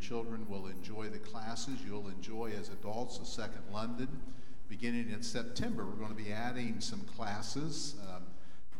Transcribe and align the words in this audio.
children 0.00 0.46
will 0.48 0.66
enjoy 0.66 1.08
the 1.08 1.18
classes. 1.18 1.78
You'll 1.86 2.08
enjoy 2.08 2.52
as 2.58 2.68
adults 2.68 3.18
the 3.18 3.26
Second 3.26 3.62
London. 3.72 4.08
Beginning 4.68 5.10
in 5.10 5.22
September, 5.22 5.84
we're 5.84 5.92
going 5.92 6.14
to 6.14 6.22
be 6.22 6.32
adding 6.32 6.80
some 6.80 7.00
classes. 7.00 7.96
Um, 8.08 8.24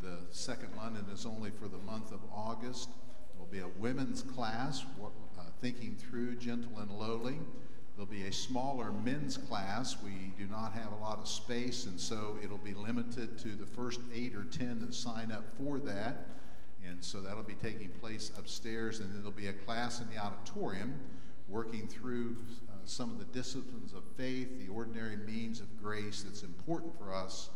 the 0.02 0.18
Second 0.30 0.70
London 0.76 1.04
is 1.12 1.26
only 1.26 1.50
for 1.50 1.68
the 1.68 1.78
month 1.78 2.12
of 2.12 2.20
August. 2.34 2.88
There 2.88 3.38
will 3.38 3.46
be 3.46 3.60
a 3.60 3.80
women's 3.80 4.22
class, 4.22 4.84
uh, 5.02 5.42
Thinking 5.60 5.96
Through 5.96 6.36
Gentle 6.36 6.78
and 6.78 6.90
Lowly. 6.90 7.38
There'll 7.96 8.06
be 8.06 8.26
a 8.26 8.32
smaller 8.32 8.92
men's 8.92 9.36
class. 9.36 9.96
We 10.04 10.32
do 10.38 10.46
not 10.48 10.72
have 10.72 10.92
a 10.92 11.02
lot 11.02 11.18
of 11.18 11.26
space, 11.26 11.86
and 11.86 11.98
so 11.98 12.38
it'll 12.44 12.58
be 12.58 12.74
limited 12.74 13.38
to 13.38 13.48
the 13.56 13.66
first 13.66 14.00
eight 14.14 14.36
or 14.36 14.44
ten 14.44 14.78
that 14.80 14.94
sign 14.94 15.32
up 15.32 15.44
for 15.58 15.80
that. 15.80 16.28
And 16.88 17.04
so 17.04 17.20
that'll 17.20 17.42
be 17.42 17.54
taking 17.54 17.88
place 18.00 18.32
upstairs, 18.38 19.00
and 19.00 19.14
there'll 19.14 19.30
be 19.30 19.48
a 19.48 19.52
class 19.52 20.00
in 20.00 20.08
the 20.10 20.18
auditorium 20.18 20.94
working 21.48 21.86
through 21.86 22.36
uh, 22.68 22.72
some 22.84 23.10
of 23.10 23.18
the 23.18 23.24
disciplines 23.26 23.92
of 23.92 24.02
faith, 24.16 24.58
the 24.58 24.72
ordinary 24.72 25.16
means 25.16 25.60
of 25.60 25.82
grace 25.82 26.22
that's 26.22 26.42
important 26.42 26.96
for 26.98 27.14
us 27.14 27.50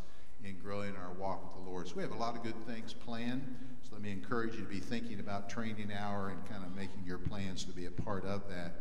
in 0.45 0.57
growing 0.59 0.95
our 0.97 1.13
walk 1.19 1.43
with 1.43 1.65
the 1.65 1.71
Lord. 1.71 1.89
So 1.89 1.95
we 1.97 2.03
have 2.03 2.13
a 2.13 2.17
lot 2.17 2.37
of 2.37 2.43
good 2.43 2.67
things 2.67 2.93
planned. 2.93 3.43
So 3.83 3.91
let 3.93 4.03
me 4.03 4.11
encourage 4.11 4.55
you 4.55 4.61
to 4.61 4.69
be 4.69 4.81
thinking 4.81 5.21
about 5.21 5.49
training 5.49 5.91
hour 5.93 6.31
and 6.31 6.49
kind 6.49 6.65
of 6.65 6.75
making 6.75 7.05
your 7.07 7.19
plans 7.19 7.65
to 7.65 7.73
be 7.73 7.87
a 7.87 7.91
part 7.91 8.25
of 8.25 8.49
that. 8.49 8.75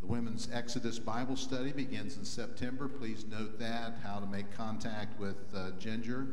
The 0.00 0.06
Women's 0.06 0.48
Exodus 0.52 0.98
Bible 0.98 1.36
Study 1.36 1.72
begins 1.72 2.16
in 2.16 2.24
September. 2.24 2.88
Please 2.88 3.24
note 3.30 3.58
that, 3.58 3.94
how 4.02 4.18
to 4.18 4.26
make 4.26 4.50
contact 4.56 5.18
with 5.18 5.36
uh, 5.54 5.70
Ginger 5.78 6.26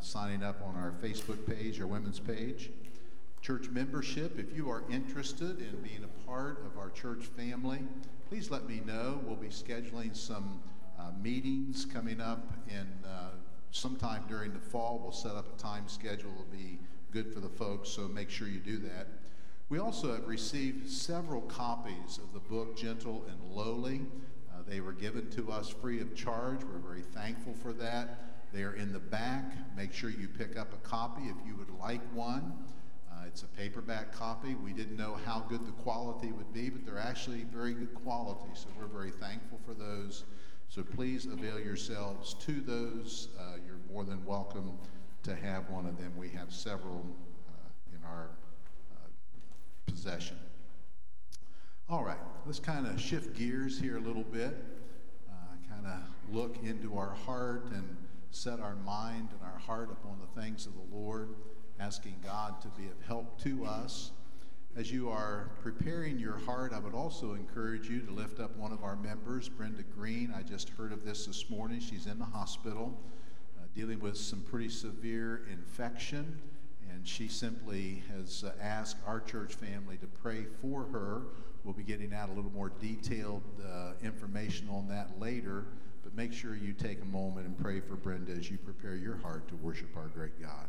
signing 0.00 0.42
up 0.42 0.62
on 0.66 0.74
our 0.76 0.92
Facebook 1.02 1.46
page, 1.46 1.80
our 1.80 1.86
women's 1.86 2.18
page. 2.18 2.70
Church 3.42 3.70
membership, 3.70 4.38
if 4.38 4.54
you 4.54 4.68
are 4.68 4.82
interested 4.90 5.60
in 5.60 5.80
being 5.82 6.04
a 6.04 6.26
part 6.28 6.62
of 6.66 6.76
our 6.78 6.90
church 6.90 7.24
family, 7.24 7.80
please 8.28 8.50
let 8.50 8.68
me 8.68 8.82
know. 8.84 9.18
We'll 9.24 9.36
be 9.36 9.48
scheduling 9.48 10.14
some 10.14 10.60
uh, 10.98 11.12
meetings 11.22 11.86
coming 11.86 12.20
up 12.20 12.52
in 12.68 12.86
uh, 13.02 13.30
sometime 13.70 14.24
during 14.28 14.52
the 14.52 14.60
fall. 14.60 15.00
We'll 15.02 15.12
set 15.12 15.36
up 15.36 15.58
a 15.58 15.58
time 15.58 15.88
schedule. 15.88 16.30
It'll 16.32 16.44
be 16.52 16.78
good 17.12 17.32
for 17.32 17.40
the 17.40 17.48
folks, 17.48 17.88
so 17.88 18.06
make 18.08 18.28
sure 18.28 18.46
you 18.46 18.60
do 18.60 18.76
that. 18.78 19.08
We 19.70 19.78
also 19.78 20.12
have 20.12 20.28
received 20.28 20.90
several 20.90 21.40
copies 21.42 22.18
of 22.18 22.34
the 22.34 22.40
book 22.40 22.76
Gentle 22.76 23.24
and 23.26 23.56
Lowly. 23.56 24.02
Uh, 24.52 24.62
they 24.68 24.82
were 24.82 24.92
given 24.92 25.30
to 25.30 25.50
us 25.50 25.70
free 25.70 26.02
of 26.02 26.14
charge. 26.14 26.62
We're 26.62 26.78
very 26.78 27.02
thankful 27.02 27.54
for 27.54 27.72
that. 27.74 28.50
They're 28.52 28.74
in 28.74 28.92
the 28.92 28.98
back. 28.98 29.44
Make 29.76 29.94
sure 29.94 30.10
you 30.10 30.28
pick 30.28 30.58
up 30.58 30.74
a 30.74 30.88
copy 30.88 31.22
if 31.22 31.36
you 31.46 31.56
would 31.56 31.70
like 31.80 32.02
one. 32.12 32.52
It's 33.30 33.44
a 33.44 33.46
paperback 33.46 34.12
copy. 34.12 34.56
We 34.56 34.72
didn't 34.72 34.96
know 34.96 35.16
how 35.24 35.44
good 35.48 35.64
the 35.64 35.70
quality 35.70 36.32
would 36.32 36.52
be, 36.52 36.68
but 36.68 36.84
they're 36.84 36.98
actually 36.98 37.44
very 37.44 37.74
good 37.74 37.94
quality, 37.94 38.50
so 38.54 38.66
we're 38.76 38.88
very 38.88 39.12
thankful 39.12 39.60
for 39.64 39.72
those. 39.72 40.24
So 40.68 40.82
please 40.82 41.26
avail 41.26 41.60
yourselves 41.60 42.34
to 42.40 42.60
those. 42.60 43.28
Uh, 43.38 43.58
you're 43.64 43.78
more 43.88 44.02
than 44.04 44.24
welcome 44.24 44.76
to 45.22 45.36
have 45.36 45.70
one 45.70 45.86
of 45.86 45.96
them. 45.96 46.12
We 46.16 46.28
have 46.30 46.52
several 46.52 47.06
uh, 47.48 47.96
in 47.96 48.04
our 48.04 48.30
uh, 48.90 49.08
possession. 49.86 50.36
All 51.88 52.02
right, 52.02 52.18
let's 52.46 52.58
kind 52.58 52.84
of 52.84 53.00
shift 53.00 53.36
gears 53.36 53.78
here 53.78 53.98
a 53.98 54.00
little 54.00 54.24
bit, 54.24 54.56
uh, 55.30 55.72
kind 55.72 55.86
of 55.86 56.34
look 56.34 56.56
into 56.64 56.98
our 56.98 57.14
heart 57.14 57.66
and 57.66 57.96
set 58.32 58.58
our 58.58 58.74
mind 58.74 59.28
and 59.30 59.40
our 59.52 59.58
heart 59.60 59.92
upon 59.92 60.18
the 60.18 60.40
things 60.40 60.66
of 60.66 60.72
the 60.72 60.96
Lord, 60.96 61.28
asking 61.80 62.16
God 62.22 62.60
to 62.60 62.68
be 62.68 62.86
of 62.86 63.00
help 63.06 63.40
to 63.42 63.64
us. 63.64 64.10
As 64.76 64.92
you 64.92 65.08
are 65.08 65.50
preparing 65.62 66.18
your 66.18 66.36
heart, 66.36 66.72
I 66.74 66.78
would 66.78 66.94
also 66.94 67.32
encourage 67.32 67.88
you 67.88 68.00
to 68.02 68.12
lift 68.12 68.38
up 68.38 68.54
one 68.56 68.70
of 68.70 68.84
our 68.84 68.96
members, 68.96 69.48
Brenda 69.48 69.82
Green. 69.82 70.32
I 70.36 70.42
just 70.42 70.68
heard 70.70 70.92
of 70.92 71.04
this 71.04 71.26
this 71.26 71.48
morning. 71.48 71.80
She's 71.80 72.06
in 72.06 72.18
the 72.18 72.24
hospital 72.26 73.00
uh, 73.58 73.64
dealing 73.74 73.98
with 73.98 74.16
some 74.16 74.42
pretty 74.42 74.68
severe 74.68 75.42
infection, 75.50 76.38
and 76.90 77.08
she 77.08 77.28
simply 77.28 78.02
has 78.14 78.44
uh, 78.44 78.52
asked 78.60 78.98
our 79.06 79.20
church 79.20 79.54
family 79.54 79.96
to 79.96 80.06
pray 80.06 80.44
for 80.60 80.84
her. 80.92 81.22
We'll 81.64 81.74
be 81.74 81.82
getting 81.82 82.12
out 82.12 82.28
a 82.28 82.32
little 82.32 82.52
more 82.52 82.70
detailed 82.78 83.42
uh, 83.66 83.92
information 84.02 84.68
on 84.68 84.86
that 84.88 85.18
later. 85.18 85.64
But 86.04 86.14
make 86.14 86.32
sure 86.32 86.54
you 86.54 86.74
take 86.74 87.00
a 87.02 87.06
moment 87.06 87.46
and 87.46 87.58
pray 87.58 87.80
for 87.80 87.96
Brenda 87.96 88.32
as 88.32 88.50
you 88.50 88.58
prepare 88.58 88.96
your 88.96 89.16
heart 89.16 89.48
to 89.48 89.56
worship 89.56 89.96
our 89.96 90.08
great 90.08 90.40
God. 90.40 90.68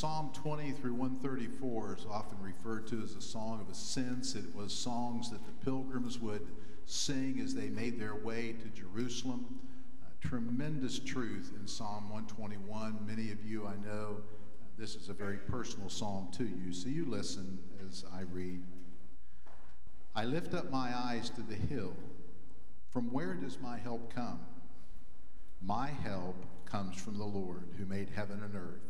Psalm 0.00 0.30
20 0.32 0.72
through 0.72 0.94
134 0.94 1.96
is 1.98 2.06
often 2.10 2.38
referred 2.40 2.86
to 2.86 3.02
as 3.02 3.16
a 3.16 3.20
song 3.20 3.60
of 3.60 3.68
ascents. 3.68 4.34
It 4.34 4.46
was 4.56 4.72
songs 4.72 5.28
that 5.28 5.44
the 5.44 5.52
pilgrims 5.62 6.18
would 6.18 6.40
sing 6.86 7.38
as 7.44 7.54
they 7.54 7.68
made 7.68 8.00
their 8.00 8.14
way 8.14 8.54
to 8.62 8.68
Jerusalem. 8.68 9.60
tremendous 10.22 10.98
truth 10.98 11.52
in 11.60 11.66
Psalm 11.66 12.08
121. 12.08 13.06
Many 13.06 13.30
of 13.30 13.44
you, 13.44 13.66
I 13.66 13.74
know, 13.86 14.22
this 14.78 14.94
is 14.94 15.10
a 15.10 15.12
very 15.12 15.36
personal 15.36 15.90
psalm 15.90 16.28
to 16.32 16.44
you. 16.44 16.72
So 16.72 16.88
you 16.88 17.04
listen 17.04 17.58
as 17.86 18.06
I 18.10 18.22
read. 18.22 18.62
I 20.16 20.24
lift 20.24 20.54
up 20.54 20.70
my 20.70 20.96
eyes 20.96 21.28
to 21.28 21.42
the 21.42 21.56
hill. 21.56 21.92
From 22.88 23.12
where 23.12 23.34
does 23.34 23.58
my 23.60 23.76
help 23.76 24.14
come? 24.14 24.40
My 25.60 25.88
help 25.88 26.36
comes 26.64 26.96
from 26.96 27.18
the 27.18 27.24
Lord 27.24 27.68
who 27.76 27.84
made 27.84 28.08
heaven 28.08 28.42
and 28.42 28.54
earth. 28.54 28.89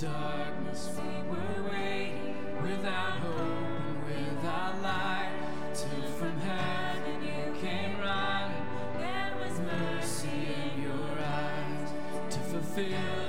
darkness 0.00 0.90
we 0.96 1.30
were 1.30 1.70
waiting 1.70 2.62
without 2.62 3.20
hope 3.20 4.08
and 4.08 4.36
without 4.36 4.82
light. 4.82 5.32
Till 5.74 6.10
from 6.18 6.36
heaven 6.38 7.22
you 7.22 7.60
came 7.60 8.00
running. 8.00 8.66
There 8.98 9.34
was 9.38 9.60
mercy 9.60 10.54
in 10.64 10.82
your 10.82 11.18
eyes 11.20 11.90
to 12.30 12.38
fulfill 12.40 13.19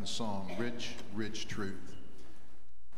exciting 0.00 0.06
song. 0.06 0.56
Rich, 0.58 0.90
rich 1.14 1.48
truth. 1.48 1.96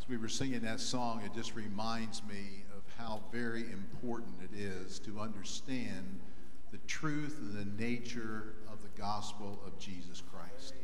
As 0.01 0.09
we 0.09 0.17
were 0.17 0.29
singing 0.29 0.61
that 0.61 0.81
song, 0.81 1.23
it 1.25 1.35
just 1.35 1.55
reminds 1.55 2.23
me 2.25 2.65
of 2.77 2.83
how 2.97 3.23
very 3.33 3.63
important 3.73 4.35
it 4.43 4.57
is 4.57 4.99
to 5.01 5.19
understand 5.19 6.21
the 6.71 6.79
truth 6.87 7.39
and 7.41 7.57
the 7.57 7.83
nature 7.83 8.55
of 8.71 8.83
the 8.83 9.01
gospel 9.01 9.61
of 9.67 9.79
Jesus 9.79 10.23
Christ. 10.33 10.75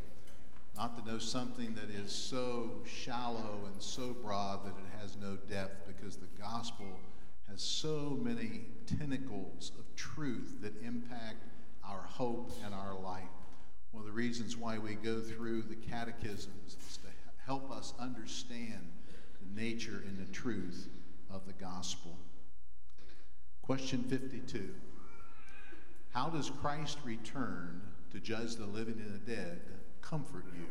Not 0.77 0.97
to 0.97 1.11
know 1.11 1.19
something 1.19 1.75
that 1.75 1.91
is 1.91 2.13
so 2.13 2.71
shallow 2.87 3.61
and 3.67 3.83
so 3.83 4.15
broad 4.23 4.65
that 4.65 4.71
it 4.71 5.01
has 5.01 5.17
no 5.17 5.37
depth, 5.49 5.87
because 5.87 6.17
the 6.17 6.29
gospel 6.41 7.01
has 7.51 7.63
so 7.63 8.19
many 8.21 8.67
tentacles 8.99 9.73
of 9.79 9.85
truth 9.97 10.59
that 10.63 10.73
impact 10.83 11.45
our 11.85 12.03
hope 12.03 12.53
and 12.65 12.75
our 12.75 12.99
life. 12.99 13.25
One 13.91 14.03
of 14.03 14.07
the 14.07 14.13
reasons 14.13 14.57
why 14.57 14.79
we 14.79 14.95
go 14.95 15.21
through 15.21 15.63
the 15.63 15.75
catechisms 15.75 16.77
is 16.89 16.97
to 16.99 17.09
help 17.45 17.71
us 17.71 17.95
understand 17.99 18.93
the 19.41 19.61
nature 19.61 20.03
and 20.07 20.19
the 20.19 20.31
truth 20.33 20.89
of 21.31 21.47
the 21.47 21.55
gospel. 21.55 22.17
Question 23.63 24.03
52 24.05 24.75
How 26.11 26.29
does 26.29 26.51
Christ 26.51 26.99
return 27.05 27.81
to 28.13 28.21
judge 28.21 28.57
the 28.57 28.67
living 28.67 29.01
and 29.01 29.15
the 29.15 29.35
dead 29.35 29.61
comfort 30.01 30.45
you? 30.57 30.67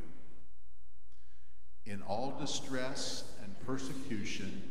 in 1.88 2.02
all 2.02 2.38
distress 2.38 3.24
and 3.42 3.56
persecution 3.66 4.62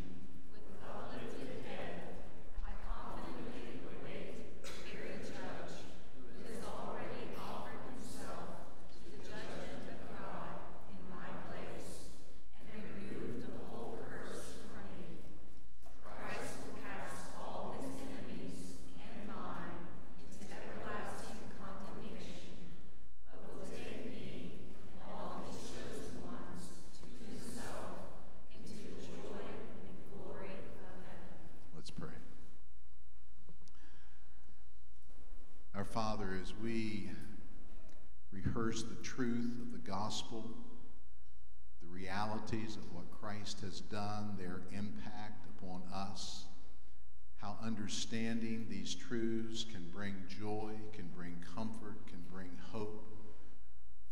realities 42.47 42.77
of 42.77 42.93
what 42.93 43.11
Christ 43.11 43.61
has 43.61 43.81
done, 43.81 44.37
their 44.39 44.63
impact 44.73 45.47
upon 45.59 45.83
us, 45.93 46.45
how 47.39 47.57
understanding 47.63 48.67
these 48.69 48.95
truths 48.95 49.65
can 49.65 49.85
bring 49.93 50.15
joy, 50.29 50.73
can 50.93 51.09
bring 51.15 51.37
comfort, 51.55 52.07
can 52.07 52.23
bring 52.33 52.51
hope. 52.71 53.05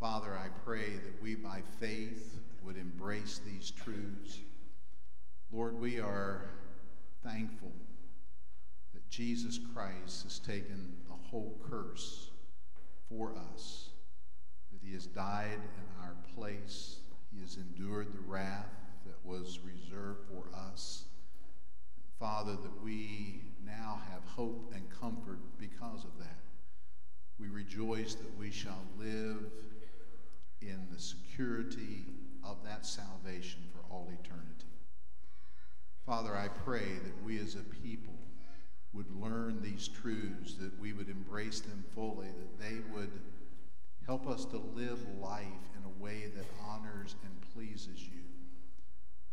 Father, 0.01 0.37
I 0.37 0.49
pray 0.65 0.91
that 0.91 1.23
we 1.23 1.35
by 1.35 1.63
faith 1.79 2.41
would 2.63 2.77
embrace 2.77 3.41
these 3.45 3.71
truths. 3.71 4.41
Lord, 5.53 5.79
we 5.79 6.01
are 6.01 6.51
thankful 7.23 7.73
that 8.93 9.09
Jesus 9.09 9.59
Christ 9.73 10.25
has 10.25 10.39
taken 10.39 10.95
the 11.07 11.15
whole 11.15 11.59
curse 11.71 12.31
for 13.09 13.35
us, 13.53 13.91
that 14.73 14.81
he 14.85 14.93
has 14.95 15.07
died 15.07 15.61
in 15.77 16.03
our 16.05 16.17
place 16.35 16.99
he 17.35 17.41
has 17.41 17.57
endured 17.57 18.13
the 18.13 18.21
wrath 18.21 18.69
that 19.07 19.25
was 19.25 19.59
reserved 19.65 20.21
for 20.29 20.45
us. 20.57 21.07
Father, 22.19 22.53
that 22.53 22.83
we 22.83 23.43
now 23.65 24.01
have 24.11 24.23
hope 24.25 24.73
and 24.75 24.89
comfort 25.01 25.41
because 25.59 26.05
of 26.05 26.17
that. 26.19 26.39
We 27.39 27.49
rejoice 27.49 28.15
that 28.15 28.39
we 28.39 28.51
shall 28.51 28.83
live 28.97 29.51
in 30.63 30.87
the 30.93 31.01
security 31.35 32.05
of 32.45 32.57
that 32.65 32.87
salvation 32.87 33.61
for 33.73 33.81
all 33.93 34.09
eternity. 34.13 34.67
Father, 36.07 36.37
I 36.37 36.49
pray 36.49 36.85
that 37.03 37.25
we 37.25 37.41
as 37.41 37.57
a 37.57 37.65
people 37.83 38.15
would 38.93 39.11
learn 39.11 39.61
these 39.61 39.89
truths, 39.89 40.55
that 40.55 40.79
we 40.79 40.93
would 40.93 41.09
embrace 41.09 41.61
them 41.61 41.83
fully, 41.95 42.29
that 42.29 42.61
they 42.61 42.77
would 42.95 43.11
help 44.07 44.29
us 44.29 44.45
to 44.45 44.59
live 44.77 45.01
life 45.21 45.47
in 45.77 45.85
a 45.85 46.03
way 46.03 46.31
that 46.37 46.45
honors 46.63 47.17
and 47.25 47.53
pleases 47.53 48.01
you. 48.01 48.23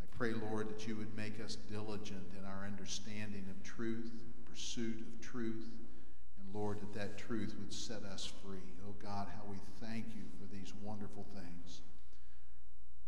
I 0.02 0.06
pray, 0.18 0.34
Lord, 0.34 0.70
that 0.70 0.88
you 0.88 0.96
would 0.96 1.16
make 1.16 1.44
us 1.44 1.56
diligent 1.56 2.32
in 2.40 2.46
our 2.46 2.66
understanding 2.66 3.46
of 3.52 3.62
truth, 3.64 4.12
pursuit 4.50 5.02
of 5.02 5.22
truth, 5.22 5.68
and 6.40 6.56
Lord, 6.56 6.80
that 6.82 6.94
that 6.94 7.18
truth 7.20 7.56
would 7.60 7.74
set 7.74 8.04
us 8.04 8.32
free. 8.44 8.74
Oh 8.88 8.96
God, 9.04 9.28
how 9.36 9.44
we 9.48 9.58
thank 9.80 10.16
you 10.16 10.24
for 10.40 10.52
these 10.52 10.74
wonderful 10.82 11.26
things. 11.36 11.82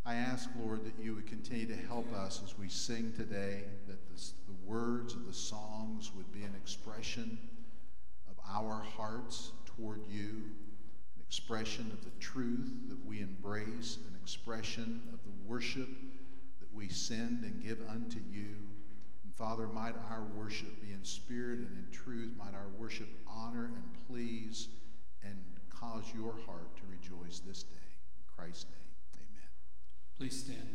I 0.06 0.16
ask, 0.16 0.50
Lord, 0.62 0.84
that 0.84 1.02
you 1.02 1.14
would 1.14 1.26
continue 1.26 1.66
to 1.66 1.86
help 1.86 2.12
us 2.12 2.42
as 2.44 2.58
we 2.58 2.68
sing 2.68 3.14
today, 3.16 3.62
that 3.88 4.10
this, 4.10 4.34
the 4.46 4.70
words 4.70 5.14
of 5.14 5.26
the 5.26 5.32
songs 5.32 6.10
would 6.14 6.30
be 6.30 6.42
an 6.42 6.54
expression 6.54 7.38
of 8.28 8.36
our 8.46 8.82
hearts 8.82 9.52
toward 9.64 10.02
you, 10.06 10.42
an 11.16 11.22
expression 11.26 11.90
of 11.90 12.04
the 12.04 12.10
truth 12.20 12.70
that 12.88 13.02
we 13.06 13.22
embrace, 13.22 13.96
an 14.06 14.14
expression 14.22 15.00
of 15.14 15.20
the 15.24 15.32
worship 15.48 15.88
that 16.60 16.74
we 16.74 16.86
send 16.88 17.42
and 17.42 17.62
give 17.62 17.78
unto 17.88 18.18
you. 18.30 18.56
And 19.24 19.34
Father, 19.36 19.66
might 19.68 19.94
our 20.10 20.24
worship 20.36 20.82
be 20.82 20.92
in 20.92 21.02
spirit 21.02 21.60
and 21.60 21.78
in 21.78 21.86
truth. 21.90 22.30
Might 22.36 22.54
our 22.54 22.68
worship 22.78 23.08
honor 23.26 23.70
and 23.74 24.06
please 24.06 24.68
and 25.22 25.38
cause 25.70 26.04
your 26.14 26.34
heart 26.44 26.76
to 26.76 26.82
rejoice 26.90 27.40
this 27.40 27.62
day. 27.62 27.74
In 28.18 28.22
Christ's 28.36 28.66
name. 28.66 28.83
Please 30.16 30.44
stand. 30.44 30.74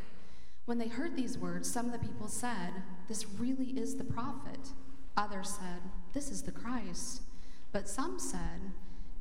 When 0.65 0.77
they 0.77 0.87
heard 0.87 1.15
these 1.15 1.37
words, 1.37 1.69
some 1.69 1.87
of 1.87 1.91
the 1.91 2.07
people 2.07 2.27
said, 2.27 2.83
This 3.07 3.25
really 3.27 3.69
is 3.71 3.95
the 3.95 4.03
prophet. 4.03 4.69
Others 5.17 5.49
said, 5.59 5.81
This 6.13 6.29
is 6.29 6.43
the 6.43 6.51
Christ. 6.51 7.23
But 7.71 7.89
some 7.89 8.19
said, 8.19 8.71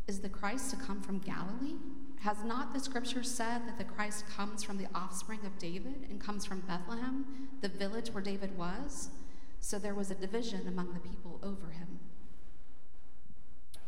Is 0.06 0.20
the 0.20 0.28
Christ 0.28 0.70
to 0.70 0.76
come 0.76 1.00
from 1.00 1.18
Galilee? 1.18 1.76
Has 2.20 2.44
not 2.44 2.74
the 2.74 2.80
scripture 2.80 3.22
said 3.22 3.66
that 3.66 3.78
the 3.78 3.84
Christ 3.84 4.24
comes 4.28 4.62
from 4.62 4.76
the 4.76 4.88
offspring 4.94 5.40
of 5.46 5.58
David 5.58 6.06
and 6.10 6.20
comes 6.20 6.44
from 6.44 6.60
Bethlehem, 6.60 7.48
the 7.62 7.68
village 7.68 8.10
where 8.10 8.22
David 8.22 8.56
was? 8.58 9.08
So 9.60 9.78
there 9.78 9.94
was 9.94 10.10
a 10.10 10.14
division 10.14 10.68
among 10.68 10.92
the 10.92 11.00
people 11.00 11.40
over 11.42 11.70
him. 11.70 12.00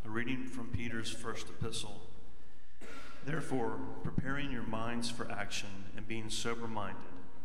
A 0.04 0.08
reading 0.08 0.46
from 0.46 0.68
Peter's 0.68 1.10
first 1.10 1.48
epistle. 1.48 2.00
Therefore, 3.24 3.78
preparing 4.02 4.50
your 4.50 4.64
minds 4.64 5.10
for 5.10 5.30
action 5.30 5.68
and 5.96 6.08
being 6.08 6.28
sober 6.28 6.66
minded, 6.66 7.11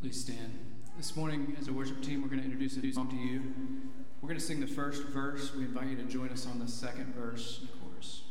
Please 0.00 0.18
stand. 0.18 0.58
This 0.96 1.14
morning, 1.14 1.54
as 1.60 1.68
a 1.68 1.74
worship 1.74 2.02
team, 2.02 2.22
we're 2.22 2.28
going 2.28 2.40
to 2.40 2.44
introduce 2.46 2.74
a 2.76 2.80
new 2.80 2.90
song 2.90 3.10
to 3.10 3.16
you. 3.16 3.42
We're 4.22 4.28
going 4.28 4.40
to 4.40 4.44
sing 4.44 4.58
the 4.58 4.66
first 4.66 5.02
verse. 5.08 5.54
We 5.54 5.64
invite 5.64 5.88
you 5.88 5.96
to 5.96 6.04
join 6.04 6.30
us 6.30 6.46
on 6.46 6.58
the 6.58 6.66
second 6.66 7.14
verse 7.14 7.60
and 7.60 7.68
chorus. 7.82 8.22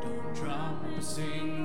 Don't 0.00 0.34
drop 0.34 0.82
a 0.98 1.02
single 1.02 1.57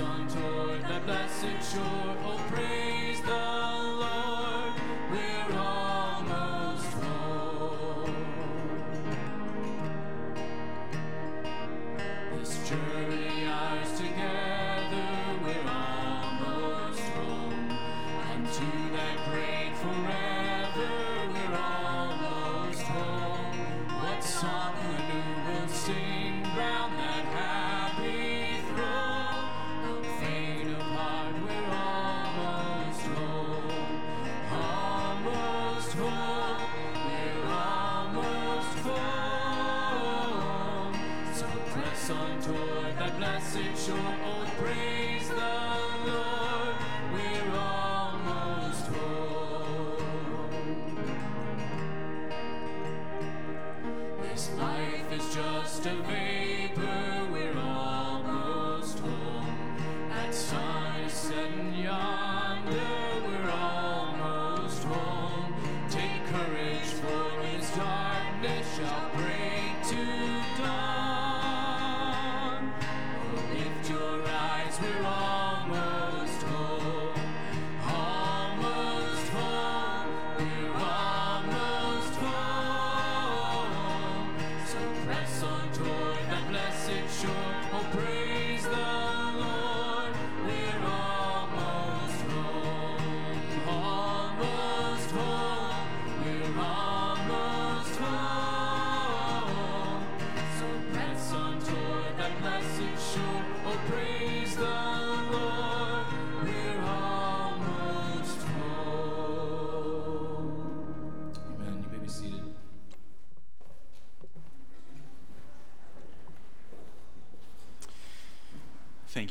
on 0.00 0.28
toward 0.28 0.82
that 0.82 1.04
blessed 1.06 1.74
shore. 1.74 2.29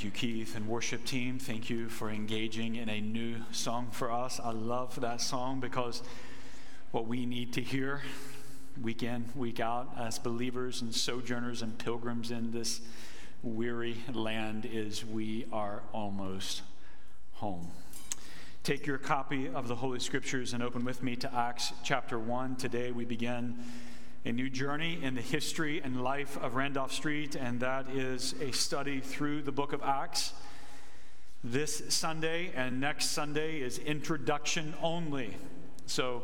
You, 0.09 0.13
Keith 0.15 0.55
and 0.55 0.67
worship 0.67 1.05
team. 1.05 1.37
Thank 1.37 1.69
you 1.69 1.87
for 1.87 2.09
engaging 2.09 2.75
in 2.75 2.89
a 2.89 2.99
new 2.99 3.35
song 3.51 3.89
for 3.91 4.11
us. 4.11 4.39
I 4.43 4.51
love 4.51 4.99
that 5.01 5.21
song 5.21 5.59
because 5.59 6.01
what 6.91 7.05
we 7.05 7.27
need 7.27 7.53
to 7.53 7.61
hear 7.61 8.01
week 8.81 9.03
in, 9.03 9.25
week 9.35 9.59
out 9.59 9.89
as 9.99 10.17
believers 10.17 10.81
and 10.81 10.95
sojourners 10.95 11.61
and 11.61 11.77
pilgrims 11.77 12.31
in 12.31 12.51
this 12.51 12.81
weary 13.43 13.97
land 14.11 14.67
is 14.71 15.05
we 15.05 15.45
are 15.51 15.83
almost 15.93 16.63
home. 17.33 17.69
Take 18.63 18.87
your 18.87 18.97
copy 18.97 19.47
of 19.47 19.67
the 19.67 19.75
Holy 19.75 19.99
Scriptures 19.99 20.53
and 20.53 20.63
open 20.63 20.85
with 20.85 21.03
me 21.03 21.17
to 21.17 21.35
Acts 21.35 21.71
chapter 21.83 22.17
1. 22.17 22.55
Today 22.55 22.91
we 22.91 23.05
begin 23.05 23.59
a 24.25 24.31
new 24.31 24.49
journey 24.49 24.99
in 25.01 25.15
the 25.15 25.21
history 25.21 25.81
and 25.81 26.03
life 26.03 26.37
of 26.41 26.55
Randolph 26.55 26.91
Street, 26.91 27.35
and 27.35 27.61
that 27.61 27.89
is 27.89 28.35
a 28.41 28.51
study 28.51 28.99
through 28.99 29.43
the 29.43 29.51
book 29.51 29.71
of 29.71 29.81
Acts. 29.81 30.33
This 31.41 31.81
Sunday 31.87 32.51
and 32.53 32.81
next 32.81 33.11
Sunday 33.11 33.61
is 33.61 33.77
introduction 33.77 34.73
only. 34.81 35.37
So 35.85 36.23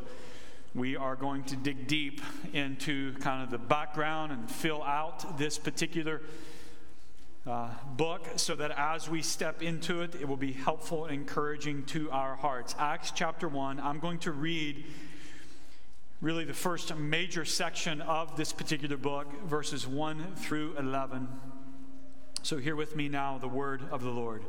we 0.73 0.97
are 0.97 1.15
going 1.15 1.45
to 1.45 1.55
dig 1.55 1.87
deep 1.87 2.21
into 2.51 3.13
kind 3.19 3.41
of 3.41 3.49
the 3.49 3.57
background 3.57 4.33
and 4.33 4.51
fill 4.51 4.83
out 4.83 5.37
this 5.37 5.57
particular 5.57 6.21
uh, 7.47 7.69
book 7.95 8.27
so 8.35 8.55
that 8.55 8.71
as 8.71 9.07
we 9.07 9.21
step 9.21 9.61
into 9.61 10.01
it, 10.01 10.15
it 10.15 10.27
will 10.27 10.35
be 10.35 10.51
helpful 10.51 11.05
and 11.05 11.13
encouraging 11.13 11.85
to 11.85 12.11
our 12.11 12.35
hearts. 12.35 12.75
Acts 12.77 13.11
chapter 13.15 13.47
1, 13.47 13.79
I'm 13.79 13.99
going 13.99 14.19
to 14.19 14.33
read 14.33 14.83
really 16.21 16.45
the 16.45 16.53
first 16.53 16.95
major 16.95 17.45
section 17.45 18.01
of 18.01 18.37
this 18.37 18.53
particular 18.53 18.97
book, 18.97 19.27
verses 19.43 19.87
1 19.87 20.35
through 20.35 20.75
11. 20.77 21.27
So, 22.41 22.57
hear 22.57 22.75
with 22.75 22.95
me 22.95 23.09
now 23.09 23.37
the 23.37 23.47
word 23.47 23.81
of 23.91 24.03
the 24.03 24.11
Lord. 24.11 24.43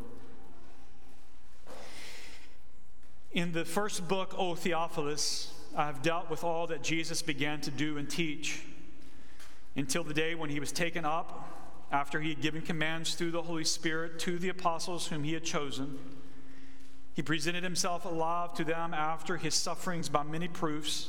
In 3.33 3.53
the 3.53 3.65
first 3.65 4.07
book, 4.09 4.35
O 4.39 4.55
Theophilus, 4.55 5.53
I 5.77 5.87
have 5.87 6.03
dealt 6.03 6.31
with 6.31 6.45
all 6.45 6.67
that 6.69 6.83
Jesus 6.83 7.21
began 7.21 7.61
to 7.63 7.71
do 7.71 7.99
and 7.99 8.09
teach 8.09 8.63
until 9.77 10.05
the 10.05 10.15
day 10.15 10.35
when 10.35 10.49
he 10.49 10.61
was 10.61 10.73
taken 10.73 11.05
up, 11.05 11.53
after 11.93 12.21
he 12.21 12.31
had 12.31 12.41
given 12.41 12.63
commands 12.63 13.15
through 13.15 13.31
the 13.31 13.43
Holy 13.43 13.65
Spirit 13.65 14.19
to 14.21 14.39
the 14.39 14.49
apostles 14.49 15.07
whom 15.09 15.23
he 15.23 15.35
had 15.35 15.45
chosen. 15.45 15.99
He 17.15 17.23
presented 17.23 17.63
himself 17.63 18.05
alive 18.05 18.55
to 18.55 18.65
them 18.65 18.93
after 18.93 19.37
his 19.37 19.55
sufferings 19.55 20.09
by 20.09 20.23
many 20.23 20.49
proofs, 20.49 21.09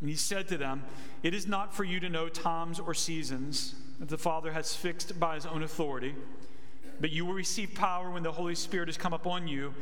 And 0.00 0.08
he 0.08 0.16
said 0.16 0.48
to 0.48 0.58
them, 0.58 0.84
It 1.22 1.34
is 1.34 1.46
not 1.46 1.74
for 1.74 1.84
you 1.84 2.00
to 2.00 2.08
know 2.08 2.28
times 2.28 2.78
or 2.78 2.94
seasons 2.94 3.74
that 3.98 4.08
the 4.08 4.18
Father 4.18 4.52
has 4.52 4.74
fixed 4.74 5.18
by 5.18 5.36
his 5.36 5.46
own 5.46 5.62
authority, 5.62 6.14
but 7.00 7.10
you 7.10 7.24
will 7.24 7.34
receive 7.34 7.74
power 7.74 8.10
when 8.10 8.22
the 8.22 8.32
Holy 8.32 8.54
Spirit 8.54 8.88
has 8.88 8.98
come 8.98 9.14
upon 9.14 9.48
you, 9.48 9.74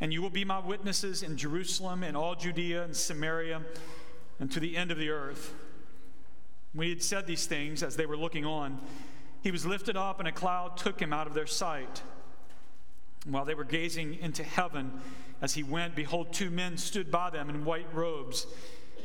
and 0.00 0.12
you 0.12 0.22
will 0.22 0.30
be 0.30 0.44
my 0.44 0.58
witnesses 0.58 1.22
in 1.22 1.36
Jerusalem 1.36 2.02
and 2.02 2.16
all 2.16 2.34
Judea 2.34 2.84
and 2.84 2.96
Samaria 2.96 3.60
and 4.40 4.50
to 4.52 4.60
the 4.60 4.76
end 4.76 4.90
of 4.90 4.98
the 4.98 5.10
earth. 5.10 5.54
When 6.72 6.86
he 6.86 6.92
had 6.92 7.02
said 7.02 7.26
these 7.26 7.46
things, 7.46 7.82
as 7.82 7.96
they 7.96 8.06
were 8.06 8.16
looking 8.16 8.44
on, 8.44 8.80
he 9.42 9.50
was 9.50 9.66
lifted 9.66 9.96
up, 9.96 10.18
and 10.18 10.28
a 10.28 10.32
cloud 10.32 10.76
took 10.76 11.00
him 11.00 11.12
out 11.12 11.26
of 11.26 11.34
their 11.34 11.46
sight. 11.46 12.02
While 13.26 13.44
they 13.44 13.54
were 13.54 13.64
gazing 13.64 14.18
into 14.20 14.42
heaven 14.42 15.00
as 15.42 15.54
he 15.54 15.62
went, 15.62 15.94
behold, 15.94 16.32
two 16.32 16.50
men 16.50 16.76
stood 16.76 17.10
by 17.10 17.30
them 17.30 17.50
in 17.50 17.64
white 17.64 17.92
robes 17.92 18.46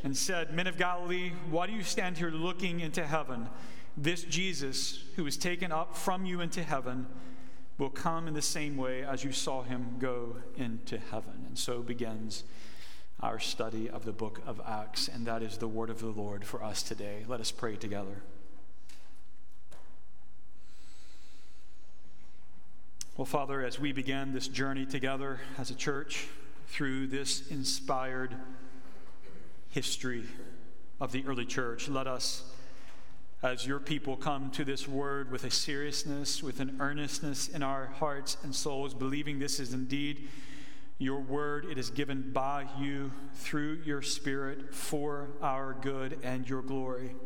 and 0.04 0.16
said, 0.16 0.52
Men 0.52 0.66
of 0.66 0.76
Galilee, 0.76 1.32
why 1.50 1.66
do 1.66 1.72
you 1.72 1.82
stand 1.82 2.18
here 2.18 2.30
looking 2.30 2.80
into 2.80 3.04
heaven? 3.04 3.48
This 3.96 4.22
Jesus, 4.22 5.02
who 5.16 5.24
was 5.24 5.36
taken 5.36 5.72
up 5.72 5.96
from 5.96 6.26
you 6.26 6.40
into 6.42 6.62
heaven, 6.62 7.06
will 7.78 7.90
come 7.90 8.28
in 8.28 8.34
the 8.34 8.42
same 8.42 8.76
way 8.76 9.02
as 9.02 9.24
you 9.24 9.32
saw 9.32 9.62
him 9.62 9.96
go 9.98 10.36
into 10.56 10.98
heaven. 10.98 11.44
And 11.46 11.58
so 11.58 11.80
begins 11.80 12.44
our 13.20 13.38
study 13.38 13.88
of 13.88 14.04
the 14.04 14.12
book 14.12 14.42
of 14.46 14.60
Acts, 14.66 15.08
and 15.08 15.26
that 15.26 15.42
is 15.42 15.56
the 15.56 15.68
word 15.68 15.88
of 15.88 16.00
the 16.00 16.08
Lord 16.08 16.44
for 16.44 16.62
us 16.62 16.82
today. 16.82 17.24
Let 17.26 17.40
us 17.40 17.50
pray 17.50 17.76
together. 17.76 18.22
Well, 23.16 23.24
Father, 23.24 23.64
as 23.64 23.78
we 23.78 23.92
begin 23.92 24.34
this 24.34 24.48
journey 24.48 24.84
together 24.84 25.40
as 25.56 25.70
a 25.70 25.74
church 25.74 26.26
through 26.66 27.06
this 27.06 27.46
inspired 27.46 28.34
history 29.74 30.22
of 31.00 31.10
the 31.10 31.24
early 31.26 31.44
church, 31.44 31.88
let 31.88 32.06
us, 32.06 32.44
as 33.42 33.66
your 33.66 33.80
people, 33.80 34.16
come 34.16 34.48
to 34.52 34.64
this 34.64 34.86
word 34.86 35.32
with 35.32 35.42
a 35.42 35.50
seriousness, 35.50 36.44
with 36.44 36.60
an 36.60 36.76
earnestness 36.78 37.48
in 37.48 37.60
our 37.60 37.86
hearts 37.86 38.36
and 38.44 38.54
souls, 38.54 38.94
believing 38.94 39.40
this 39.40 39.58
is 39.58 39.74
indeed 39.74 40.28
your 40.98 41.18
word. 41.18 41.66
It 41.68 41.76
is 41.76 41.90
given 41.90 42.30
by 42.32 42.68
you 42.78 43.10
through 43.34 43.80
your 43.84 44.00
Spirit 44.00 44.72
for 44.72 45.30
our 45.42 45.76
good 45.80 46.20
and 46.22 46.48
your 46.48 46.62
glory. 46.62 47.16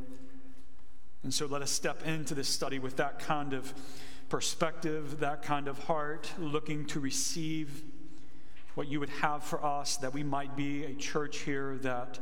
And 1.22 1.34
so 1.34 1.44
let 1.44 1.60
us 1.60 1.70
step 1.70 2.06
into 2.06 2.34
this 2.34 2.48
study 2.48 2.78
with 2.78 2.96
that 2.96 3.18
kind 3.18 3.52
of 3.52 3.74
perspective, 4.30 5.20
that 5.20 5.42
kind 5.42 5.68
of 5.68 5.84
heart, 5.84 6.32
looking 6.38 6.86
to 6.86 6.98
receive 6.98 7.82
what 8.78 8.86
you 8.86 9.00
would 9.00 9.08
have 9.08 9.42
for 9.42 9.64
us, 9.66 9.96
that 9.96 10.14
we 10.14 10.22
might 10.22 10.54
be 10.54 10.84
a 10.84 10.94
church 10.94 11.38
here 11.38 11.76
that 11.82 12.16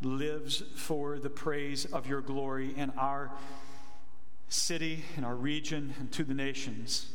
lives 0.00 0.62
for 0.74 1.18
the 1.18 1.28
praise 1.28 1.84
of 1.84 2.06
your 2.06 2.22
glory 2.22 2.72
in 2.78 2.88
our 2.96 3.30
city, 4.48 5.04
in 5.18 5.24
our 5.24 5.36
region, 5.36 5.92
and 6.00 6.10
to 6.10 6.24
the 6.24 6.32
nations. 6.32 7.12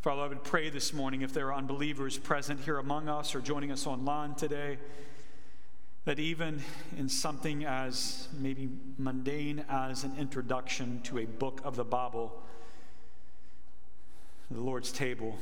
Father, 0.00 0.22
I 0.22 0.28
would 0.28 0.42
pray 0.42 0.70
this 0.70 0.94
morning 0.94 1.20
if 1.20 1.34
there 1.34 1.48
are 1.48 1.54
unbelievers 1.54 2.16
present 2.16 2.60
here 2.60 2.78
among 2.78 3.10
us 3.10 3.34
or 3.34 3.42
joining 3.42 3.72
us 3.72 3.86
online 3.86 4.34
today, 4.34 4.78
that 6.06 6.18
even 6.18 6.62
in 6.96 7.10
something 7.10 7.66
as 7.66 8.26
maybe 8.38 8.70
mundane 8.96 9.66
as 9.68 10.02
an 10.02 10.14
introduction 10.18 11.02
to 11.02 11.18
a 11.18 11.26
book 11.26 11.60
of 11.62 11.76
the 11.76 11.84
Bible, 11.84 12.42
the 14.50 14.62
Lord's 14.62 14.90
table, 14.90 15.36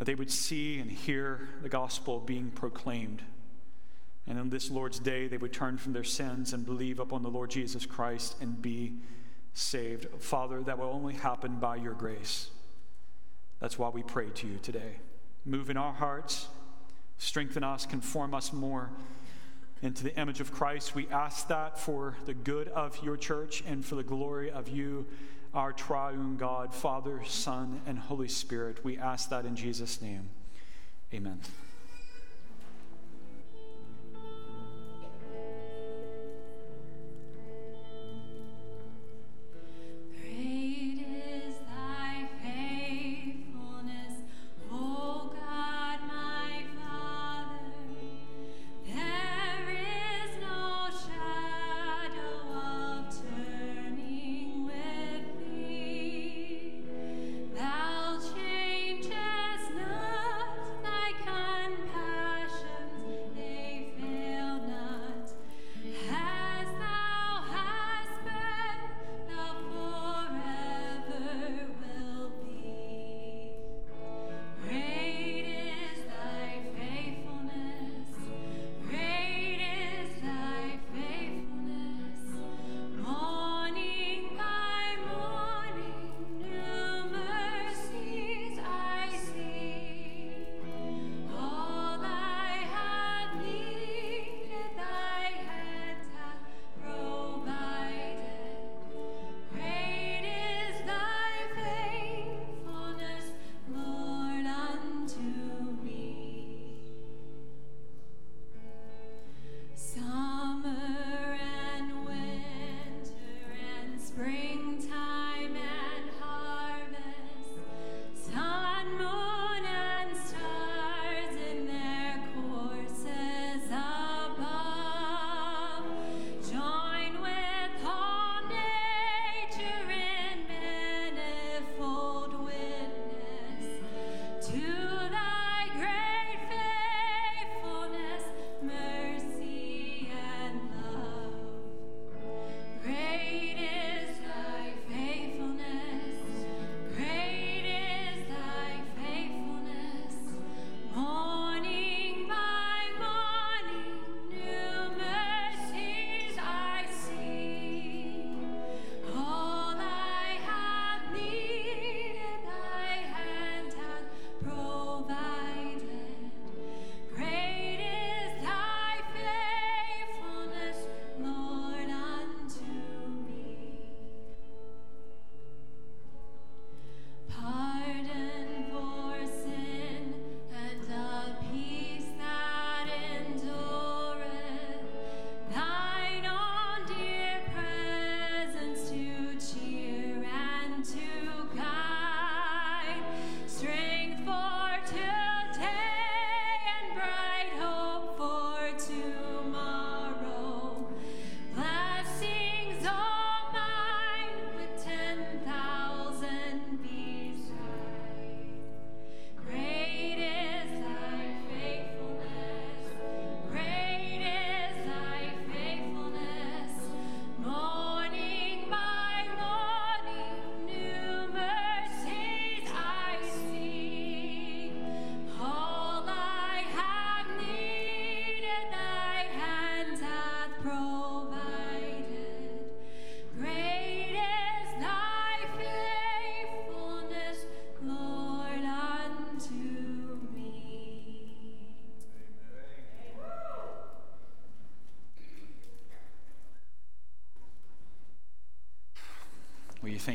that 0.00 0.06
they 0.06 0.14
would 0.14 0.30
see 0.30 0.78
and 0.78 0.90
hear 0.90 1.46
the 1.60 1.68
gospel 1.68 2.20
being 2.20 2.50
proclaimed. 2.50 3.20
And 4.26 4.38
on 4.38 4.48
this 4.48 4.70
Lord's 4.70 4.98
day, 4.98 5.28
they 5.28 5.36
would 5.36 5.52
turn 5.52 5.76
from 5.76 5.92
their 5.92 6.04
sins 6.04 6.54
and 6.54 6.64
believe 6.64 6.98
upon 6.98 7.22
the 7.22 7.28
Lord 7.28 7.50
Jesus 7.50 7.84
Christ 7.84 8.34
and 8.40 8.62
be 8.62 8.94
saved. 9.52 10.06
Father, 10.18 10.62
that 10.62 10.78
will 10.78 10.86
only 10.86 11.12
happen 11.12 11.56
by 11.56 11.76
your 11.76 11.92
grace. 11.92 12.48
That's 13.58 13.78
why 13.78 13.90
we 13.90 14.02
pray 14.02 14.30
to 14.36 14.46
you 14.46 14.56
today. 14.62 15.00
Move 15.44 15.68
in 15.68 15.76
our 15.76 15.92
hearts, 15.92 16.48
strengthen 17.18 17.62
us, 17.62 17.84
conform 17.84 18.32
us 18.32 18.54
more 18.54 18.88
into 19.82 20.02
the 20.02 20.18
image 20.18 20.40
of 20.40 20.50
Christ. 20.50 20.94
We 20.94 21.08
ask 21.08 21.48
that 21.48 21.78
for 21.78 22.16
the 22.24 22.32
good 22.32 22.68
of 22.68 22.98
your 23.04 23.18
church 23.18 23.62
and 23.66 23.84
for 23.84 23.96
the 23.96 24.02
glory 24.02 24.50
of 24.50 24.66
you 24.66 25.04
our 25.52 25.72
triune 25.72 26.36
God, 26.36 26.74
Father, 26.74 27.22
Son, 27.24 27.82
and 27.86 27.98
Holy 27.98 28.28
Spirit. 28.28 28.84
We 28.84 28.98
ask 28.98 29.30
that 29.30 29.44
in 29.44 29.56
Jesus' 29.56 30.00
name. 30.00 30.28
Amen. 31.12 31.40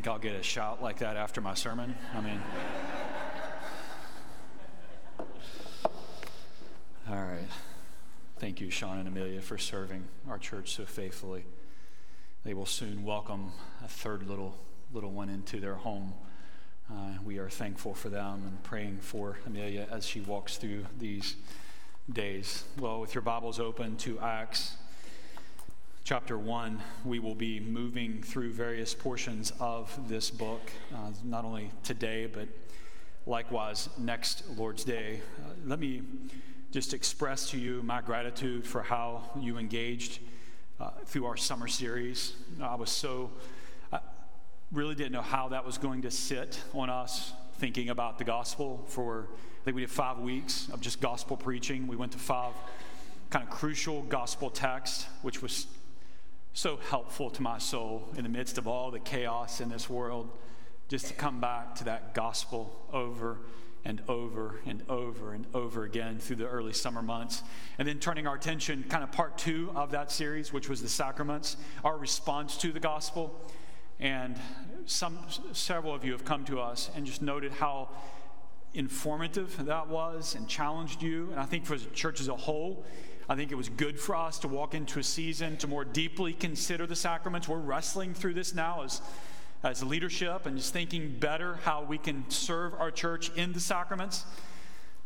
Think 0.05 0.13
I'll 0.13 0.21
get 0.21 0.39
a 0.39 0.43
shout 0.43 0.83
like 0.83 0.99
that 0.99 1.17
after 1.17 1.41
my 1.41 1.55
sermon? 1.55 1.95
I 2.13 2.21
mean, 2.21 2.39
all 7.09 7.15
right. 7.15 7.47
Thank 8.37 8.61
you, 8.61 8.69
Sean 8.69 8.99
and 8.99 9.07
Amelia, 9.07 9.41
for 9.41 9.57
serving 9.57 10.03
our 10.29 10.37
church 10.37 10.75
so 10.75 10.85
faithfully. 10.85 11.45
They 12.43 12.53
will 12.53 12.67
soon 12.67 13.03
welcome 13.03 13.53
a 13.83 13.87
third 13.87 14.27
little 14.27 14.55
little 14.93 15.11
one 15.11 15.27
into 15.27 15.59
their 15.59 15.73
home. 15.73 16.13
Uh, 16.87 17.13
we 17.23 17.39
are 17.39 17.49
thankful 17.49 17.95
for 17.95 18.09
them 18.09 18.43
and 18.45 18.61
praying 18.61 18.99
for 18.99 19.39
Amelia 19.47 19.87
as 19.89 20.05
she 20.05 20.21
walks 20.21 20.57
through 20.57 20.85
these 20.99 21.35
days. 22.13 22.63
Well, 22.79 23.01
with 23.01 23.15
your 23.15 23.23
Bibles 23.23 23.59
open 23.59 23.97
to 23.97 24.19
Acts 24.19 24.75
chapter 26.05 26.37
1, 26.37 26.79
we 27.03 27.17
will 27.17 27.33
be 27.33 27.59
moving 27.59 28.21
through 28.21 28.53
various 28.53 28.93
portions 28.93 29.51
of 29.59 29.91
this 30.07 30.29
book, 30.29 30.61
uh, 30.93 31.09
not 31.23 31.43
only 31.43 31.71
today, 31.83 32.27
but 32.27 32.47
likewise 33.25 33.89
next 33.97 34.43
Lord's 34.55 34.83
Day. 34.83 35.19
Uh, 35.43 35.53
let 35.65 35.79
me 35.79 36.03
just 36.69 36.93
express 36.93 37.49
to 37.49 37.57
you 37.57 37.81
my 37.81 38.01
gratitude 38.01 38.67
for 38.67 38.83
how 38.83 39.23
you 39.39 39.57
engaged 39.57 40.19
uh, 40.79 40.91
through 41.07 41.25
our 41.25 41.37
summer 41.37 41.67
series. 41.67 42.33
I 42.61 42.75
was 42.75 42.91
so, 42.91 43.31
I 43.91 43.97
really 44.71 44.93
didn't 44.93 45.13
know 45.13 45.23
how 45.23 45.49
that 45.49 45.65
was 45.65 45.79
going 45.79 46.03
to 46.03 46.11
sit 46.11 46.61
on 46.75 46.91
us 46.91 47.33
thinking 47.57 47.89
about 47.89 48.19
the 48.19 48.25
gospel 48.25 48.85
for, 48.89 49.27
I 49.31 49.65
think 49.65 49.73
we 49.73 49.81
did 49.81 49.89
five 49.89 50.19
weeks 50.19 50.69
of 50.71 50.81
just 50.81 51.01
gospel 51.01 51.35
preaching. 51.35 51.87
We 51.87 51.95
went 51.95 52.11
to 52.11 52.19
five 52.19 52.53
kind 53.31 53.43
of 53.43 53.49
crucial 53.49 54.03
gospel 54.03 54.51
texts, 54.51 55.07
which 55.23 55.41
was 55.41 55.65
so 56.55 56.77
helpful 56.89 57.29
to 57.29 57.41
my 57.41 57.57
soul 57.57 58.07
in 58.15 58.23
the 58.23 58.29
midst 58.29 58.57
of 58.57 58.65
all 58.65 58.89
the 58.89 58.99
chaos 58.99 59.59
in 59.59 59.67
this 59.67 59.89
world, 59.89 60.29
just 60.87 61.07
to 61.07 61.13
come 61.13 61.41
back 61.41 61.75
to 61.75 61.83
that 61.83 62.13
gospel 62.13 62.87
over 62.93 63.39
and 63.83 64.01
over 64.07 64.61
and 64.65 64.81
over 64.87 65.33
and 65.33 65.45
over 65.53 65.83
again 65.83 66.17
through 66.17 66.37
the 66.37 66.47
early 66.47 66.71
summer 66.71 67.01
months. 67.01 67.43
And 67.77 67.85
then 67.85 67.99
turning 67.99 68.25
our 68.25 68.35
attention, 68.35 68.85
kind 68.87 69.03
of 69.03 69.11
part 69.11 69.37
two 69.37 69.69
of 69.75 69.91
that 69.91 70.11
series, 70.11 70.53
which 70.53 70.69
was 70.69 70.81
the 70.81 70.87
sacraments, 70.87 71.57
our 71.83 71.97
response 71.97 72.55
to 72.59 72.71
the 72.71 72.79
gospel. 72.79 73.37
And 73.99 74.39
some, 74.85 75.19
several 75.51 75.93
of 75.93 76.05
you 76.05 76.13
have 76.13 76.23
come 76.23 76.45
to 76.45 76.61
us 76.61 76.89
and 76.95 77.05
just 77.05 77.21
noted 77.21 77.51
how 77.51 77.89
informative 78.73 79.65
that 79.65 79.89
was 79.89 80.35
and 80.35 80.47
challenged 80.47 81.01
you. 81.01 81.31
And 81.31 81.39
I 81.39 81.45
think 81.45 81.65
for 81.65 81.77
the 81.77 81.89
church 81.89 82.21
as 82.21 82.29
a 82.29 82.35
whole, 82.35 82.85
I 83.27 83.35
think 83.35 83.51
it 83.51 83.55
was 83.55 83.69
good 83.69 83.99
for 83.99 84.15
us 84.15 84.37
to 84.39 84.47
walk 84.47 84.75
into 84.75 84.99
a 84.99 85.03
season 85.03 85.57
to 85.57 85.67
more 85.67 85.83
deeply 85.83 86.33
consider 86.33 86.85
the 86.85 86.95
sacraments. 86.95 87.47
We're 87.47 87.57
wrestling 87.57 88.13
through 88.13 88.35
this 88.35 88.53
now 88.53 88.83
as, 88.83 89.01
as 89.63 89.83
leadership 89.83 90.45
and 90.45 90.57
just 90.57 90.73
thinking 90.73 91.17
better 91.19 91.55
how 91.63 91.83
we 91.83 91.97
can 91.97 92.29
serve 92.29 92.75
our 92.75 92.91
church 92.91 93.31
in 93.35 93.51
the 93.53 93.59
sacraments. 93.59 94.25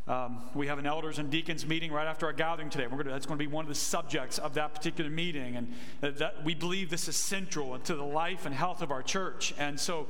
Um, 0.06 0.42
we 0.56 0.68
have 0.68 0.80
an 0.80 0.88
elders 0.88 1.20
and 1.20 1.30
deacons 1.30 1.66
meeting 1.66 1.92
right 1.92 2.08
after 2.08 2.26
our 2.26 2.34
gathering 2.34 2.70
today. 2.70 2.88
Gonna, 2.90 3.04
that's 3.04 3.28
going 3.28 3.38
to 3.38 3.46
be 3.46 3.52
one 3.52 3.64
of 3.64 3.70
the 3.70 3.76
subjects 3.76 4.38
of 4.38 4.56
that 4.56 4.74
particular 4.74 5.10
meeting. 5.10 5.56
And 5.56 5.74
that, 6.02 6.44
we 6.44 6.56
believe 6.56 6.90
this 6.90 7.08
is 7.08 7.16
central 7.16 7.78
to 7.78 7.96
the 7.96 8.04
life 8.04 8.46
and 8.46 8.54
health 8.54 8.82
of 8.82 8.92
our 8.92 9.04
church. 9.04 9.54
And 9.60 9.80
so 9.80 10.08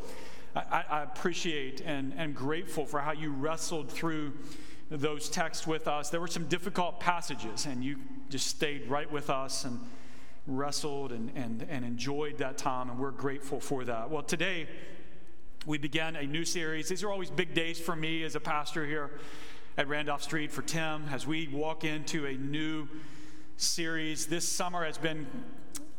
I, 0.56 0.84
I 0.90 1.04
appreciate 1.04 1.82
and, 1.82 2.14
and 2.18 2.34
grateful 2.34 2.86
for 2.86 3.02
how 3.02 3.12
you 3.12 3.32
wrestled 3.32 3.92
through 3.92 4.34
those 4.90 5.30
texts 5.30 5.68
with 5.68 5.88
us. 5.88 6.10
There 6.10 6.20
were 6.20 6.28
some 6.28 6.46
difficult 6.46 7.00
passages, 7.00 7.66
and 7.66 7.84
you 7.84 7.98
just 8.30 8.48
stayed 8.48 8.88
right 8.88 9.12
with 9.12 9.30
us 9.30 9.66
and 9.66 9.80
wrestled 10.48 11.12
and, 11.12 11.32
and, 11.36 11.66
and 11.70 11.86
enjoyed 11.86 12.40
that 12.40 12.58
time, 12.58 12.90
and 12.90 13.00
we're 13.00 13.12
grateful 13.12 13.60
for 13.60 13.84
that. 13.86 14.10
Well, 14.10 14.24
today 14.24 14.68
we 15.66 15.78
began 15.78 16.16
a 16.16 16.26
new 16.26 16.44
series. 16.46 16.90
These 16.90 17.04
are 17.04 17.12
always 17.12 17.30
big 17.30 17.54
days 17.54 17.80
for 17.80 17.96
me 17.96 18.24
as 18.24 18.36
a 18.36 18.40
pastor 18.40 18.86
here 18.86 19.12
at 19.78 19.88
Randolph 19.88 20.24
Street, 20.24 20.52
for 20.52 20.62
Tim, 20.62 21.06
as 21.12 21.28
we 21.28 21.48
walk 21.48 21.84
into 21.84 22.26
a 22.26 22.34
new 22.34 22.88
series. 23.58 24.26
This 24.26 24.48
summer 24.48 24.86
has 24.86 24.98
been 24.98 25.28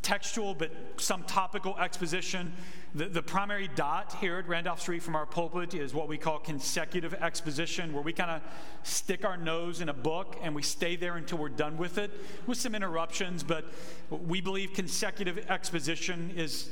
textual 0.03 0.55
but 0.55 0.71
some 0.97 1.23
topical 1.25 1.79
exposition. 1.79 2.53
The, 2.95 3.07
the 3.07 3.23
primary 3.23 3.69
dot 3.69 4.17
here 4.21 4.39
at 4.39 4.49
Randolph 4.49 4.81
Street 4.81 5.03
from 5.03 5.15
our 5.15 5.27
pulpit 5.27 5.75
is 5.75 5.95
what 5.95 6.09
we 6.09 6.19
call 6.19 6.39
consecutive 6.39 7.15
exposition, 7.15 7.93
where 7.93 8.03
we 8.03 8.13
kind 8.13 8.31
of 8.31 8.43
stick 8.83 9.25
our 9.25 9.37
nose 9.37 9.81
in 9.81 9.89
a 9.89 9.95
book 9.95 10.37
and 10.43 10.55
we 10.55 10.63
stay 10.63 10.97
there 10.97 11.17
until 11.17 11.39
we're 11.39 11.49
done 11.49 11.77
with 11.77 11.99
it, 11.99 12.11
with 12.47 12.59
some 12.59 12.75
interruptions. 12.75 13.43
But 13.43 13.67
we 14.11 14.41
believe 14.41 14.73
consecutive 14.73 15.39
exposition 15.51 16.33
is 16.37 16.71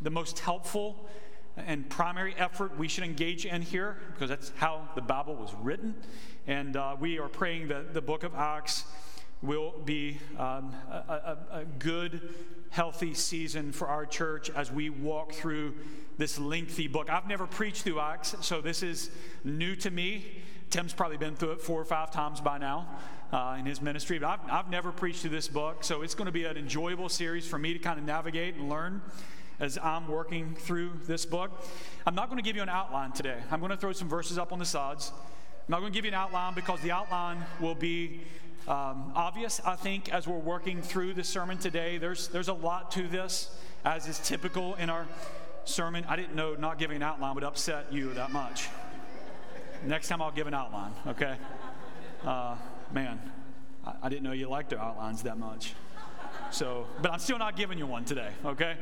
the 0.00 0.10
most 0.10 0.38
helpful 0.38 1.08
and 1.66 1.88
primary 1.90 2.34
effort 2.36 2.78
we 2.78 2.88
should 2.88 3.04
engage 3.04 3.44
in 3.44 3.62
here 3.62 3.98
because 4.12 4.28
that's 4.28 4.52
how 4.56 4.88
the 4.94 5.00
Bible 5.00 5.34
was 5.34 5.52
written. 5.60 5.94
And 6.46 6.76
uh, 6.76 6.96
we 6.98 7.18
are 7.18 7.28
praying 7.28 7.68
that 7.68 7.94
the 7.94 8.00
book 8.00 8.22
of 8.22 8.34
Acts 8.34 8.84
will 9.42 9.74
be 9.84 10.18
um, 10.36 10.74
a, 10.90 11.38
a, 11.52 11.58
a 11.60 11.64
good 11.64 12.34
healthy 12.70 13.14
season 13.14 13.72
for 13.72 13.88
our 13.88 14.04
church 14.04 14.50
as 14.50 14.70
we 14.70 14.90
walk 14.90 15.32
through 15.32 15.74
this 16.18 16.38
lengthy 16.38 16.88
book. 16.88 17.08
I've 17.08 17.28
never 17.28 17.46
preached 17.46 17.82
through 17.82 18.00
Acts, 18.00 18.34
so 18.40 18.60
this 18.60 18.82
is 18.82 19.10
new 19.44 19.76
to 19.76 19.90
me. 19.90 20.42
Tim's 20.70 20.92
probably 20.92 21.16
been 21.16 21.34
through 21.34 21.52
it 21.52 21.62
four 21.62 21.80
or 21.80 21.84
five 21.84 22.10
times 22.10 22.40
by 22.40 22.58
now 22.58 22.88
uh, 23.32 23.56
in 23.58 23.64
his 23.64 23.80
ministry, 23.80 24.18
but 24.18 24.28
I've, 24.28 24.50
I've 24.50 24.70
never 24.70 24.92
preached 24.92 25.20
through 25.20 25.30
this 25.30 25.48
book, 25.48 25.84
so 25.84 26.02
it's 26.02 26.14
going 26.14 26.26
to 26.26 26.32
be 26.32 26.44
an 26.44 26.56
enjoyable 26.56 27.08
series 27.08 27.46
for 27.46 27.58
me 27.58 27.72
to 27.72 27.78
kind 27.78 27.98
of 27.98 28.04
navigate 28.04 28.56
and 28.56 28.68
learn 28.68 29.00
as 29.60 29.78
I'm 29.78 30.08
working 30.08 30.54
through 30.56 30.92
this 31.06 31.24
book. 31.24 31.50
I'm 32.06 32.14
not 32.14 32.28
going 32.28 32.38
to 32.38 32.44
give 32.44 32.56
you 32.56 32.62
an 32.62 32.68
outline 32.68 33.12
today. 33.12 33.38
I'm 33.50 33.60
going 33.60 33.70
to 33.70 33.76
throw 33.76 33.92
some 33.92 34.08
verses 34.08 34.38
up 34.38 34.52
on 34.52 34.58
the 34.58 34.64
sides. 34.64 35.12
I'm 35.14 35.72
not 35.72 35.80
going 35.80 35.92
to 35.92 35.96
give 35.96 36.04
you 36.04 36.10
an 36.10 36.14
outline 36.14 36.54
because 36.54 36.80
the 36.80 36.92
outline 36.92 37.44
will 37.60 37.74
be 37.74 38.22
um, 38.68 39.12
obvious, 39.14 39.62
I 39.64 39.76
think, 39.76 40.12
as 40.12 40.28
we're 40.28 40.36
working 40.36 40.82
through 40.82 41.14
the 41.14 41.24
sermon 41.24 41.56
today. 41.56 41.96
There's, 41.96 42.28
there's 42.28 42.48
a 42.48 42.52
lot 42.52 42.90
to 42.92 43.08
this, 43.08 43.50
as 43.82 44.06
is 44.06 44.18
typical 44.18 44.74
in 44.74 44.90
our 44.90 45.06
sermon. 45.64 46.04
I 46.06 46.16
didn't 46.16 46.34
know 46.34 46.54
not 46.54 46.78
giving 46.78 46.96
an 46.96 47.02
outline 47.02 47.34
would 47.34 47.44
upset 47.44 47.90
you 47.90 48.12
that 48.12 48.30
much. 48.30 48.68
Next 49.86 50.08
time 50.08 50.20
I'll 50.20 50.30
give 50.30 50.46
an 50.46 50.52
outline, 50.52 50.92
okay? 51.06 51.36
Uh, 52.22 52.56
man, 52.92 53.18
I, 53.86 53.94
I 54.02 54.08
didn't 54.10 54.24
know 54.24 54.32
you 54.32 54.50
liked 54.50 54.68
the 54.68 54.78
outlines 54.78 55.22
that 55.22 55.38
much. 55.38 55.72
So, 56.50 56.86
but 57.00 57.10
I'm 57.10 57.20
still 57.20 57.38
not 57.38 57.56
giving 57.56 57.78
you 57.78 57.86
one 57.86 58.04
today, 58.04 58.32
okay? 58.44 58.76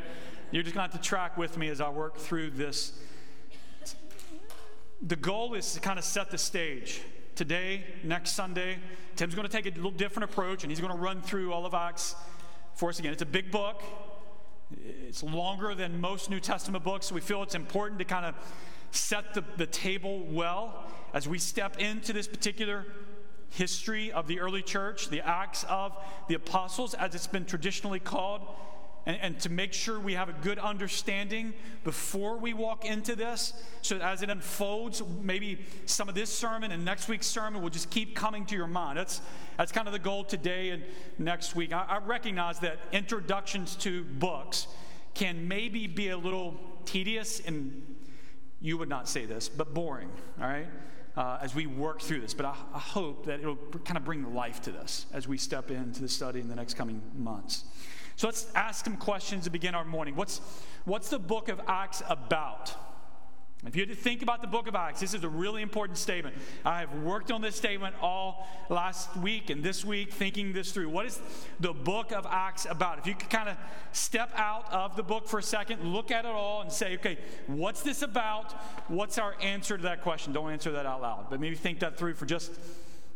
You're 0.51 0.64
just 0.64 0.74
going 0.74 0.89
to 0.89 0.93
have 0.93 1.01
to 1.01 1.09
track 1.09 1.39
with 1.39 1.57
me 1.57 1.68
as 1.68 1.80
I 1.80 1.91
work 1.91 2.16
through 2.16 2.51
this. 2.51 2.93
The 5.01 5.16
goal 5.16 5.55
is 5.55 5.74
to 5.74 5.80
kind 5.80 5.97
of 5.97 6.05
set 6.05 6.32
the 6.32 6.39
stage 6.39 7.03
today, 7.37 7.84
next 8.03 8.32
Sunday. 8.32 8.78
Tim's 9.14 9.34
going 9.34 9.47
to 9.47 9.53
take 9.53 9.66
a 9.66 9.76
little 9.76 9.91
different 9.91 10.30
approach 10.30 10.64
and 10.64 10.70
he's 10.70 10.80
going 10.80 10.93
to 10.93 10.99
run 10.99 11.20
through 11.20 11.53
all 11.53 11.66
of 11.66 11.74
Acts 11.74 12.16
for 12.74 12.89
us 12.89 12.99
again. 12.99 13.12
It's 13.12 13.22
a 13.22 13.26
big 13.26 13.51
book, 13.51 13.82
it's 14.84 15.22
longer 15.22 15.74
than 15.74 16.01
most 16.01 16.30
New 16.30 16.41
Testament 16.41 16.82
books. 16.82 17.12
We 17.12 17.20
feel 17.20 17.43
it's 17.43 17.55
important 17.55 17.99
to 18.01 18.05
kind 18.05 18.26
of 18.26 18.34
set 18.91 19.34
the, 19.34 19.45
the 19.59 19.66
table 19.66 20.24
well 20.30 20.84
as 21.12 21.28
we 21.28 21.39
step 21.39 21.78
into 21.78 22.12
this 22.12 22.26
particular 22.26 22.87
history 23.51 24.11
of 24.11 24.26
the 24.26 24.41
early 24.41 24.62
church, 24.62 25.09
the 25.09 25.26
Acts 25.26 25.64
of 25.68 25.97
the 26.28 26.34
Apostles, 26.34 26.95
as 26.95 27.14
it's 27.14 27.26
been 27.26 27.45
traditionally 27.45 28.01
called 28.01 28.43
and, 29.07 29.19
and 29.21 29.41
to 29.41 29.49
make 29.49 29.73
sure 29.73 29.99
we 29.99 30.15
have 30.15 30.29
a 30.29 30.35
good 30.43 30.59
understanding 30.59 31.55
before 31.85 32.37
we 32.37 32.53
walk 32.53 32.85
into 32.85 33.15
this, 33.15 33.53
so 33.81 33.97
as 33.99 34.23
it 34.23 34.29
unfolds, 34.29 35.03
maybe 35.23 35.65
some 35.87 36.09
of 36.09 36.15
this 36.15 36.37
sermon 36.37 36.73
and 36.73 36.85
next 36.85 37.09
week's 37.09 37.29
sermon 37.29 37.63
will 37.63 37.71
just 37.71 37.89
keep 37.91 38.15
coming 38.17 38.45
to 38.47 38.57
your 38.57 38.67
mind. 38.67 38.99
That's, 38.99 39.21
that's 39.57 39.73
kind 39.73 39.87
of 39.87 39.93
the 39.93 40.01
goal 40.01 40.25
today 40.25 40.71
and 40.71 40.83
next 41.19 41.55
week. 41.55 41.73
I, 41.73 41.85
I 41.89 41.99
recognize 41.99 42.59
that 42.61 42.79
introductions 42.93 43.77
to 43.77 44.05
books 44.05 44.67
can 45.15 45.49
maybe 45.49 45.87
be 45.87 46.11
a 46.11 46.19
little 46.19 46.57
tedious, 46.85 47.41
and 47.41 47.97
you 48.61 48.77
would 48.77 48.89
not 48.89 49.09
say 49.09 49.25
this, 49.25 49.49
but 49.49 49.73
boring, 49.73 50.11
all 50.41 50.49
right? 50.49 50.67
Uh, 51.17 51.39
as 51.41 51.55
we 51.55 51.67
work 51.67 52.03
through 52.03 52.21
this. 52.21 52.35
But 52.35 52.45
I, 52.45 52.55
I, 52.75 52.79
hope 52.79 53.25
that 53.25 53.41
it'll 53.41 53.57
kind 53.57 53.97
of 53.97 54.05
bring 54.05 54.35
life 54.35 54.61
to 54.63 54.71
this 54.71 55.07
as 55.15 55.27
we 55.27 55.39
step 55.39 55.71
into 55.71 56.03
the 56.03 56.11
study 56.11 56.41
in 56.41 56.49
the 56.49 56.55
next 56.55 56.75
coming 56.75 57.01
months. 57.17 57.65
So 58.17 58.29
let's 58.29 58.47
ask 58.55 58.85
some 58.85 58.97
questions 58.97 59.45
to 59.45 59.51
begin 59.51 59.75
our 59.75 59.85
morning. 59.85 60.17
What's, 60.17 60.41
what's 60.87 61.11
the 61.11 61.19
book 61.19 61.51
of 61.51 61.61
Acts 61.69 62.03
about? 62.09 62.75
If 63.67 63.75
you 63.75 63.83
had 63.83 63.89
to 63.89 63.97
think 63.97 64.23
about 64.23 64.43
the 64.43 64.47
book 64.47 64.69
of 64.69 64.75
Acts, 64.75 65.01
this 65.01 65.12
is 65.12 65.25
a 65.25 65.29
really 65.29 65.61
important 65.61 65.99
statement. 65.99 66.37
I 66.64 66.81
have 66.81 66.95
worked 67.03 67.31
on 67.31 67.43
this 67.43 67.57
statement 67.57 67.95
all 68.01 68.47
last 68.71 69.14
week 69.17 69.51
and 69.51 69.62
this 69.62 69.85
week, 69.85 70.12
thinking 70.12 70.53
this 70.53 70.73
through. 70.73 70.89
What 70.89 71.05
is 71.05 71.21
the 71.61 71.73
book 71.75 72.12
of 72.12 72.27
Acts 72.31 72.67
about? 72.69 72.99
If 72.99 73.07
you 73.07 73.14
could 73.14 73.29
kind 73.29 73.49
of 73.49 73.57
step 73.93 74.31
out 74.35 74.73
of 74.73 74.97
the 74.97 75.03
book 75.03 75.27
for 75.27 75.39
a 75.39 75.43
second, 75.43 75.83
look 75.83 76.11
at 76.11 76.25
it 76.25 76.31
all, 76.31 76.62
and 76.62 76.73
say, 76.73 76.95
okay, 76.95 77.19
what's 77.47 77.83
this 77.83 78.03
about? 78.03 78.53
What's 78.89 79.19
our 79.19 79.35
answer 79.43 79.77
to 79.77 79.83
that 79.85 80.03
question? 80.03 80.33
Don't 80.33 80.51
answer 80.51 80.73
that 80.73 80.87
out 80.87 81.03
loud, 81.03 81.27
but 81.29 81.41
maybe 81.41 81.57
think 81.57 81.81
that 81.81 81.99
through 81.99 82.14
for 82.14 82.27
just 82.27 82.53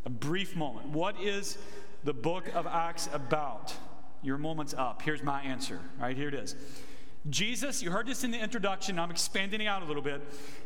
a 0.05 0.11
brief 0.11 0.57
moment. 0.57 0.89
What 0.89 1.21
is 1.21 1.59
the 2.05 2.15
book 2.15 2.49
of 2.55 2.67
Acts 2.67 3.09
about? 3.13 3.75
Your 4.23 4.39
moment's 4.39 4.75
up. 4.75 5.03
Here's 5.03 5.23
my 5.23 5.41
answer. 5.43 5.81
All 5.99 6.07
right, 6.07 6.17
here 6.17 6.29
it 6.29 6.35
is. 6.35 6.55
Jesus, 7.29 7.83
you 7.83 7.91
heard 7.91 8.07
this 8.07 8.25
in 8.25 8.31
the 8.31 8.39
introduction, 8.39 8.99
I'm 8.99 9.11
expanding 9.11 9.67
out 9.67 9.83
a 9.83 9.85
little 9.85 10.03
bit. 10.03 10.23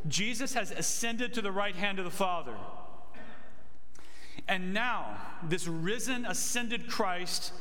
Jesus 0.06 0.54
has 0.54 0.70
ascended 0.70 1.34
to 1.34 1.42
the 1.42 1.50
right 1.50 1.74
hand 1.74 1.98
of 1.98 2.04
the 2.04 2.10
Father. 2.10 2.54
And 4.46 4.72
now, 4.72 5.16
this 5.42 5.66
risen, 5.66 6.26
ascended 6.26 6.88
Christ 6.88 7.52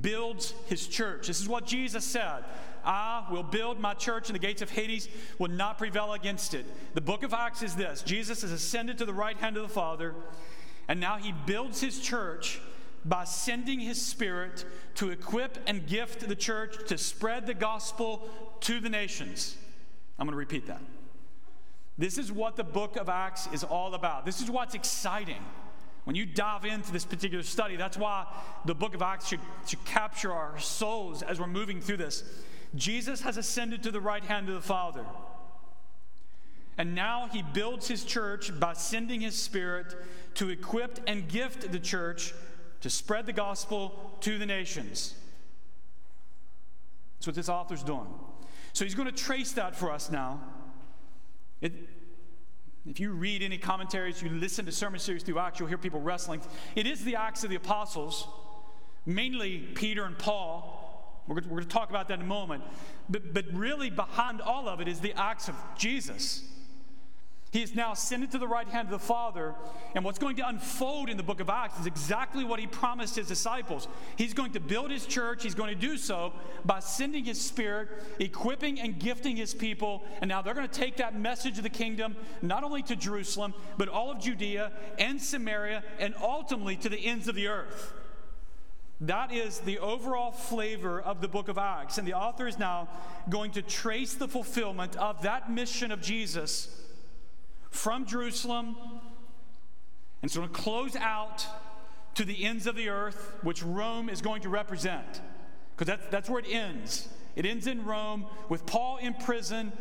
builds 0.00 0.54
his 0.66 0.86
church. 0.86 1.26
This 1.26 1.40
is 1.40 1.48
what 1.48 1.66
Jesus 1.66 2.04
said 2.04 2.44
I 2.84 3.26
will 3.30 3.42
build 3.42 3.80
my 3.80 3.94
church, 3.94 4.28
and 4.28 4.34
the 4.34 4.40
gates 4.40 4.60
of 4.60 4.70
Hades 4.70 5.08
will 5.38 5.48
not 5.48 5.78
prevail 5.78 6.12
against 6.12 6.52
it. 6.52 6.66
The 6.94 7.00
book 7.00 7.22
of 7.22 7.32
Acts 7.32 7.62
is 7.62 7.74
this 7.74 8.02
Jesus 8.02 8.42
has 8.42 8.52
ascended 8.52 8.98
to 8.98 9.06
the 9.06 9.14
right 9.14 9.36
hand 9.36 9.56
of 9.56 9.62
the 9.62 9.72
Father, 9.72 10.14
and 10.86 11.00
now 11.00 11.16
he 11.16 11.32
builds 11.46 11.80
his 11.80 11.98
church 11.98 12.60
by 13.04 13.24
sending 13.24 13.80
his 13.80 14.00
spirit 14.00 14.64
to 14.94 15.10
equip 15.10 15.58
and 15.66 15.86
gift 15.86 16.26
the 16.26 16.36
church 16.36 16.76
to 16.88 16.96
spread 16.96 17.46
the 17.46 17.54
gospel 17.54 18.28
to 18.60 18.80
the 18.80 18.88
nations. 18.88 19.56
I'm 20.18 20.26
going 20.26 20.32
to 20.32 20.38
repeat 20.38 20.66
that. 20.68 20.80
This 21.98 22.18
is 22.18 22.32
what 22.32 22.56
the 22.56 22.64
book 22.64 22.96
of 22.96 23.08
Acts 23.08 23.48
is 23.52 23.62
all 23.62 23.94
about. 23.94 24.24
This 24.24 24.40
is 24.40 24.50
what's 24.50 24.74
exciting. 24.74 25.44
When 26.04 26.16
you 26.16 26.26
dive 26.26 26.64
into 26.64 26.92
this 26.92 27.04
particular 27.04 27.42
study, 27.44 27.76
that's 27.76 27.96
why 27.96 28.26
the 28.64 28.74
book 28.74 28.94
of 28.94 29.02
Acts 29.02 29.28
should, 29.28 29.40
should 29.66 29.84
capture 29.84 30.32
our 30.32 30.58
souls 30.58 31.22
as 31.22 31.40
we're 31.40 31.46
moving 31.46 31.80
through 31.80 31.98
this. 31.98 32.24
Jesus 32.74 33.20
has 33.22 33.36
ascended 33.36 33.82
to 33.84 33.90
the 33.90 34.00
right 34.00 34.24
hand 34.24 34.48
of 34.48 34.54
the 34.54 34.60
Father. 34.60 35.04
And 36.76 36.94
now 36.94 37.28
he 37.32 37.42
builds 37.42 37.86
his 37.86 38.04
church 38.04 38.58
by 38.58 38.72
sending 38.72 39.20
his 39.20 39.40
spirit 39.40 39.94
to 40.34 40.48
equip 40.50 40.98
and 41.06 41.28
gift 41.28 41.70
the 41.70 41.78
church 41.78 42.34
to 42.84 42.90
spread 42.90 43.24
the 43.24 43.32
gospel 43.32 43.98
to 44.20 44.36
the 44.36 44.44
nations. 44.44 45.14
That's 47.16 47.26
what 47.28 47.34
this 47.34 47.48
author's 47.48 47.82
doing. 47.82 48.12
So 48.74 48.84
he's 48.84 48.94
going 48.94 49.08
to 49.08 49.24
trace 49.24 49.52
that 49.52 49.74
for 49.74 49.90
us 49.90 50.10
now. 50.10 50.38
It, 51.62 51.72
if 52.84 53.00
you 53.00 53.12
read 53.12 53.42
any 53.42 53.56
commentaries, 53.56 54.20
you 54.20 54.28
listen 54.28 54.66
to 54.66 54.72
sermon 54.72 55.00
series 55.00 55.22
through 55.22 55.38
Acts, 55.38 55.58
you'll 55.60 55.70
hear 55.70 55.78
people 55.78 55.98
wrestling. 55.98 56.42
It 56.76 56.86
is 56.86 57.02
the 57.04 57.16
Acts 57.16 57.42
of 57.42 57.48
the 57.48 57.56
Apostles, 57.56 58.28
mainly 59.06 59.60
Peter 59.60 60.04
and 60.04 60.18
Paul. 60.18 61.22
We're 61.26 61.40
going 61.40 61.60
to 61.60 61.64
talk 61.64 61.88
about 61.88 62.08
that 62.08 62.18
in 62.18 62.26
a 62.26 62.28
moment. 62.28 62.64
But, 63.08 63.32
but 63.32 63.46
really, 63.54 63.88
behind 63.88 64.42
all 64.42 64.68
of 64.68 64.82
it 64.82 64.88
is 64.88 65.00
the 65.00 65.14
Acts 65.14 65.48
of 65.48 65.54
Jesus. 65.78 66.42
He 67.54 67.62
is 67.62 67.72
now 67.72 67.92
ascended 67.92 68.32
to 68.32 68.38
the 68.38 68.48
right 68.48 68.66
hand 68.66 68.88
of 68.88 68.90
the 68.90 69.06
Father. 69.06 69.54
And 69.94 70.04
what's 70.04 70.18
going 70.18 70.34
to 70.38 70.48
unfold 70.48 71.08
in 71.08 71.16
the 71.16 71.22
book 71.22 71.38
of 71.38 71.48
Acts 71.48 71.78
is 71.78 71.86
exactly 71.86 72.42
what 72.42 72.58
he 72.58 72.66
promised 72.66 73.14
his 73.14 73.28
disciples. 73.28 73.86
He's 74.16 74.34
going 74.34 74.50
to 74.54 74.60
build 74.60 74.90
his 74.90 75.06
church. 75.06 75.44
He's 75.44 75.54
going 75.54 75.72
to 75.72 75.80
do 75.80 75.96
so 75.96 76.32
by 76.64 76.80
sending 76.80 77.24
his 77.24 77.40
spirit, 77.40 77.90
equipping 78.18 78.80
and 78.80 78.98
gifting 78.98 79.36
his 79.36 79.54
people. 79.54 80.02
And 80.20 80.28
now 80.28 80.42
they're 80.42 80.52
going 80.52 80.66
to 80.66 80.80
take 80.80 80.96
that 80.96 81.16
message 81.16 81.56
of 81.56 81.62
the 81.62 81.70
kingdom 81.70 82.16
not 82.42 82.64
only 82.64 82.82
to 82.82 82.96
Jerusalem, 82.96 83.54
but 83.78 83.88
all 83.88 84.10
of 84.10 84.18
Judea 84.18 84.72
and 84.98 85.22
Samaria, 85.22 85.84
and 86.00 86.12
ultimately 86.20 86.74
to 86.78 86.88
the 86.88 86.98
ends 86.98 87.28
of 87.28 87.36
the 87.36 87.46
earth. 87.46 87.92
That 89.00 89.30
is 89.32 89.60
the 89.60 89.78
overall 89.78 90.32
flavor 90.32 91.00
of 91.00 91.20
the 91.20 91.28
book 91.28 91.46
of 91.46 91.56
Acts. 91.56 91.98
And 91.98 92.08
the 92.08 92.14
author 92.14 92.48
is 92.48 92.58
now 92.58 92.88
going 93.30 93.52
to 93.52 93.62
trace 93.62 94.14
the 94.14 94.26
fulfillment 94.26 94.96
of 94.96 95.22
that 95.22 95.52
mission 95.52 95.92
of 95.92 96.02
Jesus 96.02 96.80
from 97.74 98.06
Jerusalem. 98.06 98.76
And 100.22 100.30
so 100.30 100.42
to 100.42 100.48
close 100.48 100.96
out 100.96 101.46
to 102.14 102.24
the 102.24 102.44
ends 102.44 102.66
of 102.66 102.76
the 102.76 102.88
earth, 102.88 103.32
which 103.42 103.62
Rome 103.62 104.08
is 104.08 104.22
going 104.22 104.42
to 104.42 104.48
represent. 104.48 105.20
Because 105.76 105.88
that's, 105.88 106.10
that's 106.10 106.30
where 106.30 106.38
it 106.38 106.48
ends. 106.48 107.08
It 107.34 107.44
ends 107.44 107.66
in 107.66 107.84
Rome 107.84 108.26
with 108.48 108.64
Paul 108.64 108.98
in 108.98 109.14
prison 109.14 109.72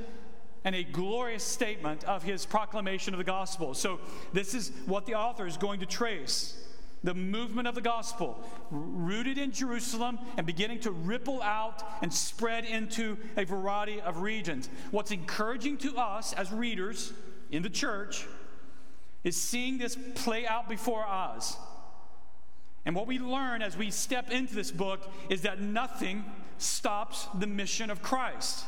and 0.66 0.76
a 0.76 0.84
glorious 0.84 1.44
statement 1.44 2.04
of 2.06 2.24
his 2.24 2.46
proclamation 2.46 3.14
of 3.14 3.20
the 3.20 3.24
gospel. 3.24 3.74
So, 3.74 4.00
this 4.32 4.54
is 4.54 4.72
what 4.86 5.06
the 5.06 5.14
author 5.14 5.46
is 5.46 5.58
going 5.58 5.82
to 5.82 5.86
trace 5.86 6.60
the 7.04 7.14
movement 7.14 7.68
of 7.68 7.76
the 7.76 7.82
gospel, 7.82 8.41
rooted 8.72 9.38
in 9.38 9.52
Jerusalem 9.52 10.18
and 10.38 10.48
beginning 10.48 10.80
to 10.82 10.91
ripple 10.91 11.41
out 11.41 11.84
and 12.02 12.12
spread 12.12 12.64
into 12.64 13.18
a 13.36 13.44
variety 13.44 14.00
of 14.00 14.22
regions. 14.22 14.70
What's 14.89 15.12
encouraging 15.12 15.78
to 15.80 15.98
us 15.98 16.32
as 16.34 16.52
readers 16.52 17.12
in 17.54 17.62
the 17.62 17.70
church 17.70 18.26
is 19.24 19.39
seeing 19.39 19.78
this 19.78 19.97
play 20.16 20.45
out 20.45 20.68
before 20.68 21.06
us. 21.08 21.56
And 22.86 22.95
what 22.95 23.08
we 23.08 23.20
learn 23.20 23.62
as 23.62 23.78
we 23.78 23.91
step 23.91 24.32
into 24.32 24.56
this 24.56 24.72
book 24.72 25.10
is 25.30 25.43
that 25.43 25.62
nothing 25.62 26.26
stops 26.58 27.28
the 27.39 27.47
mission 27.47 27.89
of 27.89 28.01
Christ. 28.01 28.66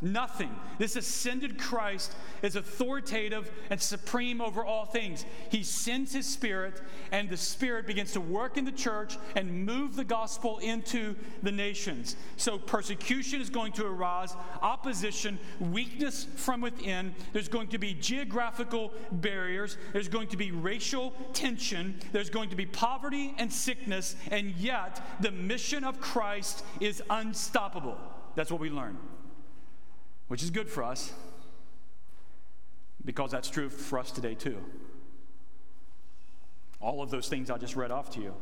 Nothing. 0.00 0.54
This 0.78 0.94
ascended 0.94 1.58
Christ 1.58 2.14
is 2.42 2.54
authoritative 2.54 3.50
and 3.68 3.80
supreme 3.80 4.40
over 4.40 4.64
all 4.64 4.84
things. 4.84 5.24
He 5.50 5.64
sends 5.64 6.12
his 6.12 6.24
spirit, 6.24 6.80
and 7.10 7.28
the 7.28 7.36
spirit 7.36 7.84
begins 7.84 8.12
to 8.12 8.20
work 8.20 8.56
in 8.56 8.64
the 8.64 8.70
church 8.70 9.18
and 9.34 9.66
move 9.66 9.96
the 9.96 10.04
gospel 10.04 10.58
into 10.58 11.16
the 11.42 11.50
nations. 11.50 12.14
So 12.36 12.58
persecution 12.58 13.40
is 13.40 13.50
going 13.50 13.72
to 13.72 13.86
arise, 13.86 14.36
opposition, 14.62 15.36
weakness 15.58 16.28
from 16.36 16.60
within. 16.60 17.12
There's 17.32 17.48
going 17.48 17.68
to 17.68 17.78
be 17.78 17.94
geographical 17.94 18.92
barriers, 19.10 19.78
there's 19.92 20.08
going 20.08 20.28
to 20.28 20.36
be 20.36 20.52
racial 20.52 21.12
tension, 21.32 21.98
there's 22.12 22.30
going 22.30 22.50
to 22.50 22.56
be 22.56 22.66
poverty 22.66 23.34
and 23.36 23.52
sickness, 23.52 24.14
and 24.30 24.52
yet 24.52 25.04
the 25.18 25.32
mission 25.32 25.82
of 25.82 26.00
Christ 26.00 26.64
is 26.78 27.02
unstoppable. 27.10 27.98
That's 28.36 28.52
what 28.52 28.60
we 28.60 28.70
learn 28.70 28.96
which 30.28 30.42
is 30.42 30.50
good 30.50 30.68
for 30.68 30.84
us 30.84 31.12
because 33.04 33.30
that's 33.30 33.50
true 33.50 33.68
for 33.70 33.98
us 33.98 34.10
today, 34.10 34.34
too. 34.34 34.62
All 36.80 37.02
of 37.02 37.10
those 37.10 37.28
things 37.28 37.50
I 37.50 37.58
just 37.58 37.74
read 37.74 37.90
off 37.90 38.10
to 38.10 38.20
you 38.20 38.34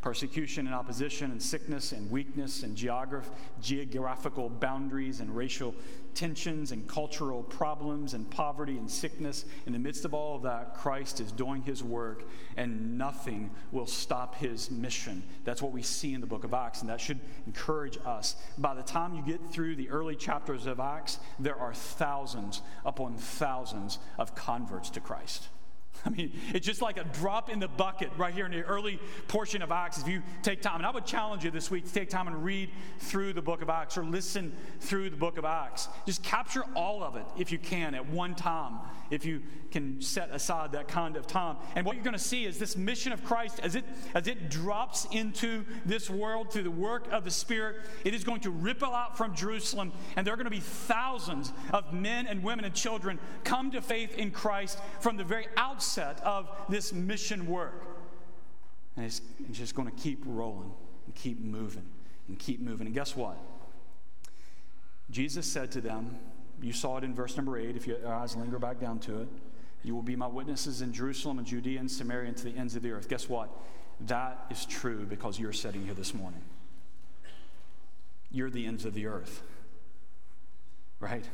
persecution 0.00 0.66
and 0.66 0.74
opposition 0.74 1.30
and 1.30 1.42
sickness 1.42 1.92
and 1.92 2.10
weakness 2.10 2.62
and 2.62 2.76
geograph- 2.76 3.30
geographical 3.60 4.48
boundaries 4.48 5.20
and 5.20 5.34
racial 5.34 5.74
tensions 6.14 6.72
and 6.72 6.88
cultural 6.88 7.42
problems 7.44 8.14
and 8.14 8.28
poverty 8.30 8.76
and 8.76 8.90
sickness. 8.90 9.44
In 9.66 9.72
the 9.72 9.78
midst 9.78 10.04
of 10.04 10.14
all 10.14 10.36
of 10.36 10.42
that, 10.42 10.74
Christ 10.74 11.20
is 11.20 11.32
doing 11.32 11.62
his 11.62 11.82
work 11.82 12.24
and 12.56 12.98
nothing 12.98 13.50
will 13.72 13.86
stop 13.86 14.34
his 14.36 14.70
mission. 14.70 15.22
That's 15.44 15.62
what 15.62 15.72
we 15.72 15.82
see 15.82 16.14
in 16.14 16.20
the 16.20 16.26
book 16.26 16.44
of 16.44 16.54
Acts, 16.54 16.80
and 16.80 16.90
that 16.90 17.00
should 17.00 17.20
encourage 17.46 17.98
us. 18.04 18.36
By 18.56 18.74
the 18.74 18.82
time 18.82 19.14
you 19.14 19.22
get 19.22 19.40
through 19.50 19.76
the 19.76 19.90
early 19.90 20.16
chapters 20.16 20.66
of 20.66 20.80
Acts, 20.80 21.18
there 21.38 21.56
are 21.56 21.74
thousands 21.74 22.62
upon 22.84 23.16
thousands 23.16 23.98
of 24.18 24.34
converts 24.34 24.90
to 24.90 25.00
Christ. 25.00 25.48
I 26.04 26.10
mean, 26.10 26.32
it's 26.54 26.66
just 26.66 26.82
like 26.82 26.98
a 26.98 27.04
drop 27.04 27.50
in 27.50 27.58
the 27.58 27.68
bucket 27.68 28.10
right 28.16 28.32
here 28.32 28.46
in 28.46 28.52
the 28.52 28.62
early 28.62 28.98
portion 29.26 29.62
of 29.62 29.70
Acts 29.70 29.98
if 29.98 30.08
you 30.08 30.22
take 30.42 30.62
time. 30.62 30.76
And 30.76 30.86
I 30.86 30.90
would 30.90 31.06
challenge 31.06 31.44
you 31.44 31.50
this 31.50 31.70
week 31.70 31.86
to 31.86 31.92
take 31.92 32.08
time 32.08 32.26
and 32.26 32.44
read 32.44 32.70
through 32.98 33.32
the 33.32 33.42
book 33.42 33.62
of 33.62 33.68
Acts 33.68 33.98
or 33.98 34.04
listen 34.04 34.52
through 34.80 35.10
the 35.10 35.16
book 35.16 35.38
of 35.38 35.44
Acts. 35.44 35.88
Just 36.06 36.22
capture 36.22 36.64
all 36.74 37.02
of 37.02 37.16
it 37.16 37.24
if 37.36 37.52
you 37.52 37.58
can 37.58 37.94
at 37.94 38.06
one 38.06 38.34
time, 38.34 38.78
if 39.10 39.24
you 39.24 39.42
can 39.70 40.00
set 40.00 40.30
aside 40.30 40.72
that 40.72 40.88
kind 40.88 41.16
of 41.16 41.26
time. 41.26 41.56
And 41.74 41.84
what 41.84 41.94
you're 41.94 42.04
going 42.04 42.16
to 42.16 42.18
see 42.18 42.44
is 42.44 42.58
this 42.58 42.76
mission 42.76 43.12
of 43.12 43.22
Christ 43.24 43.60
as 43.62 43.74
it 43.74 43.84
as 44.14 44.26
it 44.26 44.50
drops 44.50 45.06
into 45.12 45.64
this 45.84 46.08
world 46.08 46.52
through 46.52 46.62
the 46.62 46.70
work 46.70 47.10
of 47.12 47.24
the 47.24 47.30
Spirit, 47.30 47.76
it 48.04 48.14
is 48.14 48.24
going 48.24 48.40
to 48.40 48.50
ripple 48.50 48.94
out 48.94 49.16
from 49.16 49.34
Jerusalem, 49.34 49.92
and 50.16 50.26
there 50.26 50.34
are 50.34 50.36
going 50.36 50.44
to 50.44 50.50
be 50.50 50.60
thousands 50.60 51.52
of 51.72 51.92
men 51.92 52.26
and 52.26 52.42
women 52.42 52.64
and 52.64 52.74
children 52.74 53.18
come 53.44 53.70
to 53.72 53.80
faith 53.80 54.16
in 54.16 54.30
Christ 54.30 54.78
from 55.00 55.16
the 55.16 55.24
very 55.24 55.46
outset 55.56 56.20
of 56.22 56.48
this 56.68 56.92
mission 56.92 57.46
work. 57.46 57.84
And 58.96 59.06
it's, 59.06 59.20
it's 59.48 59.58
just 59.58 59.74
going 59.74 59.88
to 59.88 59.94
keep 59.94 60.22
rolling 60.26 60.72
and 61.06 61.14
keep 61.14 61.40
moving 61.40 61.86
and 62.26 62.38
keep 62.38 62.60
moving. 62.60 62.86
And 62.86 62.94
guess 62.94 63.16
what? 63.16 63.38
Jesus 65.10 65.46
said 65.46 65.70
to 65.72 65.80
them, 65.80 66.18
you 66.60 66.72
saw 66.72 66.96
it 66.98 67.04
in 67.04 67.14
verse 67.14 67.36
number 67.36 67.56
eight, 67.58 67.76
if 67.76 67.86
your 67.86 68.06
eyes 68.06 68.36
linger 68.36 68.58
back 68.58 68.80
down 68.80 68.98
to 69.00 69.22
it. 69.22 69.28
You 69.82 69.94
will 69.94 70.02
be 70.02 70.16
my 70.16 70.26
witnesses 70.26 70.82
in 70.82 70.92
Jerusalem 70.92 71.38
and 71.38 71.46
Judea 71.46 71.78
and 71.78 71.90
Samaria 71.90 72.28
and 72.28 72.36
to 72.38 72.44
the 72.44 72.56
ends 72.56 72.74
of 72.74 72.82
the 72.82 72.90
earth. 72.90 73.08
Guess 73.08 73.28
what? 73.28 73.48
That 74.00 74.46
is 74.50 74.64
true 74.66 75.06
because 75.06 75.38
you're 75.38 75.52
sitting 75.52 75.84
here 75.84 75.94
this 75.94 76.14
morning. 76.14 76.42
You're 78.30 78.50
the 78.50 78.66
ends 78.66 78.84
of 78.84 78.94
the 78.94 79.06
earth, 79.06 79.42
right? 81.00 81.24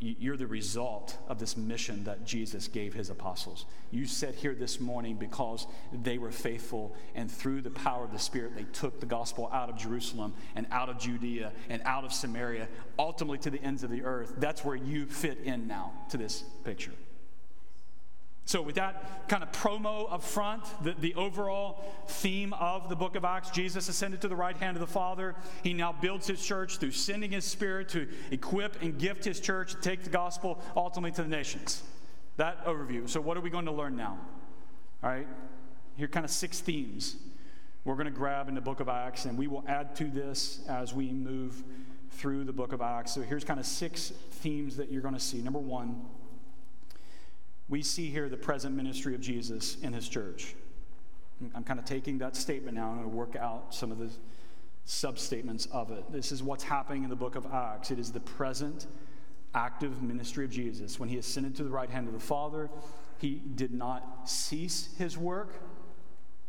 You're 0.00 0.38
the 0.38 0.46
result 0.46 1.18
of 1.28 1.38
this 1.38 1.58
mission 1.58 2.04
that 2.04 2.24
Jesus 2.24 2.68
gave 2.68 2.94
his 2.94 3.10
apostles. 3.10 3.66
You 3.90 4.06
sit 4.06 4.34
here 4.34 4.54
this 4.54 4.80
morning 4.80 5.16
because 5.16 5.66
they 5.92 6.16
were 6.16 6.30
faithful, 6.30 6.94
and 7.14 7.30
through 7.30 7.60
the 7.60 7.70
power 7.70 8.02
of 8.04 8.10
the 8.10 8.18
Spirit, 8.18 8.56
they 8.56 8.64
took 8.72 8.98
the 8.98 9.06
gospel 9.06 9.50
out 9.52 9.68
of 9.68 9.76
Jerusalem 9.76 10.32
and 10.56 10.66
out 10.70 10.88
of 10.88 10.98
Judea 10.98 11.52
and 11.68 11.82
out 11.84 12.04
of 12.04 12.14
Samaria, 12.14 12.66
ultimately 12.98 13.36
to 13.38 13.50
the 13.50 13.62
ends 13.62 13.84
of 13.84 13.90
the 13.90 14.04
earth. 14.04 14.34
That's 14.38 14.64
where 14.64 14.76
you 14.76 15.04
fit 15.04 15.40
in 15.44 15.66
now 15.68 15.92
to 16.08 16.16
this 16.16 16.44
picture. 16.64 16.92
So, 18.46 18.60
with 18.60 18.74
that 18.74 19.28
kind 19.28 19.42
of 19.42 19.50
promo 19.52 20.12
up 20.12 20.22
front, 20.22 20.64
the, 20.82 20.92
the 20.92 21.14
overall 21.14 21.82
theme 22.06 22.52
of 22.52 22.90
the 22.90 22.96
book 22.96 23.16
of 23.16 23.24
Acts, 23.24 23.48
Jesus 23.50 23.88
ascended 23.88 24.20
to 24.20 24.28
the 24.28 24.36
right 24.36 24.56
hand 24.56 24.76
of 24.76 24.82
the 24.82 24.86
Father. 24.86 25.34
He 25.62 25.72
now 25.72 25.92
builds 25.92 26.26
his 26.26 26.44
church 26.44 26.76
through 26.76 26.90
sending 26.90 27.30
his 27.30 27.46
Spirit 27.46 27.88
to 27.90 28.06
equip 28.30 28.82
and 28.82 28.98
gift 28.98 29.24
his 29.24 29.40
church 29.40 29.72
to 29.72 29.80
take 29.80 30.04
the 30.04 30.10
gospel 30.10 30.62
ultimately 30.76 31.12
to 31.12 31.22
the 31.22 31.28
nations. 31.28 31.82
That 32.36 32.66
overview. 32.66 33.08
So, 33.08 33.18
what 33.18 33.38
are 33.38 33.40
we 33.40 33.48
going 33.48 33.64
to 33.64 33.72
learn 33.72 33.96
now? 33.96 34.18
All 35.02 35.10
right, 35.10 35.26
here 35.96 36.04
are 36.04 36.08
kind 36.08 36.24
of 36.24 36.30
six 36.30 36.60
themes 36.60 37.16
we're 37.84 37.94
going 37.94 38.06
to 38.06 38.10
grab 38.10 38.48
in 38.48 38.54
the 38.54 38.62
book 38.62 38.80
of 38.80 38.88
Acts, 38.88 39.26
and 39.26 39.36
we 39.36 39.46
will 39.46 39.64
add 39.66 39.94
to 39.96 40.04
this 40.04 40.60
as 40.68 40.94
we 40.94 41.12
move 41.12 41.62
through 42.10 42.44
the 42.44 42.52
book 42.52 42.72
of 42.72 42.80
Acts. 42.80 43.12
So, 43.12 43.22
here's 43.22 43.44
kind 43.44 43.58
of 43.58 43.64
six 43.64 44.12
themes 44.32 44.76
that 44.76 44.92
you're 44.92 45.02
going 45.02 45.14
to 45.14 45.20
see. 45.20 45.38
Number 45.38 45.58
one, 45.58 46.02
we 47.68 47.82
see 47.82 48.10
here 48.10 48.28
the 48.28 48.36
present 48.36 48.76
ministry 48.76 49.14
of 49.14 49.20
Jesus 49.20 49.76
in 49.82 49.92
his 49.92 50.08
church. 50.08 50.54
I'm 51.54 51.64
kind 51.64 51.78
of 51.78 51.84
taking 51.84 52.18
that 52.18 52.36
statement 52.36 52.76
now 52.76 52.90
and 52.90 52.92
I'm 52.92 52.98
going 52.98 53.10
to 53.10 53.16
work 53.16 53.36
out 53.36 53.74
some 53.74 53.90
of 53.90 53.98
the 53.98 54.10
substatements 54.86 55.70
of 55.72 55.90
it. 55.90 56.04
This 56.12 56.30
is 56.30 56.42
what's 56.42 56.64
happening 56.64 57.04
in 57.04 57.10
the 57.10 57.16
book 57.16 57.36
of 57.36 57.46
Acts. 57.46 57.90
It 57.90 57.98
is 57.98 58.12
the 58.12 58.20
present 58.20 58.86
active 59.54 60.02
ministry 60.02 60.44
of 60.44 60.50
Jesus. 60.50 60.98
When 60.98 61.08
he 61.08 61.18
ascended 61.18 61.54
to 61.56 61.64
the 61.64 61.70
right 61.70 61.88
hand 61.88 62.06
of 62.06 62.12
the 62.12 62.20
Father, 62.20 62.70
he 63.18 63.40
did 63.54 63.72
not 63.72 64.28
cease 64.28 64.94
his 64.98 65.16
work. 65.16 65.54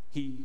He 0.10 0.40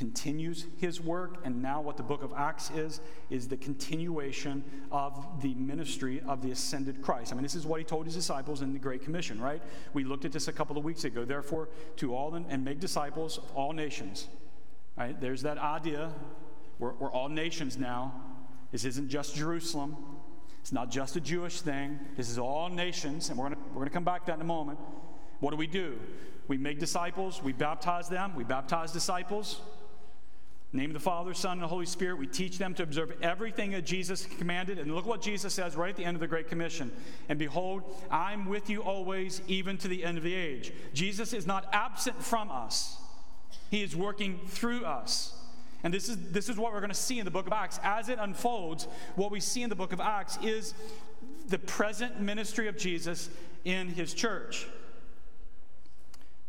continues 0.00 0.64
his 0.78 0.98
work, 0.98 1.42
and 1.44 1.60
now 1.60 1.78
what 1.78 1.98
the 1.98 2.02
book 2.02 2.22
of 2.22 2.32
Acts 2.34 2.70
is, 2.70 3.02
is 3.28 3.46
the 3.46 3.56
continuation 3.58 4.64
of 4.90 5.42
the 5.42 5.52
ministry 5.56 6.22
of 6.26 6.40
the 6.40 6.52
ascended 6.52 7.02
Christ. 7.02 7.32
I 7.32 7.34
mean, 7.34 7.42
this 7.42 7.54
is 7.54 7.66
what 7.66 7.80
he 7.80 7.84
told 7.84 8.06
his 8.06 8.14
disciples 8.14 8.62
in 8.62 8.72
the 8.72 8.78
Great 8.78 9.04
Commission, 9.04 9.38
right? 9.38 9.62
We 9.92 10.04
looked 10.04 10.24
at 10.24 10.32
this 10.32 10.48
a 10.48 10.54
couple 10.54 10.78
of 10.78 10.84
weeks 10.84 11.04
ago. 11.04 11.26
Therefore, 11.26 11.68
to 11.96 12.14
all 12.16 12.34
and 12.34 12.64
make 12.64 12.80
disciples 12.80 13.36
of 13.36 13.52
all 13.54 13.74
nations. 13.74 14.28
Right? 14.96 15.20
There's 15.20 15.42
that 15.42 15.58
idea. 15.58 16.14
We're, 16.78 16.94
we're 16.94 17.12
all 17.12 17.28
nations 17.28 17.76
now. 17.76 18.14
This 18.72 18.86
isn't 18.86 19.10
just 19.10 19.36
Jerusalem. 19.36 19.98
It's 20.62 20.72
not 20.72 20.90
just 20.90 21.16
a 21.16 21.20
Jewish 21.20 21.60
thing. 21.60 21.98
This 22.16 22.30
is 22.30 22.38
all 22.38 22.70
nations, 22.70 23.28
and 23.28 23.38
we're 23.38 23.50
going 23.50 23.60
we're 23.74 23.84
to 23.84 23.90
come 23.90 24.04
back 24.04 24.24
to 24.24 24.26
that 24.28 24.36
in 24.36 24.40
a 24.40 24.44
moment. 24.44 24.78
What 25.40 25.50
do 25.50 25.58
we 25.58 25.66
do? 25.66 25.98
We 26.48 26.56
make 26.56 26.78
disciples, 26.78 27.42
we 27.42 27.52
baptize 27.52 28.08
them, 28.08 28.34
we 28.34 28.44
baptize 28.44 28.92
disciples 28.92 29.60
name 30.72 30.90
of 30.90 30.94
the 30.94 31.00
Father, 31.00 31.34
Son, 31.34 31.52
and 31.52 31.62
the 31.62 31.68
Holy 31.68 31.86
Spirit. 31.86 32.18
We 32.18 32.26
teach 32.26 32.58
them 32.58 32.74
to 32.74 32.82
observe 32.82 33.12
everything 33.22 33.72
that 33.72 33.84
Jesus 33.84 34.26
commanded. 34.38 34.78
And 34.78 34.94
look 34.94 35.06
what 35.06 35.20
Jesus 35.20 35.52
says 35.52 35.74
right 35.74 35.90
at 35.90 35.96
the 35.96 36.04
end 36.04 36.16
of 36.16 36.20
the 36.20 36.28
Great 36.28 36.48
Commission. 36.48 36.92
And 37.28 37.38
behold, 37.38 37.82
I'm 38.10 38.48
with 38.48 38.70
you 38.70 38.82
always, 38.82 39.42
even 39.48 39.76
to 39.78 39.88
the 39.88 40.04
end 40.04 40.16
of 40.16 40.24
the 40.24 40.34
age. 40.34 40.72
Jesus 40.94 41.32
is 41.32 41.46
not 41.46 41.68
absent 41.72 42.22
from 42.22 42.50
us, 42.50 42.96
He 43.70 43.82
is 43.82 43.96
working 43.96 44.40
through 44.46 44.84
us. 44.84 45.34
And 45.82 45.94
this 45.94 46.08
is, 46.10 46.30
this 46.30 46.48
is 46.50 46.58
what 46.58 46.72
we're 46.72 46.80
going 46.80 46.90
to 46.90 46.94
see 46.94 47.18
in 47.18 47.24
the 47.24 47.30
book 47.30 47.46
of 47.46 47.54
Acts. 47.54 47.80
As 47.82 48.10
it 48.10 48.18
unfolds, 48.20 48.86
what 49.16 49.30
we 49.30 49.40
see 49.40 49.62
in 49.62 49.70
the 49.70 49.76
book 49.76 49.94
of 49.94 50.00
Acts 50.00 50.38
is 50.42 50.74
the 51.48 51.58
present 51.58 52.20
ministry 52.20 52.68
of 52.68 52.76
Jesus 52.76 53.30
in 53.64 53.88
his 53.88 54.12
church. 54.12 54.66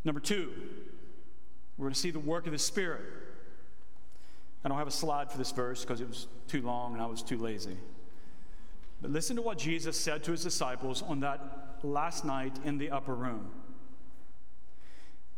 Number 0.03 0.19
two, 0.19 0.51
we're 1.77 1.85
going 1.85 1.93
to 1.93 1.99
see 1.99 2.11
the 2.11 2.19
work 2.19 2.45
of 2.45 2.51
the 2.51 2.59
Spirit. 2.59 3.03
I 4.63 4.69
don't 4.69 4.77
have 4.77 4.87
a 4.87 4.91
slide 4.91 5.31
for 5.31 5.37
this 5.37 5.51
verse 5.51 5.81
because 5.81 6.01
it 6.01 6.07
was 6.07 6.27
too 6.47 6.61
long 6.61 6.93
and 6.93 7.01
I 7.01 7.05
was 7.07 7.23
too 7.23 7.37
lazy. 7.37 7.77
But 9.01 9.11
listen 9.11 9.35
to 9.37 9.41
what 9.41 9.57
Jesus 9.57 9.99
said 9.99 10.23
to 10.25 10.31
his 10.31 10.43
disciples 10.43 11.01
on 11.01 11.21
that 11.21 11.41
last 11.81 12.23
night 12.23 12.59
in 12.63 12.77
the 12.77 12.91
upper 12.91 13.15
room. 13.15 13.49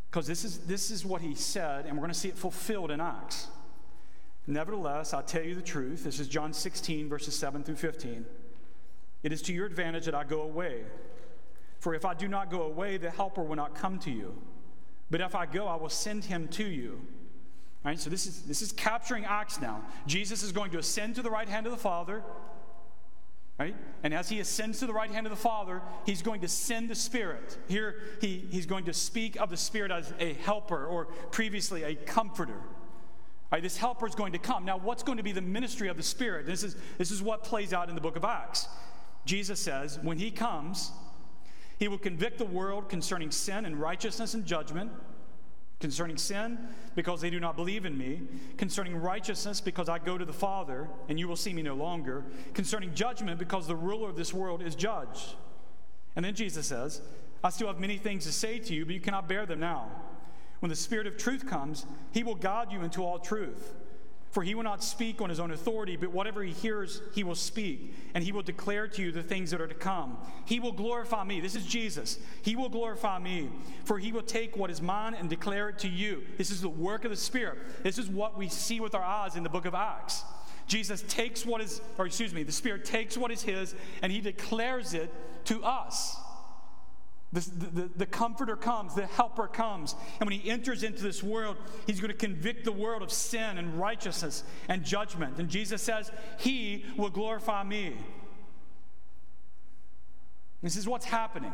Because 0.10 0.28
this 0.28 0.44
is, 0.44 0.60
this 0.60 0.92
is 0.92 1.06
what 1.06 1.22
he 1.22 1.34
said, 1.34 1.86
and 1.86 1.96
we're 1.96 2.02
going 2.02 2.14
to 2.14 2.20
see 2.20 2.28
it 2.28 2.38
fulfilled 2.38 2.92
in 2.92 3.00
Acts. 3.00 3.48
Nevertheless, 4.46 5.14
I 5.14 5.22
tell 5.22 5.42
you 5.42 5.56
the 5.56 5.62
truth. 5.62 6.04
This 6.04 6.20
is 6.20 6.28
John 6.28 6.54
16, 6.54 7.08
verses 7.08 7.34
7 7.36 7.64
through 7.64 7.78
15. 7.78 8.26
It 9.24 9.32
is 9.32 9.42
to 9.44 9.54
your 9.54 9.66
advantage 9.66 10.06
that 10.06 10.14
I 10.14 10.26
go 10.26 10.42
away. 10.42 10.84
For 11.80 11.96
if 11.96 12.04
I 12.04 12.14
do 12.14 12.28
not 12.28 12.52
go 12.52 12.64
away, 12.64 12.98
the 12.98 13.10
Helper 13.10 13.42
will 13.42 13.56
not 13.56 13.74
come 13.74 13.98
to 14.00 14.12
you. 14.12 14.36
But 15.10 15.22
if 15.22 15.34
I 15.34 15.46
go, 15.46 15.68
I 15.68 15.78
will 15.78 15.90
send 15.90 16.26
him 16.26 16.48
to 16.50 16.66
you. 16.66 17.02
Right? 17.84 18.00
So 18.00 18.10
this 18.10 18.26
is 18.26 18.44
this 18.44 18.62
is 18.62 18.72
capturing 18.72 19.26
Acts 19.26 19.60
now. 19.60 19.82
Jesus 20.08 20.42
is 20.42 20.52
going 20.52 20.72
to 20.72 20.78
ascend 20.78 21.16
to 21.16 21.22
the 21.22 21.30
right 21.30 21.50
hand 21.50 21.66
of 21.66 21.72
the 21.72 21.78
Father. 21.78 22.24
Right? 23.60 23.76
And 24.02 24.14
as 24.14 24.30
he 24.30 24.40
ascends 24.40 24.80
to 24.80 24.88
the 24.88 24.94
right 24.94 25.12
hand 25.12 25.28
of 25.28 25.32
the 25.32 25.38
Father, 25.38 25.82
he's 26.06 26.22
going 26.22 26.42
to 26.42 26.48
send 26.48 26.90
the 26.90 26.96
Spirit. 26.96 27.58
Here 27.68 27.96
he, 28.20 28.48
he's 28.50 28.66
going 28.66 28.86
to 28.86 28.94
speak 28.94 29.40
of 29.40 29.50
the 29.50 29.58
Spirit 29.58 29.92
as 29.92 30.12
a 30.20 30.34
helper 30.34 30.86
or 30.86 31.06
previously 31.32 31.84
a 31.84 31.94
comforter. 31.94 32.60
Right, 33.52 33.62
this 33.62 33.78
helper 33.78 34.08
is 34.08 34.16
going 34.16 34.32
to 34.32 34.40
come. 34.40 34.66
Now, 34.66 34.80
what's 34.80 35.04
going 35.04 35.20
to 35.20 35.24
be 35.24 35.32
the 35.32 35.42
ministry 35.42 35.88
of 35.88 35.98
the 35.98 36.04
Spirit? 36.04 36.48
This 36.48 36.64
is, 36.64 36.76
this 36.98 37.12
is 37.12 37.22
what 37.22 37.44
plays 37.44 37.72
out 37.72 37.88
in 37.88 37.94
the 37.94 38.02
book 38.02 38.16
of 38.16 38.26
Acts. 38.26 38.68
Jesus 39.26 39.60
says, 39.60 40.00
when 40.02 40.18
he 40.18 40.32
comes, 40.32 40.92
he 41.78 41.88
will 41.88 42.00
convict 42.00 42.40
the 42.40 42.46
world 42.46 42.90
concerning 42.90 43.30
sin 43.30 43.66
and 43.66 43.80
righteousness 43.80 44.34
and 44.34 44.44
judgment 44.44 44.92
Concerning 45.80 46.18
sin, 46.18 46.58
because 46.96 47.20
they 47.20 47.30
do 47.30 47.40
not 47.40 47.56
believe 47.56 47.86
in 47.86 47.98
me. 47.98 48.22
Concerning 48.58 48.96
righteousness, 48.96 49.60
because 49.60 49.90
I 49.90 50.00
go 50.00 50.18
to 50.18 50.26
the 50.26 50.34
Father, 50.34 50.88
and 51.10 51.20
you 51.20 51.28
will 51.28 51.36
see 51.36 51.54
me 51.54 51.62
no 51.62 51.76
longer. 51.76 52.24
Concerning 52.54 52.94
judgment, 52.94 53.38
because 53.38 53.68
the 53.68 53.76
ruler 53.76 54.10
of 54.10 54.16
this 54.16 54.34
world 54.34 54.62
is 54.62 54.76
judged. 54.76 55.36
And 56.16 56.24
then 56.24 56.36
Jesus 56.36 56.68
says, 56.68 57.02
I 57.44 57.50
still 57.50 57.68
have 57.68 57.80
many 57.80 57.98
things 57.98 58.26
to 58.26 58.32
say 58.32 58.60
to 58.60 58.74
you, 58.74 58.86
but 58.86 58.96
you 58.96 59.02
cannot 59.02 59.28
bear 59.28 59.46
them 59.46 59.60
now. 59.60 59.92
When 60.62 60.70
the 60.70 60.76
Spirit 60.76 61.08
of 61.08 61.18
truth 61.18 61.46
comes, 61.46 61.86
he 62.12 62.24
will 62.24 62.36
guide 62.36 62.72
you 62.72 62.84
into 62.84 63.04
all 63.04 63.20
truth. 63.20 63.74
For 64.34 64.42
he 64.42 64.56
will 64.56 64.64
not 64.64 64.84
speak 64.84 65.22
on 65.22 65.30
his 65.30 65.40
own 65.40 65.52
authority, 65.52 65.96
but 65.96 66.12
whatever 66.12 66.42
he 66.42 66.52
hears, 66.52 67.04
he 67.14 67.24
will 67.24 67.36
speak, 67.36 67.94
and 68.16 68.24
he 68.24 68.32
will 68.32 68.42
declare 68.42 68.88
to 68.88 69.02
you 69.04 69.12
the 69.12 69.22
things 69.22 69.52
that 69.52 69.62
are 69.62 69.68
to 69.68 69.76
come. 69.76 70.18
He 70.46 70.60
will 70.60 70.72
glorify 70.72 71.24
me. 71.24 71.40
This 71.40 71.56
is 71.56 71.68
Jesus. 71.68 72.18
He 72.42 72.56
will 72.56 72.68
glorify 72.68 73.20
me, 73.20 73.50
for 73.86 74.00
he 74.00 74.12
will 74.12 74.24
take 74.24 74.58
what 74.58 74.72
is 74.72 74.82
mine 74.82 75.14
and 75.14 75.30
declare 75.30 75.70
it 75.70 75.78
to 75.80 75.88
you. 75.88 76.24
This 76.40 76.50
is 76.50 76.62
the 76.62 76.70
work 76.70 77.06
of 77.06 77.12
the 77.12 77.16
Spirit. 77.16 77.60
This 77.84 78.00
is 78.00 78.10
what 78.10 78.36
we 78.36 78.50
see 78.50 78.80
with 78.80 78.96
our 78.96 79.04
eyes 79.04 79.36
in 79.36 79.44
the 79.44 79.50
book 79.50 79.66
of 79.66 79.76
Acts. 79.76 80.24
Jesus 80.66 81.04
takes 81.08 81.46
what 81.46 81.62
is, 81.62 81.80
or 82.00 82.08
excuse 82.08 82.34
me, 82.34 82.42
the 82.42 82.52
Spirit 82.52 82.86
takes 82.86 83.16
what 83.16 83.30
is 83.30 83.44
his 83.44 83.76
and 84.02 84.12
he 84.12 84.20
declares 84.20 84.96
it 84.96 85.14
to 85.46 85.64
us. 85.64 86.18
The, 87.34 87.40
the, 87.40 87.90
the, 87.98 88.06
comforter 88.06 88.56
comes, 88.56 88.94
the 88.94 89.08
helper 89.08 89.48
comes. 89.48 89.96
And 90.20 90.30
when 90.30 90.40
he 90.40 90.50
enters 90.50 90.84
into 90.84 91.02
this 91.02 91.24
world, 91.24 91.58
he's 91.88 92.00
going 92.00 92.12
to 92.12 92.18
convict 92.18 92.64
the 92.64 92.72
world 92.72 93.02
of 93.02 93.12
sin 93.12 93.58
and 93.58 93.80
righteousness 93.80 94.44
and 94.70 94.84
judgment. 94.84 95.40
And 95.40 95.50
Jesus 95.50 95.82
says, 95.82 96.12
He 96.38 96.86
will 96.96 97.10
glorify 97.10 97.64
me. 97.64 97.96
This 100.62 100.78
is 100.78 100.88
what's 100.88 101.06
happening 101.06 101.52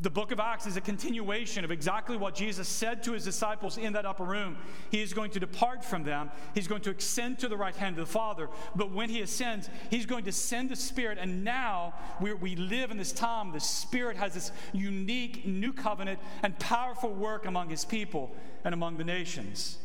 the 0.00 0.10
book 0.10 0.30
of 0.30 0.38
Acts 0.38 0.66
is 0.66 0.76
a 0.76 0.80
continuation 0.80 1.64
of 1.64 1.72
exactly 1.72 2.16
what 2.16 2.34
Jesus 2.34 2.68
said 2.68 3.02
to 3.02 3.12
his 3.12 3.24
disciples 3.24 3.78
in 3.78 3.92
that 3.94 4.06
upper 4.06 4.24
room. 4.24 4.56
He 4.90 5.02
is 5.02 5.12
going 5.12 5.32
to 5.32 5.40
depart 5.40 5.84
from 5.84 6.04
them, 6.04 6.30
he's 6.54 6.68
going 6.68 6.82
to 6.82 6.90
ascend 6.90 7.40
to 7.40 7.48
the 7.48 7.56
right 7.56 7.74
hand 7.74 7.98
of 7.98 8.06
the 8.06 8.12
Father. 8.12 8.48
But 8.76 8.92
when 8.92 9.10
he 9.10 9.22
ascends, 9.22 9.68
he's 9.90 10.06
going 10.06 10.24
to 10.24 10.32
send 10.32 10.68
the 10.68 10.76
Spirit. 10.76 11.18
And 11.20 11.42
now 11.42 11.94
we, 12.20 12.54
live 12.54 12.90
in 12.90 12.96
this 12.96 13.12
time, 13.12 13.52
the 13.52 13.60
Spirit 13.60 14.16
has 14.16 14.34
this 14.34 14.52
unique 14.72 15.44
new 15.46 15.72
covenant 15.72 16.20
and 16.42 16.56
powerful 16.58 17.10
work 17.10 17.46
among 17.46 17.68
his 17.68 17.84
people 17.84 18.34
and 18.64 18.74
among 18.74 18.98
the 18.98 19.04
nations. 19.04 19.78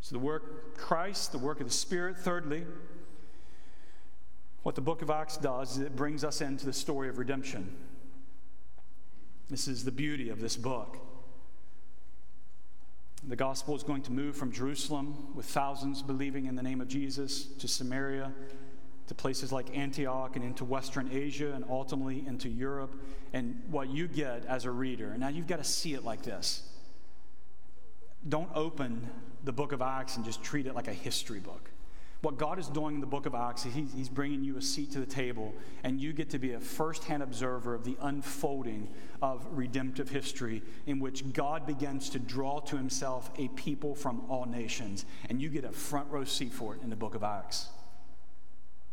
So 0.00 0.14
the 0.14 0.20
work 0.20 0.76
Christ, 0.76 1.32
the 1.32 1.38
work 1.38 1.60
of 1.60 1.66
the 1.66 1.72
Spirit, 1.72 2.18
thirdly, 2.18 2.66
what 4.64 4.74
the 4.74 4.80
book 4.80 5.00
of 5.00 5.08
Acts 5.08 5.38
does 5.38 5.72
is 5.72 5.78
it 5.78 5.96
brings 5.96 6.24
us 6.24 6.40
into 6.42 6.66
the 6.66 6.72
story 6.72 7.08
of 7.08 7.18
redemption. 7.18 7.74
This 9.50 9.66
is 9.66 9.84
the 9.84 9.90
beauty 9.90 10.28
of 10.28 10.40
this 10.40 10.56
book. 10.56 10.98
The 13.26 13.36
gospel 13.36 13.74
is 13.74 13.82
going 13.82 14.02
to 14.02 14.12
move 14.12 14.36
from 14.36 14.52
Jerusalem 14.52 15.34
with 15.34 15.46
thousands 15.46 16.02
believing 16.02 16.46
in 16.46 16.54
the 16.54 16.62
name 16.62 16.80
of 16.80 16.88
Jesus 16.88 17.46
to 17.58 17.68
Samaria, 17.68 18.32
to 19.06 19.14
places 19.14 19.50
like 19.50 19.76
Antioch 19.76 20.36
and 20.36 20.44
into 20.44 20.64
Western 20.64 21.10
Asia 21.10 21.52
and 21.54 21.64
ultimately 21.68 22.24
into 22.26 22.48
Europe. 22.48 22.94
And 23.32 23.62
what 23.70 23.88
you 23.88 24.06
get 24.06 24.44
as 24.46 24.66
a 24.66 24.70
reader, 24.70 25.16
now 25.16 25.28
you've 25.28 25.46
got 25.46 25.58
to 25.58 25.64
see 25.64 25.94
it 25.94 26.04
like 26.04 26.22
this. 26.22 26.62
Don't 28.28 28.50
open 28.54 29.08
the 29.44 29.52
book 29.52 29.72
of 29.72 29.80
Acts 29.80 30.16
and 30.16 30.24
just 30.24 30.42
treat 30.42 30.66
it 30.66 30.74
like 30.74 30.88
a 30.88 30.92
history 30.92 31.40
book. 31.40 31.70
What 32.20 32.36
God 32.36 32.58
is 32.58 32.66
doing 32.66 32.96
in 32.96 33.00
the 33.00 33.06
book 33.06 33.26
of 33.26 33.34
Acts, 33.36 33.62
he's, 33.62 33.92
he's 33.94 34.08
bringing 34.08 34.42
you 34.42 34.56
a 34.56 34.62
seat 34.62 34.90
to 34.92 34.98
the 34.98 35.06
table, 35.06 35.54
and 35.84 36.00
you 36.00 36.12
get 36.12 36.30
to 36.30 36.38
be 36.40 36.52
a 36.54 36.60
firsthand 36.60 37.22
observer 37.22 37.74
of 37.74 37.84
the 37.84 37.96
unfolding 38.00 38.88
of 39.22 39.46
redemptive 39.52 40.08
history 40.08 40.62
in 40.86 40.98
which 40.98 41.32
God 41.32 41.64
begins 41.64 42.10
to 42.10 42.18
draw 42.18 42.58
to 42.60 42.76
himself 42.76 43.30
a 43.38 43.46
people 43.48 43.94
from 43.94 44.22
all 44.28 44.46
nations. 44.46 45.04
And 45.30 45.40
you 45.40 45.48
get 45.48 45.64
a 45.64 45.70
front 45.70 46.10
row 46.10 46.24
seat 46.24 46.52
for 46.52 46.74
it 46.74 46.82
in 46.82 46.90
the 46.90 46.96
book 46.96 47.14
of 47.14 47.22
Acts. 47.22 47.68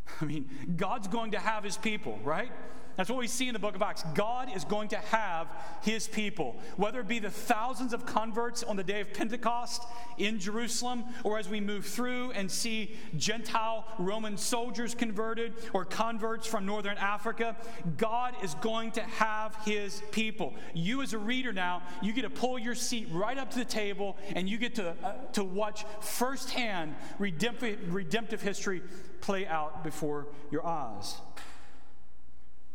I 0.22 0.26
mean, 0.26 0.50
God's 0.76 1.08
going 1.08 1.32
to 1.32 1.40
have 1.40 1.64
his 1.64 1.78
people, 1.78 2.20
right? 2.24 2.52
That's 2.96 3.10
what 3.10 3.20
we 3.20 3.28
see 3.28 3.48
in 3.48 3.54
the 3.54 3.60
book 3.60 3.76
of 3.76 3.82
Acts. 3.82 4.04
God 4.14 4.56
is 4.56 4.64
going 4.64 4.88
to 4.90 4.98
have 4.98 5.48
his 5.82 6.08
people, 6.08 6.56
whether 6.78 7.02
it 7.02 7.08
be 7.08 7.20
the 7.20 7.30
thousands 7.30 7.94
of 7.94 8.06
converts 8.06 8.64
on 8.64 8.78
the 8.78 8.84
day 8.84 9.02
of 9.02 9.14
Pentecost 9.14 9.84
in 10.18 10.40
Jerusalem, 10.40 11.04
or 11.24 11.38
as 11.38 11.50
we 11.50 11.60
move 11.60 11.86
through 11.86 12.32
and 12.32 12.50
see 12.50 12.96
Gentile 13.18 13.86
Roman 14.00 14.38
soldiers 14.38 14.96
converted 14.96 15.54
or 15.74 15.84
converts 15.84 16.48
from 16.48 16.66
northern 16.66 16.98
Africa. 16.98 17.58
God 17.98 18.34
is 18.42 18.54
going 18.56 18.92
to 18.92 19.02
have 19.02 19.58
his 19.66 20.02
people. 20.12 20.54
You, 20.74 21.02
as 21.02 21.12
a 21.12 21.18
reader 21.18 21.52
now, 21.52 21.84
you 22.02 22.14
get 22.14 22.22
to 22.22 22.30
pull 22.30 22.58
your 22.58 22.76
seat 22.76 23.10
right 23.12 23.38
up 23.38 23.52
to 23.52 23.60
the 23.60 23.66
table 23.66 24.16
and 24.36 24.48
you 24.48 24.58
get 24.58 24.76
to, 24.76 24.96
uh, 25.04 25.14
to 25.34 25.44
watch 25.44 25.84
firsthand 26.00 26.96
redemptive, 27.20 27.94
redemptive 27.94 28.42
history 28.42 28.82
play 29.26 29.48
out 29.48 29.84
before 29.84 30.28
your 30.52 30.64
eyes. 30.66 31.16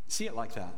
See 0.08 0.26
it 0.26 0.34
like 0.34 0.54
that. 0.54 0.74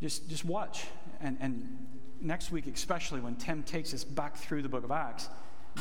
Just, 0.00 0.28
just 0.28 0.44
watch. 0.44 0.86
And, 1.20 1.36
and 1.40 1.86
next 2.20 2.52
week, 2.52 2.68
especially 2.72 3.20
when 3.20 3.34
Tim 3.34 3.64
takes 3.64 3.92
us 3.92 4.04
back 4.04 4.36
through 4.36 4.62
the 4.62 4.68
book 4.68 4.84
of 4.84 4.92
Acts, 4.92 5.28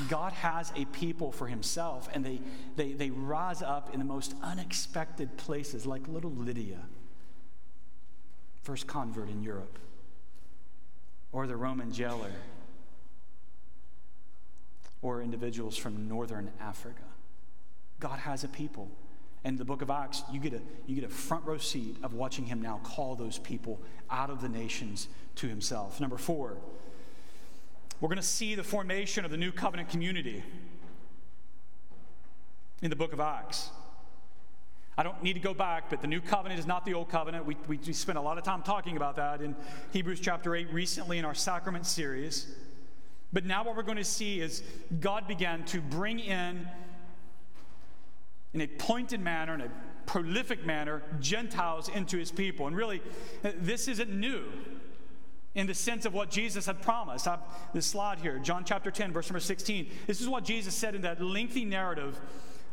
God 0.09 0.33
has 0.33 0.73
a 0.75 0.85
people 0.85 1.31
for 1.31 1.45
himself, 1.45 2.09
and 2.13 2.25
they, 2.25 2.39
they, 2.75 2.93
they 2.93 3.11
rise 3.11 3.61
up 3.61 3.93
in 3.93 3.99
the 3.99 4.05
most 4.05 4.33
unexpected 4.41 5.37
places, 5.37 5.85
like 5.85 6.07
little 6.07 6.31
Lydia, 6.31 6.79
first 8.63 8.87
convert 8.87 9.29
in 9.29 9.43
Europe, 9.43 9.77
or 11.31 11.45
the 11.45 11.57
Roman 11.57 11.91
jailer, 11.91 12.31
or 15.03 15.21
individuals 15.21 15.77
from 15.77 16.07
northern 16.07 16.51
Africa. 16.59 17.03
God 18.01 18.19
has 18.19 18.43
a 18.43 18.49
people 18.49 18.89
and 19.43 19.57
the 19.57 19.65
book 19.65 19.81
of 19.81 19.89
Acts, 19.89 20.23
you 20.31 20.39
get, 20.39 20.53
a, 20.53 20.61
you 20.85 20.93
get 20.95 21.03
a 21.03 21.13
front 21.13 21.45
row 21.45 21.57
seat 21.57 21.97
of 22.03 22.13
watching 22.13 22.45
him 22.45 22.61
now 22.61 22.79
call 22.83 23.15
those 23.15 23.39
people 23.39 23.79
out 24.09 24.29
of 24.29 24.41
the 24.41 24.49
nations 24.49 25.07
to 25.35 25.47
himself. 25.47 25.99
Number 25.99 26.17
four, 26.17 26.57
we're 27.99 28.09
going 28.09 28.17
to 28.17 28.23
see 28.23 28.53
the 28.53 28.63
formation 28.63 29.25
of 29.25 29.31
the 29.31 29.37
new 29.37 29.51
covenant 29.51 29.89
community 29.89 30.43
in 32.83 32.89
the 32.91 32.95
book 32.95 33.13
of 33.13 33.19
Acts. 33.19 33.69
I 34.95 35.03
don't 35.03 35.23
need 35.23 35.33
to 35.33 35.39
go 35.39 35.53
back, 35.55 35.89
but 35.89 36.01
the 36.01 36.07
new 36.07 36.21
covenant 36.21 36.59
is 36.59 36.67
not 36.67 36.85
the 36.85 36.93
old 36.93 37.09
covenant. 37.09 37.45
We, 37.45 37.57
we, 37.67 37.79
we 37.83 37.93
spent 37.93 38.19
a 38.19 38.21
lot 38.21 38.37
of 38.37 38.43
time 38.43 38.61
talking 38.61 38.97
about 38.97 39.15
that 39.15 39.41
in 39.41 39.55
Hebrews 39.91 40.19
chapter 40.19 40.55
8 40.55 40.71
recently 40.71 41.17
in 41.17 41.25
our 41.25 41.33
sacrament 41.33 41.87
series. 41.87 42.53
But 43.33 43.45
now 43.45 43.63
what 43.63 43.75
we're 43.75 43.83
going 43.83 43.97
to 43.97 44.03
see 44.03 44.39
is 44.39 44.61
God 44.99 45.27
began 45.27 45.63
to 45.65 45.81
bring 45.81 46.19
in 46.19 46.67
in 48.53 48.61
a 48.61 48.67
pointed 48.67 49.19
manner, 49.19 49.53
in 49.53 49.61
a 49.61 49.71
prolific 50.05 50.65
manner, 50.65 51.01
Gentiles 51.19 51.89
into 51.89 52.17
his 52.17 52.31
people. 52.31 52.67
And 52.67 52.75
really, 52.75 53.01
this 53.43 53.87
isn't 53.87 54.09
new 54.09 54.43
in 55.55 55.67
the 55.67 55.73
sense 55.73 56.05
of 56.05 56.13
what 56.13 56.29
Jesus 56.29 56.65
had 56.65 56.81
promised. 56.81 57.27
I, 57.27 57.37
this 57.73 57.85
slide 57.85 58.19
here, 58.19 58.39
John 58.39 58.63
chapter 58.63 58.91
10, 58.91 59.11
verse 59.11 59.29
number 59.29 59.39
16. 59.39 59.89
This 60.07 60.21
is 60.21 60.27
what 60.27 60.43
Jesus 60.43 60.73
said 60.73 60.95
in 60.95 61.01
that 61.01 61.21
lengthy 61.21 61.65
narrative 61.65 62.19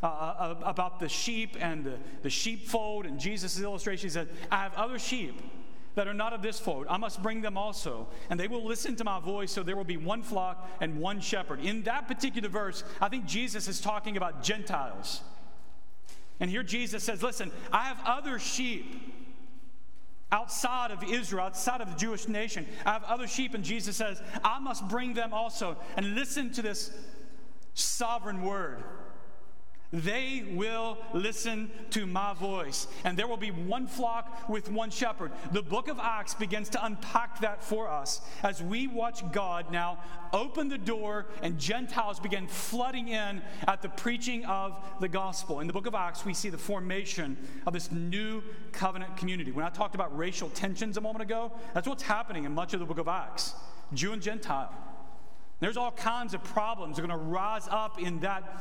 uh, 0.01 0.07
uh 0.07 0.55
about 0.63 1.01
the 1.01 1.09
sheep 1.09 1.57
and 1.59 1.85
the, 1.85 1.99
the 2.23 2.31
sheepfold. 2.31 3.05
And 3.05 3.19
Jesus' 3.19 3.61
illustration, 3.61 4.11
said, 4.11 4.29
I 4.51 4.63
have 4.63 4.75
other 4.75 4.99
sheep 4.99 5.41
that 5.97 6.07
are 6.07 6.15
not 6.15 6.33
of 6.33 6.43
this 6.43 6.61
fold. 6.61 6.87
I 6.89 6.97
must 6.97 7.21
bring 7.21 7.41
them 7.41 7.59
also, 7.59 8.07
and 8.31 8.39
they 8.39 8.47
will 8.47 8.65
listen 8.65 8.95
to 8.97 9.05
my 9.05 9.19
voice, 9.19 9.51
so 9.51 9.65
there 9.65 9.75
will 9.75 9.83
be 9.83 9.97
one 9.97 10.23
flock 10.23 10.71
and 10.81 11.01
one 11.01 11.21
shepherd. 11.21 11.59
In 11.65 11.83
that 11.83 12.07
particular 12.07 12.49
verse, 12.49 12.85
I 13.01 13.09
think 13.09 13.27
Jesus 13.27 13.67
is 13.67 13.81
talking 13.81 14.17
about 14.17 14.41
Gentiles. 14.41 15.23
And 16.41 16.51
here 16.51 16.63
Jesus 16.63 17.03
says, 17.05 17.23
Listen, 17.23 17.51
I 17.73 17.85
have 17.85 17.99
other 18.05 18.39
sheep 18.39 18.95
outside 20.31 20.91
of 20.91 21.03
Israel, 21.03 21.47
outside 21.47 21.81
of 21.81 21.91
the 21.91 21.97
Jewish 21.97 22.29
nation. 22.29 22.67
I 22.85 22.93
have 22.93 23.05
other 23.05 23.27
sheep, 23.27 23.55
and 23.55 23.65
Jesus 23.65 23.97
says, 23.97 24.23
I 24.45 24.59
must 24.59 24.87
bring 24.89 25.15
them 25.15 25.33
also. 25.33 25.77
And 25.97 26.15
listen 26.15 26.53
to 26.53 26.63
this 26.63 26.93
sovereign 27.75 28.43
word. 28.43 28.85
They 29.91 30.45
will 30.51 30.99
listen 31.15 31.71
to 31.91 32.07
my 32.07 32.35
voice, 32.35 32.87
and 33.05 33.19
there 33.19 33.27
will 33.27 33.39
be 33.39 33.51
one 33.51 33.87
flock 33.87 34.47
with 34.47 34.71
one 34.71 34.91
shepherd. 34.91 35.33
The 35.53 35.63
book 35.63 35.89
of 35.89 35.99
Acts 35.99 36.35
begins 36.35 36.69
to 36.71 36.85
unpack 36.85 37.41
that 37.41 37.65
for 37.65 37.89
us 37.89 38.21
as 38.43 38.63
we 38.63 38.87
watch 38.87 39.23
God 39.33 39.73
now 39.73 39.99
open 40.35 40.69
the 40.69 40.77
door 40.77 41.27
and 41.43 41.59
Gentiles 41.59 42.21
begin 42.21 42.47
flooding 42.47 43.09
in 43.09 43.41
at 43.67 43.81
the 43.81 43.89
preaching 43.89 44.45
of 44.45 44.77
the 45.01 45.09
gospel. 45.09 45.61
In 45.61 45.67
the 45.67 45.73
book 45.73 45.87
of 45.87 45.95
Acts, 45.95 46.23
we 46.27 46.35
see 46.35 46.51
the 46.51 46.59
formation 46.59 47.39
of 47.67 47.73
this 47.73 47.91
new 47.91 48.43
covenant 48.73 49.17
community. 49.17 49.53
When 49.53 49.65
I 49.65 49.71
talked 49.71 49.95
about 49.95 50.15
racial 50.15 50.51
tensions 50.51 50.99
a 50.99 51.01
moment 51.01 51.23
ago, 51.23 51.51
that's 51.73 51.89
what's 51.89 52.03
happening 52.03 52.45
in 52.45 52.53
much 52.53 52.75
of 52.75 52.81
the 52.81 52.87
book 52.87 52.99
of 52.99 53.09
Acts 53.09 53.55
Jew 53.95 54.13
and 54.13 54.21
Gentile. 54.21 54.71
There's 55.61 55.77
all 55.77 55.91
kinds 55.91 56.35
of 56.35 56.45
problems 56.45 56.97
that 56.97 57.05
are 57.05 57.09
going 57.09 57.19
to 57.19 57.25
rise 57.25 57.67
up 57.69 58.01
in 58.01 58.21
that 58.21 58.61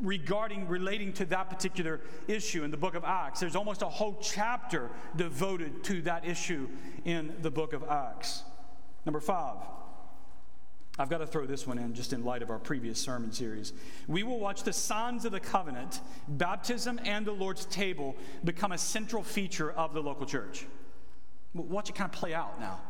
regarding 0.00 0.68
relating 0.68 1.12
to 1.14 1.24
that 1.26 1.48
particular 1.48 2.00
issue 2.28 2.62
in 2.64 2.70
the 2.70 2.76
book 2.76 2.94
of 2.94 3.04
Acts. 3.04 3.40
There's 3.40 3.56
almost 3.56 3.82
a 3.82 3.88
whole 3.88 4.18
chapter 4.20 4.90
devoted 5.16 5.82
to 5.84 6.02
that 6.02 6.26
issue 6.26 6.68
in 7.04 7.34
the 7.42 7.50
book 7.50 7.72
of 7.72 7.84
Acts. 7.84 8.42
Number 9.04 9.20
five. 9.20 9.56
I've 10.96 11.10
got 11.10 11.18
to 11.18 11.26
throw 11.26 11.44
this 11.44 11.66
one 11.66 11.78
in 11.78 11.92
just 11.92 12.12
in 12.12 12.24
light 12.24 12.40
of 12.40 12.50
our 12.50 12.60
previous 12.60 13.00
sermon 13.00 13.32
series. 13.32 13.72
We 14.06 14.22
will 14.22 14.38
watch 14.38 14.62
the 14.62 14.72
signs 14.72 15.24
of 15.24 15.32
the 15.32 15.40
covenant, 15.40 16.00
baptism, 16.28 17.00
and 17.04 17.26
the 17.26 17.32
Lord's 17.32 17.64
table 17.64 18.14
become 18.44 18.70
a 18.70 18.78
central 18.78 19.24
feature 19.24 19.72
of 19.72 19.92
the 19.92 20.00
local 20.00 20.24
church. 20.24 20.66
Watch 21.52 21.90
it 21.90 21.96
kind 21.96 22.08
of 22.08 22.16
play 22.16 22.32
out 22.32 22.60
now. 22.60 22.80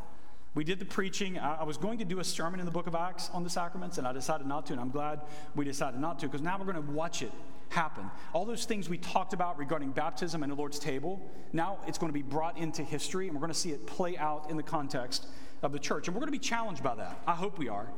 We 0.55 0.63
did 0.63 0.79
the 0.79 0.85
preaching. 0.85 1.37
I, 1.37 1.65
was 1.65 1.77
going 1.77 1.99
to 1.99 2.05
do 2.05 2.21
a 2.21 2.25
sermon 2.25 2.61
in 2.61 2.67
the 2.67 2.73
book 2.73 2.87
of 2.87 2.95
Acts 2.95 3.29
on 3.33 3.43
the 3.43 3.51
sacraments, 3.51 3.99
and 3.99 4.07
I 4.07 4.13
decided 4.13 4.47
not 4.47 4.67
to, 4.67 4.73
and 4.73 4.81
I'm 4.81 4.91
glad 4.91 5.21
we 5.57 5.65
decided 5.65 5.99
not 5.99 6.21
to 6.21 6.27
because 6.27 6.43
now 6.43 6.57
we're 6.57 6.73
going 6.73 6.85
to 6.85 6.93
watch 6.93 7.23
it 7.23 7.33
happen. 7.71 8.09
All 8.33 8.45
those 8.45 8.65
things 8.65 8.89
we 8.89 8.99
talked 8.99 9.33
about 9.33 9.59
regarding 9.59 9.91
baptism 9.91 10.45
and 10.45 10.53
the 10.53 10.57
Lord's 10.57 10.79
table, 10.79 11.21
now 11.53 11.79
it's 11.89 11.99
going 11.99 12.13
to 12.13 12.15
be 12.15 12.23
brought 12.23 12.57
into 12.57 12.85
history, 12.85 13.27
and 13.27 13.35
we're 13.35 13.41
going 13.41 13.53
to 13.53 13.59
see 13.59 13.73
it 13.73 13.85
play 13.85 14.17
out 14.17 14.49
in 14.49 14.57
the 14.57 14.63
context 14.63 15.27
of 15.63 15.73
the 15.73 15.79
church. 15.79 16.07
And 16.07 16.15
we're 16.15 16.21
going 16.21 16.33
to 16.33 16.39
be 16.39 16.47
challenged 16.47 16.85
by 16.85 16.95
that. 16.95 17.19
I 17.27 17.35
hope 17.35 17.59
we 17.59 17.69
are. 17.69 17.89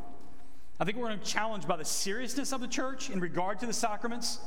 I 0.80 0.84
think 0.84 0.96
we're 0.96 1.06
going 1.08 1.18
to 1.18 1.24
be 1.24 1.30
challenged 1.30 1.68
by 1.68 1.76
the 1.76 1.84
seriousness 1.84 2.52
of 2.52 2.62
the 2.62 2.68
church 2.68 3.10
in 3.10 3.20
regard 3.20 3.58
to 3.60 3.66
the 3.66 3.72
sacraments 3.72 4.38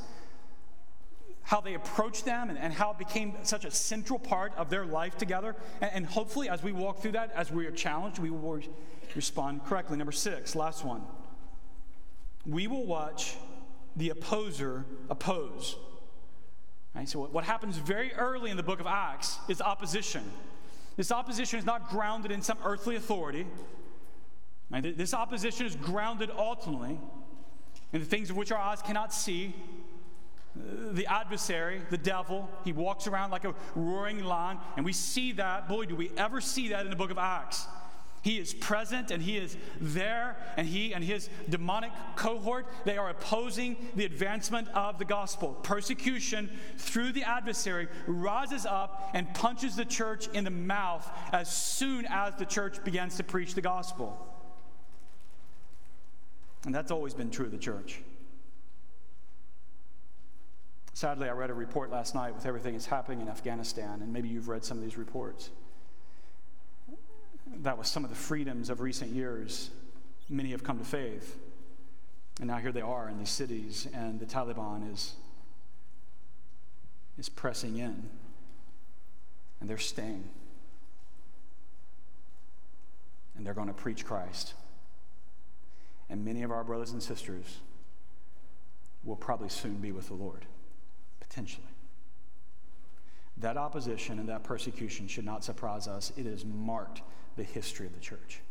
how 1.50 1.60
they 1.60 1.74
approached 1.74 2.26
them 2.26 2.52
and, 2.52 2.60
and, 2.60 2.72
how 2.72 2.92
it 2.92 3.00
became 3.00 3.34
such 3.42 3.66
a 3.66 3.72
central 3.72 4.20
part 4.20 4.54
of 4.56 4.70
their 4.70 4.86
life 4.86 5.18
together. 5.18 5.56
And, 5.82 5.92
and 5.96 6.06
hopefully, 6.06 6.48
as 6.48 6.62
we 6.62 6.72
walk 6.72 7.02
through 7.02 7.14
that, 7.14 7.32
as 7.36 7.52
we 7.52 7.66
are 7.66 7.72
challenged, 7.72 8.20
we 8.20 8.30
will 8.30 8.60
respond 9.16 9.66
correctly. 9.66 9.98
Number 9.98 10.12
six, 10.12 10.56
last 10.56 10.86
one. 10.86 11.02
We 12.46 12.68
will 12.68 12.86
watch 12.86 13.36
the 13.96 14.10
opposer 14.10 14.86
oppose. 15.10 15.76
Right? 16.94 17.10
So, 17.10 17.26
what 17.26 17.46
happens 17.46 17.78
very 17.78 18.14
early 18.14 18.52
in 18.52 18.58
the 18.58 18.62
book 18.62 18.80
of 18.80 18.86
Acts 18.86 19.40
is 19.48 19.60
opposition. 19.60 20.32
This 20.98 21.12
opposition 21.12 21.58
is 21.58 21.66
not 21.66 21.90
grounded 21.90 22.32
in 22.32 22.44
some 22.44 22.60
earthly 22.64 22.96
authority. 22.96 23.48
Right? 24.70 24.96
This 24.96 25.16
opposition 25.16 25.66
is 25.66 25.76
grounded 25.76 26.30
ultimately 26.30 27.00
in 27.92 28.02
the 28.02 28.06
things 28.06 28.30
of 28.30 28.38
which 28.38 28.52
our 28.52 28.60
eyes 28.60 28.84
cannot 28.84 29.12
see 29.12 29.56
the 30.92 31.06
adversary, 31.08 31.82
the 31.90 31.98
devil, 31.98 32.50
he 32.64 32.72
walks 32.72 33.08
around 33.08 33.32
like 33.32 33.46
a 33.46 33.56
roaring 33.76 34.24
lion, 34.24 34.58
and 34.76 34.86
we 34.86 34.94
see 34.94 35.32
that. 35.34 35.68
Boy, 35.68 35.86
do 35.86 35.96
we 35.96 36.12
ever 36.18 36.42
see 36.42 36.70
that 36.70 36.86
in 36.86 36.90
the 36.90 36.96
book 36.96 37.12
of 37.12 37.18
Acts. 37.18 37.66
He 38.22 38.38
is 38.38 38.54
present 38.54 39.12
and 39.12 39.24
he 39.24 39.38
is 39.38 39.56
there, 39.80 40.36
and 40.58 40.68
he 40.68 40.94
and 40.94 41.04
his 41.04 41.30
demonic 41.48 41.92
cohort, 42.18 42.68
they 42.84 42.98
are 42.98 43.10
opposing 43.10 43.78
the 43.96 44.04
advancement 44.04 44.68
of 44.70 45.00
the 45.00 45.06
gospel. 45.06 45.54
Persecution 45.64 46.50
through 46.78 47.14
the 47.14 47.24
adversary 47.24 47.88
rises 48.08 48.66
up 48.66 49.12
and 49.14 49.34
punches 49.34 49.78
the 49.78 49.86
church 49.86 50.28
in 50.34 50.44
the 50.44 50.50
mouth 50.50 51.10
as 51.32 51.50
soon 51.50 52.06
as 52.10 52.36
the 52.36 52.46
church 52.46 52.84
begins 52.84 53.16
to 53.18 53.24
preach 53.24 53.54
the 53.56 53.62
gospel. 53.62 54.26
And 56.66 56.76
that's 56.76 56.92
always 56.92 57.14
been 57.14 57.32
true 57.32 57.46
of 57.46 57.52
the 57.52 57.58
church. 57.58 58.02
Sadly, 61.00 61.30
I 61.30 61.32
read 61.32 61.50
a 61.50 61.54
report 61.54 61.92
last 61.92 62.14
night 62.14 62.36
with 62.36 62.46
everything 62.46 62.74
that's 62.74 62.86
happening 62.86 63.22
in 63.22 63.30
Afghanistan, 63.30 64.02
and 64.02 64.12
maybe 64.12 64.28
you've 64.28 64.50
read 64.50 64.66
some 64.66 64.78
of 64.78 64.84
these 64.84 64.98
reports. 64.98 65.50
That 67.56 67.78
was 67.78 67.88
some 67.88 68.04
of 68.04 68.10
the 68.10 68.18
freedoms 68.18 68.70
of 68.70 68.82
recent 68.82 69.12
years. 69.12 69.70
Many 70.28 70.52
have 70.52 70.62
come 70.62 70.78
to 70.78 70.84
faith. 70.84 71.38
And 72.42 72.50
now 72.50 72.58
here 72.58 72.74
they 72.74 72.82
are 72.82 73.08
in 73.08 73.18
these 73.18 73.30
cities, 73.30 73.88
and 73.94 74.20
the 74.20 74.26
Taliban 74.26 74.92
is, 74.92 75.14
is 77.18 77.30
pressing 77.30 77.78
in, 77.78 78.10
and 79.62 79.70
they're 79.70 79.78
staying. 79.78 80.26
And 83.38 83.46
they're 83.46 83.54
going 83.54 83.70
to 83.70 83.74
preach 83.74 84.06
Christ. 84.06 84.54
And 86.10 86.26
many 86.26 86.44
of 86.44 86.52
our 86.52 86.66
brothers 86.66 86.92
and 86.92 87.02
sisters 87.02 87.60
will 89.06 89.16
probably 89.16 89.48
soon 89.48 89.76
be 89.76 89.94
with 89.94 90.10
the 90.10 90.14
Lord 90.14 90.46
Potentially. 91.30 91.66
That 93.38 93.56
opposition 93.56 94.20
and 94.20 94.28
that 94.30 94.44
persecution 94.44 95.08
should 95.08 95.26
not 95.26 95.44
surprise 95.44 95.88
us. 95.88 96.12
It 96.18 96.26
has 96.26 96.44
marked 96.44 97.02
the 97.38 97.44
history 97.44 97.86
of 97.86 97.94
the 97.94 98.02
church. 98.02 98.42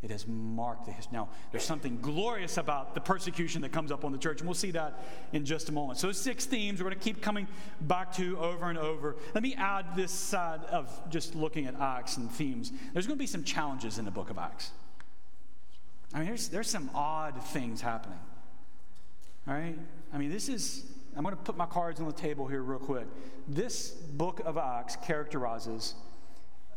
It 0.00 0.10
has 0.10 0.28
marked 0.28 0.86
the 0.86 0.92
history. 0.92 1.10
Now, 1.12 1.28
there's 1.50 1.64
something 1.64 1.98
glorious 2.00 2.56
about 2.56 2.94
the 2.94 3.00
persecution 3.00 3.62
that 3.62 3.72
comes 3.72 3.90
up 3.90 4.04
on 4.04 4.12
the 4.12 4.18
church, 4.18 4.40
and 4.40 4.48
we'll 4.48 4.54
see 4.54 4.70
that 4.72 5.04
in 5.32 5.44
just 5.44 5.70
a 5.70 5.72
moment. 5.72 5.98
So, 5.98 6.12
six 6.12 6.44
themes 6.46 6.80
we're 6.80 6.90
going 6.90 6.98
to 6.98 7.04
keep 7.04 7.20
coming 7.20 7.48
back 7.80 8.12
to 8.14 8.38
over 8.38 8.68
and 8.68 8.78
over. 8.78 9.16
Let 9.34 9.42
me 9.42 9.54
add 9.56 9.96
this 9.96 10.12
side 10.12 10.60
of 10.70 10.88
just 11.10 11.34
looking 11.34 11.66
at 11.66 11.74
Acts 11.80 12.16
and 12.16 12.30
themes. 12.30 12.70
There's 12.92 13.08
going 13.08 13.18
to 13.18 13.22
be 13.22 13.26
some 13.26 13.42
challenges 13.42 13.98
in 13.98 14.04
the 14.04 14.12
book 14.12 14.30
of 14.30 14.38
Acts. 14.38 14.70
I 16.14 16.18
mean, 16.18 16.28
there's, 16.28 16.48
there's 16.48 16.70
some 16.70 16.90
odd 16.94 17.42
things 17.46 17.80
happening. 17.80 18.20
All 19.48 19.54
right? 19.54 19.76
I 20.12 20.18
mean, 20.18 20.30
this 20.30 20.48
is, 20.48 20.84
I'm 21.18 21.24
going 21.24 21.36
to 21.36 21.42
put 21.42 21.56
my 21.56 21.66
cards 21.66 21.98
on 21.98 22.06
the 22.06 22.12
table 22.12 22.46
here 22.46 22.62
real 22.62 22.78
quick. 22.78 23.08
This 23.48 23.90
book 23.90 24.40
of 24.44 24.56
Acts 24.56 24.94
characterizes 25.04 25.96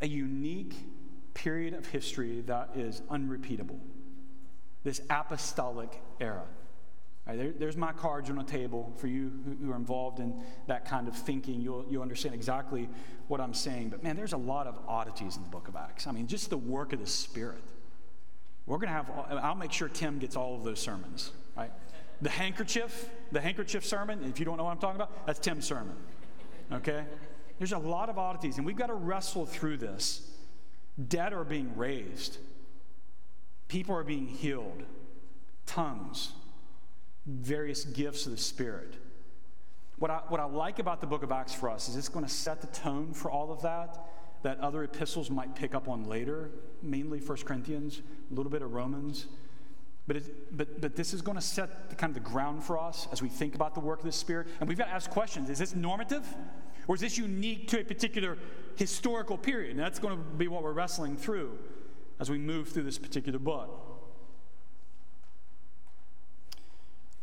a 0.00 0.08
unique 0.08 0.74
period 1.32 1.74
of 1.74 1.86
history 1.86 2.40
that 2.46 2.70
is 2.74 3.02
unrepeatable. 3.08 3.78
This 4.82 5.00
apostolic 5.08 6.02
era. 6.20 6.42
Right, 7.24 7.38
there, 7.38 7.52
there's 7.52 7.76
my 7.76 7.92
cards 7.92 8.30
on 8.30 8.36
the 8.36 8.42
table 8.42 8.92
for 8.96 9.06
you 9.06 9.30
who, 9.44 9.66
who, 9.66 9.72
are 9.72 9.76
involved 9.76 10.18
in 10.18 10.34
that 10.66 10.86
kind 10.86 11.06
of 11.06 11.16
thinking. 11.16 11.60
You'll, 11.60 11.86
you'll 11.88 12.02
understand 12.02 12.34
exactly 12.34 12.88
what 13.28 13.40
I'm 13.40 13.54
saying. 13.54 13.90
But 13.90 14.02
man, 14.02 14.16
there's 14.16 14.32
a 14.32 14.38
lot 14.38 14.66
of 14.66 14.76
oddities 14.88 15.36
in 15.36 15.44
the 15.44 15.50
book 15.50 15.68
of 15.68 15.76
Acts. 15.76 16.08
I 16.08 16.10
mean, 16.10 16.26
just 16.26 16.50
the 16.50 16.58
work 16.58 16.92
of 16.92 16.98
the 16.98 17.06
Spirit. 17.06 17.62
We're 18.66 18.78
going 18.78 18.88
to 18.88 18.94
have, 18.94 19.10
I'll 19.40 19.54
make 19.54 19.70
sure 19.70 19.88
Tim 19.88 20.18
gets 20.18 20.34
all 20.34 20.56
of 20.56 20.64
those 20.64 20.80
sermons, 20.80 21.30
right? 21.56 21.70
The 22.22 22.30
handkerchief, 22.30 23.10
the 23.32 23.40
handkerchief 23.40 23.84
sermon, 23.84 24.24
if 24.24 24.38
you 24.38 24.44
don't 24.44 24.56
know 24.56 24.64
what 24.64 24.70
I'm 24.70 24.78
talking 24.78 24.96
about, 24.96 25.26
that's 25.26 25.40
Tim's 25.40 25.66
sermon, 25.66 25.96
okay? 26.72 27.04
There's 27.58 27.72
a 27.72 27.78
lot 27.78 28.08
of 28.08 28.16
oddities, 28.16 28.58
and 28.58 28.64
we've 28.64 28.76
got 28.76 28.86
to 28.86 28.94
wrestle 28.94 29.44
through 29.44 29.78
this. 29.78 30.30
Dead 31.08 31.32
are 31.32 31.44
being 31.44 31.76
raised, 31.76 32.38
people 33.66 33.96
are 33.96 34.04
being 34.04 34.28
healed, 34.28 34.84
tongues, 35.66 36.32
various 37.26 37.84
gifts 37.84 38.26
of 38.26 38.32
the 38.32 38.38
Spirit. 38.38 38.94
What 39.98 40.10
I, 40.10 40.20
what 40.28 40.40
I 40.40 40.44
like 40.44 40.78
about 40.78 41.00
the 41.00 41.06
book 41.08 41.24
of 41.24 41.32
Acts 41.32 41.54
for 41.54 41.70
us 41.70 41.88
is 41.88 41.96
it's 41.96 42.08
going 42.08 42.24
to 42.24 42.30
set 42.30 42.60
the 42.60 42.66
tone 42.68 43.12
for 43.12 43.30
all 43.30 43.52
of 43.52 43.62
that 43.62 43.98
that 44.42 44.58
other 44.60 44.82
epistles 44.84 45.30
might 45.30 45.54
pick 45.54 45.74
up 45.74 45.88
on 45.88 46.04
later, 46.04 46.50
mainly 46.82 47.20
1 47.20 47.38
Corinthians, 47.38 48.02
a 48.30 48.34
little 48.34 48.50
bit 48.50 48.62
of 48.62 48.72
Romans. 48.72 49.26
But, 50.06 50.16
it, 50.16 50.56
but, 50.56 50.80
but 50.80 50.96
this 50.96 51.14
is 51.14 51.22
going 51.22 51.36
to 51.36 51.42
set 51.42 51.88
the, 51.88 51.94
kind 51.94 52.10
of 52.10 52.22
the 52.22 52.28
ground 52.28 52.64
for 52.64 52.78
us 52.78 53.06
as 53.12 53.22
we 53.22 53.28
think 53.28 53.54
about 53.54 53.74
the 53.74 53.80
work 53.80 54.00
of 54.00 54.04
the 54.04 54.12
Spirit. 54.12 54.48
And 54.58 54.68
we've 54.68 54.78
got 54.78 54.86
to 54.86 54.92
ask 54.92 55.10
questions 55.10 55.48
Is 55.48 55.58
this 55.58 55.74
normative? 55.74 56.26
Or 56.88 56.96
is 56.96 57.00
this 57.00 57.16
unique 57.16 57.68
to 57.68 57.80
a 57.80 57.84
particular 57.84 58.36
historical 58.74 59.38
period? 59.38 59.70
And 59.70 59.78
that's 59.78 60.00
going 60.00 60.16
to 60.16 60.22
be 60.22 60.48
what 60.48 60.64
we're 60.64 60.72
wrestling 60.72 61.16
through 61.16 61.56
as 62.18 62.28
we 62.28 62.38
move 62.38 62.68
through 62.68 62.82
this 62.82 62.98
particular 62.98 63.38
book. 63.38 63.92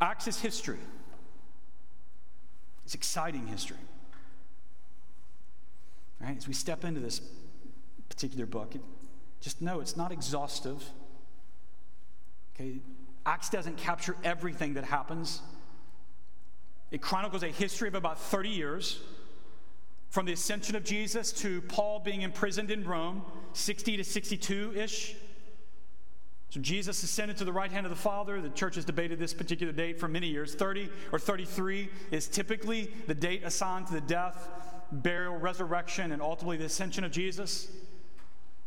Acts 0.02 0.28
is 0.28 0.40
history, 0.40 0.80
it's 2.86 2.96
exciting 2.96 3.48
history. 3.48 3.78
Right? 6.22 6.38
As 6.38 6.48
we 6.48 6.54
step 6.54 6.84
into 6.84 7.00
this 7.00 7.22
particular 8.10 8.46
book, 8.46 8.76
just 9.42 9.62
know 9.62 9.80
it's 9.80 9.96
not 9.96 10.12
exhaustive. 10.12 10.84
Okay? 12.60 12.80
Acts 13.26 13.50
doesn't 13.50 13.78
capture 13.78 14.16
everything 14.24 14.74
that 14.74 14.84
happens. 14.84 15.42
It 16.92 17.02
chronicles 17.02 17.44
a 17.44 17.50
history 17.50 17.88
of 17.88 17.96
about 17.96 18.20
30 18.20 18.50
years 18.50 19.00
from 20.10 20.26
the 20.26 20.34
ascension 20.34 20.76
of 20.76 20.84
Jesus 20.84 21.32
to 21.34 21.62
Paul 21.64 22.00
being 22.00 22.24
imprisoned 22.24 22.72
in 22.72 22.84
Rome, 22.84 23.24
60 23.54 23.98
to 23.98 24.04
62 24.04 24.74
ish. 24.76 25.16
So 26.50 26.60
Jesus 26.60 27.04
ascended 27.04 27.38
to 27.38 27.46
the 27.46 27.54
right 27.54 27.72
hand 27.72 27.86
of 27.86 27.92
the 27.92 27.96
Father. 27.96 28.42
The 28.42 28.50
church 28.50 28.74
has 28.76 28.86
debated 28.86 29.20
this 29.20 29.36
particular 29.36 29.72
date 29.72 30.00
for 30.00 30.08
many 30.08 30.28
years. 30.28 30.56
30 30.56 30.90
or 31.12 31.20
33 31.20 31.90
is 32.10 32.28
typically 32.28 32.92
the 33.06 33.14
date 33.14 33.44
assigned 33.46 33.86
to 33.88 33.94
the 33.94 34.02
death, 34.02 34.50
burial, 34.92 35.38
resurrection, 35.38 36.12
and 36.12 36.24
ultimately 36.24 36.58
the 36.58 36.66
ascension 36.66 37.04
of 37.04 37.12
Jesus. 37.12 37.68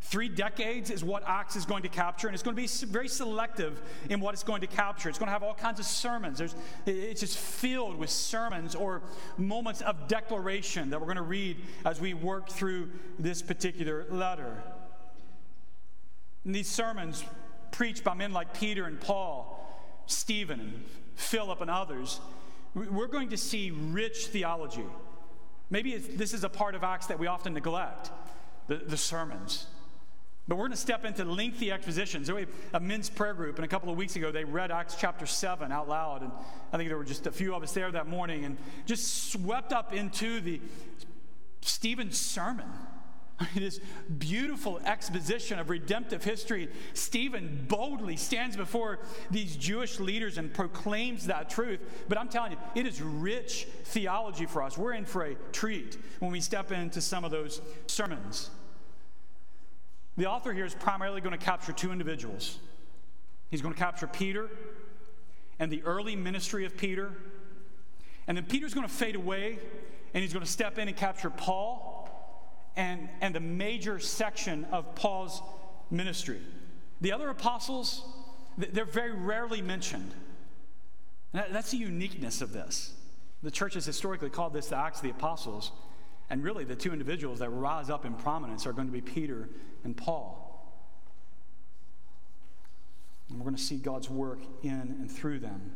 Three 0.04 0.28
decades 0.28 0.90
is 0.90 1.04
what 1.04 1.22
Acts 1.26 1.54
is 1.54 1.64
going 1.64 1.84
to 1.84 1.88
capture, 1.88 2.26
and 2.26 2.34
it's 2.34 2.42
going 2.42 2.56
to 2.56 2.60
be 2.60 2.68
very 2.86 3.08
selective 3.08 3.80
in 4.10 4.20
what 4.20 4.34
it's 4.34 4.42
going 4.42 4.60
to 4.60 4.66
capture. 4.66 5.08
It's 5.08 5.18
going 5.18 5.28
to 5.28 5.32
have 5.32 5.44
all 5.44 5.54
kinds 5.54 5.78
of 5.78 5.86
sermons. 5.86 6.38
There's, 6.38 6.56
it's 6.84 7.20
just 7.20 7.38
filled 7.38 7.96
with 7.96 8.10
sermons 8.10 8.74
or 8.74 9.02
moments 9.38 9.80
of 9.80 10.08
declaration 10.08 10.90
that 10.90 11.00
we're 11.00 11.06
going 11.06 11.16
to 11.16 11.22
read 11.22 11.56
as 11.86 12.00
we 12.00 12.14
work 12.14 12.48
through 12.48 12.90
this 13.18 13.42
particular 13.42 14.04
letter. 14.10 14.62
And 16.44 16.52
these 16.52 16.68
sermons, 16.68 17.24
preached 17.70 18.02
by 18.02 18.14
men 18.14 18.32
like 18.32 18.58
Peter 18.58 18.86
and 18.86 19.00
Paul, 19.00 19.58
Stephen 20.06 20.60
and 20.60 20.84
Philip 21.14 21.60
and 21.60 21.70
others, 21.70 22.20
we're 22.74 23.06
going 23.06 23.28
to 23.30 23.36
see 23.36 23.70
rich 23.70 24.26
theology. 24.26 24.84
Maybe 25.70 25.96
this 25.96 26.34
is 26.34 26.42
a 26.42 26.48
part 26.48 26.74
of 26.74 26.82
Acts 26.82 27.06
that 27.06 27.20
we 27.20 27.28
often 27.28 27.54
neglect 27.54 28.10
the, 28.66 28.76
the 28.76 28.96
sermons. 28.96 29.66
But 30.48 30.56
we're 30.56 30.64
going 30.64 30.72
to 30.72 30.76
step 30.76 31.04
into 31.04 31.24
lengthy 31.24 31.70
expositions. 31.70 32.26
There 32.26 32.34
was 32.34 32.46
a 32.74 32.80
men's 32.80 33.08
prayer 33.08 33.34
group, 33.34 33.56
and 33.56 33.64
a 33.64 33.68
couple 33.68 33.90
of 33.90 33.96
weeks 33.96 34.16
ago 34.16 34.32
they 34.32 34.44
read 34.44 34.72
Acts 34.72 34.96
chapter 34.98 35.24
7 35.24 35.70
out 35.70 35.88
loud. 35.88 36.22
And 36.22 36.32
I 36.72 36.76
think 36.76 36.88
there 36.88 36.98
were 36.98 37.04
just 37.04 37.26
a 37.26 37.32
few 37.32 37.54
of 37.54 37.62
us 37.62 37.72
there 37.72 37.90
that 37.92 38.08
morning 38.08 38.44
and 38.44 38.56
just 38.84 39.30
swept 39.32 39.72
up 39.72 39.92
into 39.92 40.40
the 40.40 40.60
Stephen's 41.60 42.18
sermon. 42.18 42.66
This 43.54 43.80
beautiful 44.18 44.78
exposition 44.84 45.58
of 45.58 45.68
redemptive 45.68 46.22
history. 46.22 46.68
Stephen 46.94 47.64
boldly 47.68 48.16
stands 48.16 48.56
before 48.56 49.00
these 49.30 49.56
Jewish 49.56 49.98
leaders 49.98 50.38
and 50.38 50.52
proclaims 50.52 51.26
that 51.26 51.50
truth. 51.50 51.80
But 52.08 52.18
I'm 52.18 52.28
telling 52.28 52.52
you, 52.52 52.58
it 52.74 52.86
is 52.86 53.02
rich 53.02 53.66
theology 53.84 54.46
for 54.46 54.62
us. 54.62 54.78
We're 54.78 54.92
in 54.92 55.06
for 55.06 55.24
a 55.24 55.34
treat 55.50 55.98
when 56.20 56.30
we 56.30 56.40
step 56.40 56.70
into 56.70 57.00
some 57.00 57.24
of 57.24 57.30
those 57.30 57.60
sermons. 57.86 58.50
The 60.16 60.26
author 60.26 60.52
here 60.52 60.64
is 60.64 60.74
primarily 60.74 61.20
going 61.20 61.38
to 61.38 61.44
capture 61.44 61.72
two 61.72 61.90
individuals. 61.90 62.58
He's 63.50 63.62
going 63.62 63.74
to 63.74 63.80
capture 63.80 64.06
Peter 64.06 64.50
and 65.58 65.70
the 65.70 65.82
early 65.84 66.16
ministry 66.16 66.64
of 66.64 66.76
Peter. 66.76 67.12
And 68.26 68.36
then 68.36 68.44
Peter's 68.44 68.74
going 68.74 68.86
to 68.86 68.92
fade 68.92 69.16
away 69.16 69.58
and 70.14 70.22
he's 70.22 70.32
going 70.32 70.44
to 70.44 70.50
step 70.50 70.78
in 70.78 70.88
and 70.88 70.96
capture 70.96 71.30
Paul 71.30 72.08
and, 72.76 73.08
and 73.20 73.34
the 73.34 73.40
major 73.40 73.98
section 73.98 74.66
of 74.66 74.94
Paul's 74.94 75.42
ministry. 75.90 76.40
The 77.00 77.12
other 77.12 77.28
apostles, 77.30 78.04
they're 78.56 78.84
very 78.84 79.12
rarely 79.12 79.62
mentioned. 79.62 80.12
That's 81.32 81.70
the 81.70 81.78
uniqueness 81.78 82.42
of 82.42 82.52
this. 82.52 82.92
The 83.42 83.50
church 83.50 83.74
has 83.74 83.86
historically 83.86 84.30
called 84.30 84.52
this 84.52 84.68
the 84.68 84.76
Acts 84.76 84.98
of 84.98 85.04
the 85.04 85.10
Apostles. 85.10 85.72
And 86.30 86.42
really, 86.42 86.64
the 86.64 86.76
two 86.76 86.92
individuals 86.92 87.40
that 87.40 87.50
rise 87.50 87.90
up 87.90 88.04
in 88.04 88.14
prominence 88.14 88.66
are 88.66 88.72
going 88.72 88.86
to 88.86 88.92
be 88.92 89.00
Peter 89.00 89.48
and 89.84 89.96
Paul. 89.96 90.38
And 93.28 93.38
we're 93.38 93.44
going 93.44 93.56
to 93.56 93.62
see 93.62 93.76
God's 93.76 94.10
work 94.10 94.40
in 94.62 94.70
and 94.70 95.10
through 95.10 95.38
them. 95.38 95.72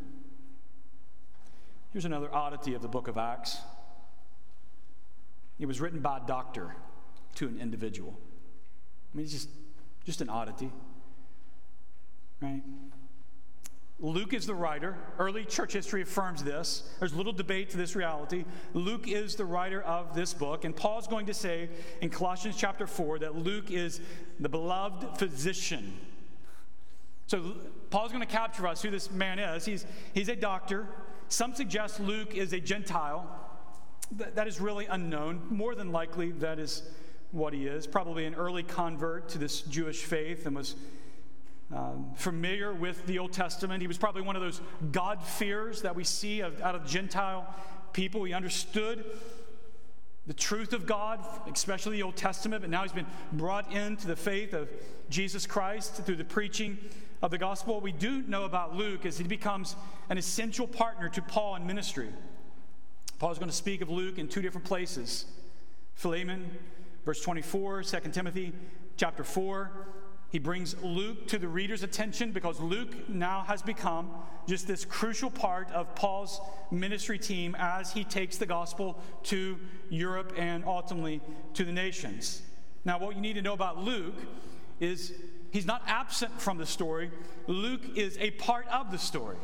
Here's 1.92 2.04
another 2.04 2.32
oddity 2.32 2.74
of 2.74 2.82
the 2.82 2.88
book 2.88 3.08
of 3.08 3.16
Acts 3.16 3.58
it 5.58 5.66
was 5.66 5.80
written 5.80 6.00
by 6.00 6.18
a 6.18 6.26
doctor 6.26 6.76
to 7.36 7.46
an 7.46 7.58
individual. 7.60 8.18
I 9.12 9.16
mean, 9.16 9.24
it's 9.24 9.32
just, 9.32 9.48
just 10.04 10.20
an 10.20 10.28
oddity, 10.28 10.70
right? 12.42 12.62
Luke 13.98 14.34
is 14.34 14.46
the 14.46 14.54
writer. 14.54 14.94
Early 15.18 15.44
church 15.44 15.72
history 15.72 16.02
affirms 16.02 16.44
this. 16.44 16.82
There's 16.98 17.14
little 17.14 17.32
debate 17.32 17.70
to 17.70 17.78
this 17.78 17.96
reality. 17.96 18.44
Luke 18.74 19.08
is 19.08 19.36
the 19.36 19.44
writer 19.46 19.80
of 19.82 20.14
this 20.14 20.34
book. 20.34 20.64
And 20.64 20.76
Paul's 20.76 21.06
going 21.06 21.26
to 21.26 21.34
say 21.34 21.70
in 22.02 22.10
Colossians 22.10 22.56
chapter 22.56 22.86
4 22.86 23.20
that 23.20 23.36
Luke 23.36 23.70
is 23.70 24.02
the 24.38 24.50
beloved 24.50 25.18
physician. 25.18 25.94
So 27.26 27.54
Paul's 27.88 28.12
going 28.12 28.24
to 28.24 28.32
capture 28.32 28.66
us 28.66 28.82
who 28.82 28.90
this 28.90 29.10
man 29.10 29.38
is. 29.38 29.64
He's, 29.64 29.86
he's 30.12 30.28
a 30.28 30.36
doctor. 30.36 30.86
Some 31.28 31.54
suggest 31.54 31.98
Luke 31.98 32.34
is 32.34 32.52
a 32.52 32.60
Gentile. 32.60 33.26
That, 34.12 34.36
that 34.36 34.46
is 34.46 34.60
really 34.60 34.86
unknown. 34.86 35.46
More 35.48 35.74
than 35.74 35.90
likely, 35.90 36.32
that 36.32 36.58
is 36.58 36.82
what 37.32 37.54
he 37.54 37.66
is. 37.66 37.86
Probably 37.86 38.26
an 38.26 38.34
early 38.34 38.62
convert 38.62 39.30
to 39.30 39.38
this 39.38 39.62
Jewish 39.62 40.04
faith 40.04 40.46
and 40.46 40.54
was 40.54 40.76
um, 41.74 42.12
familiar 42.14 42.72
with 42.72 43.04
the 43.06 43.18
Old 43.18 43.32
Testament. 43.32 43.80
He 43.80 43.88
was 43.88 43.98
probably 43.98 44.22
one 44.22 44.36
of 44.36 44.42
those 44.42 44.60
God-fearers 44.92 45.82
that 45.82 45.94
we 45.96 46.04
see 46.04 46.40
of, 46.40 46.60
out 46.60 46.74
of 46.74 46.86
Gentile 46.86 47.52
people. 47.92 48.24
He 48.24 48.32
understood 48.32 49.04
the 50.26 50.34
truth 50.34 50.72
of 50.72 50.86
God, 50.86 51.24
especially 51.52 51.96
the 51.96 52.02
Old 52.02 52.16
Testament, 52.16 52.62
but 52.62 52.70
now 52.70 52.82
he's 52.82 52.92
been 52.92 53.06
brought 53.32 53.72
into 53.72 54.06
the 54.06 54.16
faith 54.16 54.54
of 54.54 54.68
Jesus 55.08 55.46
Christ 55.46 55.94
through 56.04 56.16
the 56.16 56.24
preaching 56.24 56.78
of 57.22 57.30
the 57.30 57.38
gospel. 57.38 57.74
What 57.74 57.82
we 57.82 57.92
do 57.92 58.22
know 58.22 58.44
about 58.44 58.74
Luke 58.74 59.06
is 59.06 59.18
he 59.18 59.24
becomes 59.24 59.76
an 60.10 60.18
essential 60.18 60.66
partner 60.66 61.08
to 61.10 61.22
Paul 61.22 61.56
in 61.56 61.66
ministry. 61.66 62.08
Paul's 63.18 63.38
going 63.38 63.50
to 63.50 63.56
speak 63.56 63.80
of 63.80 63.88
Luke 63.88 64.18
in 64.18 64.28
two 64.28 64.42
different 64.42 64.66
places 64.66 65.26
Philemon, 65.94 66.50
verse 67.06 67.22
24, 67.22 67.84
2 67.84 68.00
Timothy, 68.12 68.52
chapter 68.96 69.24
4. 69.24 69.70
He 70.30 70.38
brings 70.38 70.74
Luke 70.82 71.28
to 71.28 71.38
the 71.38 71.48
reader's 71.48 71.82
attention 71.82 72.32
because 72.32 72.60
Luke 72.60 73.08
now 73.08 73.44
has 73.46 73.62
become 73.62 74.10
just 74.46 74.66
this 74.66 74.84
crucial 74.84 75.30
part 75.30 75.70
of 75.72 75.94
Paul's 75.94 76.40
ministry 76.70 77.18
team 77.18 77.56
as 77.58 77.92
he 77.92 78.04
takes 78.04 78.36
the 78.36 78.46
gospel 78.46 79.00
to 79.24 79.58
Europe 79.88 80.32
and 80.36 80.64
ultimately 80.64 81.20
to 81.54 81.64
the 81.64 81.72
nations. 81.72 82.42
Now, 82.84 82.98
what 82.98 83.14
you 83.14 83.20
need 83.20 83.34
to 83.34 83.42
know 83.42 83.52
about 83.52 83.78
Luke 83.78 84.14
is 84.80 85.12
he's 85.50 85.66
not 85.66 85.82
absent 85.86 86.40
from 86.40 86.58
the 86.58 86.66
story, 86.66 87.10
Luke 87.46 87.96
is 87.96 88.18
a 88.18 88.32
part 88.32 88.66
of 88.68 88.90
the 88.90 88.98
story. 88.98 89.38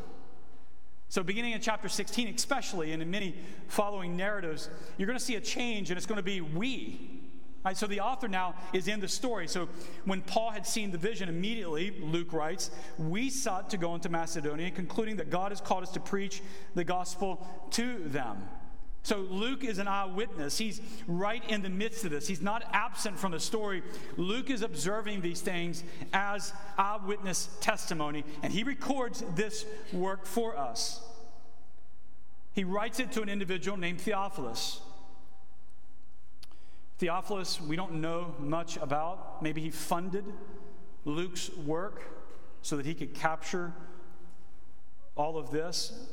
So, 1.08 1.22
beginning 1.22 1.52
in 1.52 1.60
chapter 1.60 1.88
16, 1.88 2.34
especially, 2.34 2.92
and 2.92 3.02
in 3.02 3.10
many 3.10 3.34
following 3.68 4.16
narratives, 4.16 4.70
you're 4.96 5.06
going 5.06 5.18
to 5.18 5.24
see 5.24 5.34
a 5.34 5.40
change, 5.40 5.90
and 5.90 5.98
it's 5.98 6.06
going 6.06 6.16
to 6.16 6.22
be 6.22 6.40
we. 6.40 7.21
Right, 7.64 7.76
so 7.76 7.86
the 7.86 8.00
author 8.00 8.26
now 8.26 8.56
is 8.72 8.88
in 8.88 8.98
the 8.98 9.06
story. 9.06 9.46
So 9.46 9.68
when 10.04 10.20
Paul 10.22 10.50
had 10.50 10.66
seen 10.66 10.90
the 10.90 10.98
vision, 10.98 11.28
immediately, 11.28 11.96
Luke 12.00 12.32
writes, 12.32 12.72
we 12.98 13.30
sought 13.30 13.70
to 13.70 13.76
go 13.76 13.94
into 13.94 14.08
Macedonia, 14.08 14.70
concluding 14.72 15.16
that 15.16 15.30
God 15.30 15.52
has 15.52 15.60
called 15.60 15.84
us 15.84 15.92
to 15.92 16.00
preach 16.00 16.42
the 16.74 16.82
gospel 16.82 17.46
to 17.70 17.98
them. 18.06 18.48
So 19.04 19.18
Luke 19.18 19.64
is 19.64 19.78
an 19.78 19.88
eyewitness. 19.88 20.58
He's 20.58 20.80
right 21.06 21.42
in 21.48 21.62
the 21.62 21.68
midst 21.68 22.04
of 22.04 22.10
this. 22.10 22.26
He's 22.28 22.40
not 22.40 22.64
absent 22.72 23.18
from 23.18 23.32
the 23.32 23.40
story. 23.40 23.82
Luke 24.16 24.50
is 24.50 24.62
observing 24.62 25.20
these 25.20 25.40
things 25.40 25.82
as 26.12 26.52
eyewitness 26.78 27.48
testimony, 27.60 28.24
and 28.42 28.52
he 28.52 28.62
records 28.62 29.24
this 29.34 29.66
work 29.92 30.26
for 30.26 30.56
us. 30.56 31.00
He 32.54 32.64
writes 32.64 33.00
it 33.00 33.12
to 33.12 33.22
an 33.22 33.28
individual 33.28 33.76
named 33.76 34.00
Theophilus. 34.00 34.80
Theophilus, 37.02 37.60
we 37.60 37.74
don't 37.74 37.94
know 37.94 38.32
much 38.38 38.76
about. 38.76 39.42
Maybe 39.42 39.60
he 39.60 39.70
funded 39.70 40.24
Luke's 41.04 41.50
work 41.66 42.00
so 42.62 42.76
that 42.76 42.86
he 42.86 42.94
could 42.94 43.12
capture 43.12 43.72
all 45.16 45.36
of 45.36 45.50
this. 45.50 46.06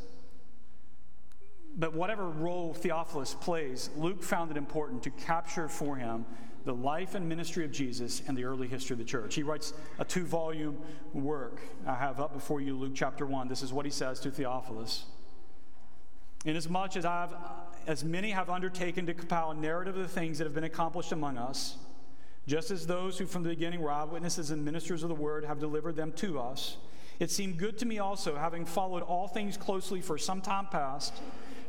But 1.77 1.93
whatever 1.93 2.27
role 2.27 2.73
Theophilus 2.73 3.35
plays, 3.35 3.91
Luke 3.97 4.23
found 4.23 4.49
it 4.49 4.57
important 4.57 5.03
to 5.03 5.11
capture 5.11 5.67
for 5.67 5.95
him 5.95 6.25
the 6.65 6.73
life 6.73 7.13
and 7.13 7.29
ministry 7.29 7.65
of 7.65 7.71
Jesus 7.71 8.23
and 8.27 8.35
the 8.35 8.45
early 8.45 8.67
history 8.67 8.95
of 8.95 8.97
the 8.97 9.05
church. 9.05 9.35
He 9.35 9.43
writes 9.43 9.73
a 9.99 10.05
two 10.05 10.25
volume 10.25 10.75
work. 11.13 11.61
I 11.85 11.93
have 11.93 12.19
up 12.19 12.33
before 12.33 12.61
you 12.61 12.75
Luke 12.75 12.93
chapter 12.95 13.27
1. 13.27 13.47
This 13.47 13.61
is 13.61 13.71
what 13.71 13.85
he 13.85 13.91
says 13.91 14.19
to 14.21 14.31
Theophilus. 14.31 15.05
Inasmuch 16.45 16.95
as 16.97 17.05
I've 17.05 17.35
as 17.89 18.03
many 18.03 18.29
have 18.29 18.51
undertaken 18.51 19.07
to 19.07 19.15
compile 19.15 19.49
a 19.49 19.55
narrative 19.55 19.97
of 19.97 20.03
the 20.03 20.07
things 20.07 20.37
that 20.37 20.43
have 20.43 20.53
been 20.53 20.63
accomplished 20.63 21.11
among 21.11 21.39
us, 21.39 21.75
just 22.45 22.69
as 22.69 22.85
those 22.85 23.17
who 23.17 23.25
from 23.25 23.41
the 23.41 23.49
beginning 23.49 23.81
were 23.81 23.89
eyewitnesses 23.89 24.51
and 24.51 24.63
ministers 24.63 25.01
of 25.01 25.09
the 25.09 25.15
word 25.15 25.43
have 25.43 25.59
delivered 25.59 25.95
them 25.95 26.11
to 26.11 26.39
us, 26.39 26.77
it 27.19 27.31
seemed 27.31 27.57
good 27.57 27.79
to 27.79 27.87
me 27.87 27.97
also, 27.97 28.35
having 28.35 28.63
followed 28.63 29.01
all 29.01 29.27
things 29.27 29.57
closely 29.57 30.01
for 30.01 30.19
some 30.19 30.39
time 30.39 30.67
past, 30.67 31.15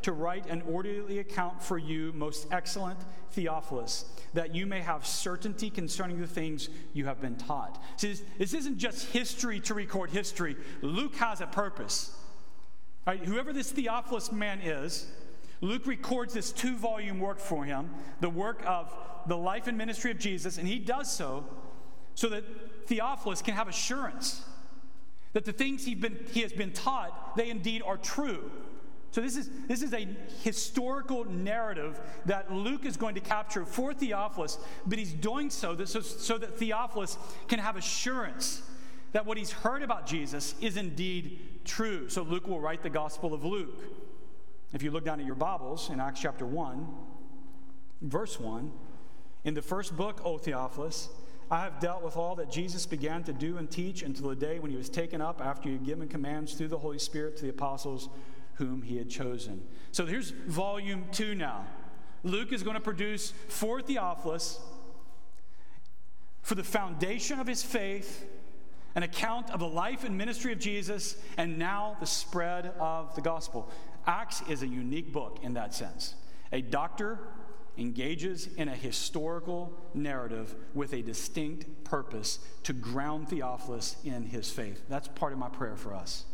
to 0.02 0.12
write 0.12 0.44
an 0.44 0.62
orderly 0.68 1.20
account 1.20 1.62
for 1.62 1.78
you, 1.78 2.12
most 2.12 2.46
excellent 2.50 2.98
Theophilus, 3.30 4.04
that 4.34 4.54
you 4.54 4.66
may 4.66 4.80
have 4.80 5.06
certainty 5.06 5.70
concerning 5.70 6.20
the 6.20 6.26
things 6.26 6.68
you 6.92 7.06
have 7.06 7.22
been 7.22 7.36
taught. 7.36 7.82
See, 7.96 8.14
this 8.36 8.52
isn't 8.52 8.76
just 8.76 9.08
history 9.08 9.58
to 9.60 9.72
record 9.72 10.10
history. 10.10 10.56
Luke 10.82 11.16
has 11.16 11.40
a 11.40 11.46
purpose. 11.46 12.14
Right? 13.06 13.24
Whoever 13.24 13.54
this 13.54 13.72
Theophilus 13.72 14.30
man 14.30 14.60
is, 14.60 15.06
Luke 15.60 15.86
records 15.86 16.34
this 16.34 16.52
two 16.52 16.76
volume 16.76 17.20
work 17.20 17.38
for 17.38 17.64
him, 17.64 17.90
the 18.20 18.30
work 18.30 18.62
of 18.66 18.94
the 19.26 19.36
life 19.36 19.66
and 19.66 19.76
ministry 19.76 20.10
of 20.10 20.18
Jesus, 20.18 20.58
and 20.58 20.66
he 20.66 20.78
does 20.78 21.12
so 21.12 21.44
so 22.14 22.28
that 22.28 22.44
Theophilus 22.86 23.42
can 23.42 23.54
have 23.54 23.68
assurance 23.68 24.42
that 25.32 25.44
the 25.44 25.52
things 25.52 25.84
he, 25.84 25.94
been, 25.94 26.18
he 26.32 26.40
has 26.40 26.52
been 26.52 26.72
taught, 26.72 27.36
they 27.36 27.50
indeed 27.50 27.82
are 27.84 27.96
true. 27.96 28.50
So, 29.12 29.20
this 29.20 29.36
is, 29.36 29.50
this 29.66 29.82
is 29.82 29.92
a 29.92 30.06
historical 30.42 31.24
narrative 31.24 32.00
that 32.26 32.52
Luke 32.52 32.84
is 32.84 32.96
going 32.96 33.16
to 33.16 33.20
capture 33.20 33.64
for 33.64 33.92
Theophilus, 33.92 34.58
but 34.86 34.98
he's 34.98 35.12
doing 35.12 35.50
so, 35.50 35.74
that, 35.74 35.88
so, 35.88 36.00
so 36.00 36.38
that 36.38 36.58
Theophilus 36.58 37.18
can 37.48 37.58
have 37.58 37.76
assurance 37.76 38.62
that 39.12 39.26
what 39.26 39.36
he's 39.36 39.50
heard 39.50 39.82
about 39.82 40.06
Jesus 40.06 40.54
is 40.60 40.76
indeed 40.76 41.40
true. 41.64 42.08
So, 42.08 42.22
Luke 42.22 42.46
will 42.46 42.60
write 42.60 42.82
the 42.82 42.90
Gospel 42.90 43.34
of 43.34 43.44
Luke. 43.44 44.09
If 44.72 44.84
you 44.84 44.92
look 44.92 45.04
down 45.04 45.18
at 45.18 45.26
your 45.26 45.34
Bibles 45.34 45.90
in 45.90 45.98
Acts 45.98 46.20
chapter 46.20 46.46
1, 46.46 46.86
verse 48.02 48.38
1, 48.38 48.70
in 49.42 49.54
the 49.54 49.62
first 49.62 49.96
book, 49.96 50.20
O 50.24 50.38
Theophilus, 50.38 51.08
I 51.50 51.64
have 51.64 51.80
dealt 51.80 52.04
with 52.04 52.16
all 52.16 52.36
that 52.36 52.52
Jesus 52.52 52.86
began 52.86 53.24
to 53.24 53.32
do 53.32 53.56
and 53.56 53.68
teach 53.68 54.02
until 54.02 54.28
the 54.28 54.36
day 54.36 54.60
when 54.60 54.70
he 54.70 54.76
was 54.76 54.88
taken 54.88 55.20
up 55.20 55.40
after 55.44 55.68
he 55.68 55.74
had 55.74 55.84
given 55.84 56.06
commands 56.06 56.54
through 56.54 56.68
the 56.68 56.78
Holy 56.78 57.00
Spirit 57.00 57.36
to 57.38 57.42
the 57.42 57.48
apostles 57.48 58.08
whom 58.54 58.82
he 58.82 58.96
had 58.96 59.10
chosen. 59.10 59.60
So 59.90 60.06
here's 60.06 60.30
volume 60.30 61.06
two 61.10 61.34
now. 61.34 61.66
Luke 62.22 62.52
is 62.52 62.62
going 62.62 62.74
to 62.74 62.80
produce 62.80 63.32
for 63.48 63.82
Theophilus, 63.82 64.60
for 66.42 66.54
the 66.54 66.62
foundation 66.62 67.40
of 67.40 67.48
his 67.48 67.64
faith, 67.64 68.24
an 68.94 69.02
account 69.02 69.50
of 69.50 69.58
the 69.58 69.68
life 69.68 70.04
and 70.04 70.16
ministry 70.16 70.52
of 70.52 70.60
Jesus, 70.60 71.16
and 71.36 71.58
now 71.58 71.96
the 71.98 72.06
spread 72.06 72.66
of 72.78 73.14
the 73.16 73.20
gospel. 73.20 73.68
Acts 74.06 74.42
is 74.48 74.62
a 74.62 74.66
unique 74.66 75.12
book 75.12 75.38
in 75.42 75.54
that 75.54 75.74
sense. 75.74 76.14
A 76.52 76.60
doctor 76.60 77.18
engages 77.78 78.48
in 78.56 78.68
a 78.68 78.74
historical 78.74 79.72
narrative 79.94 80.54
with 80.74 80.92
a 80.92 81.02
distinct 81.02 81.84
purpose 81.84 82.38
to 82.64 82.72
ground 82.72 83.28
Theophilus 83.28 83.96
in 84.04 84.24
his 84.24 84.50
faith. 84.50 84.82
That's 84.88 85.08
part 85.08 85.32
of 85.32 85.38
my 85.38 85.48
prayer 85.48 85.76
for 85.76 85.94
us. 85.94 86.24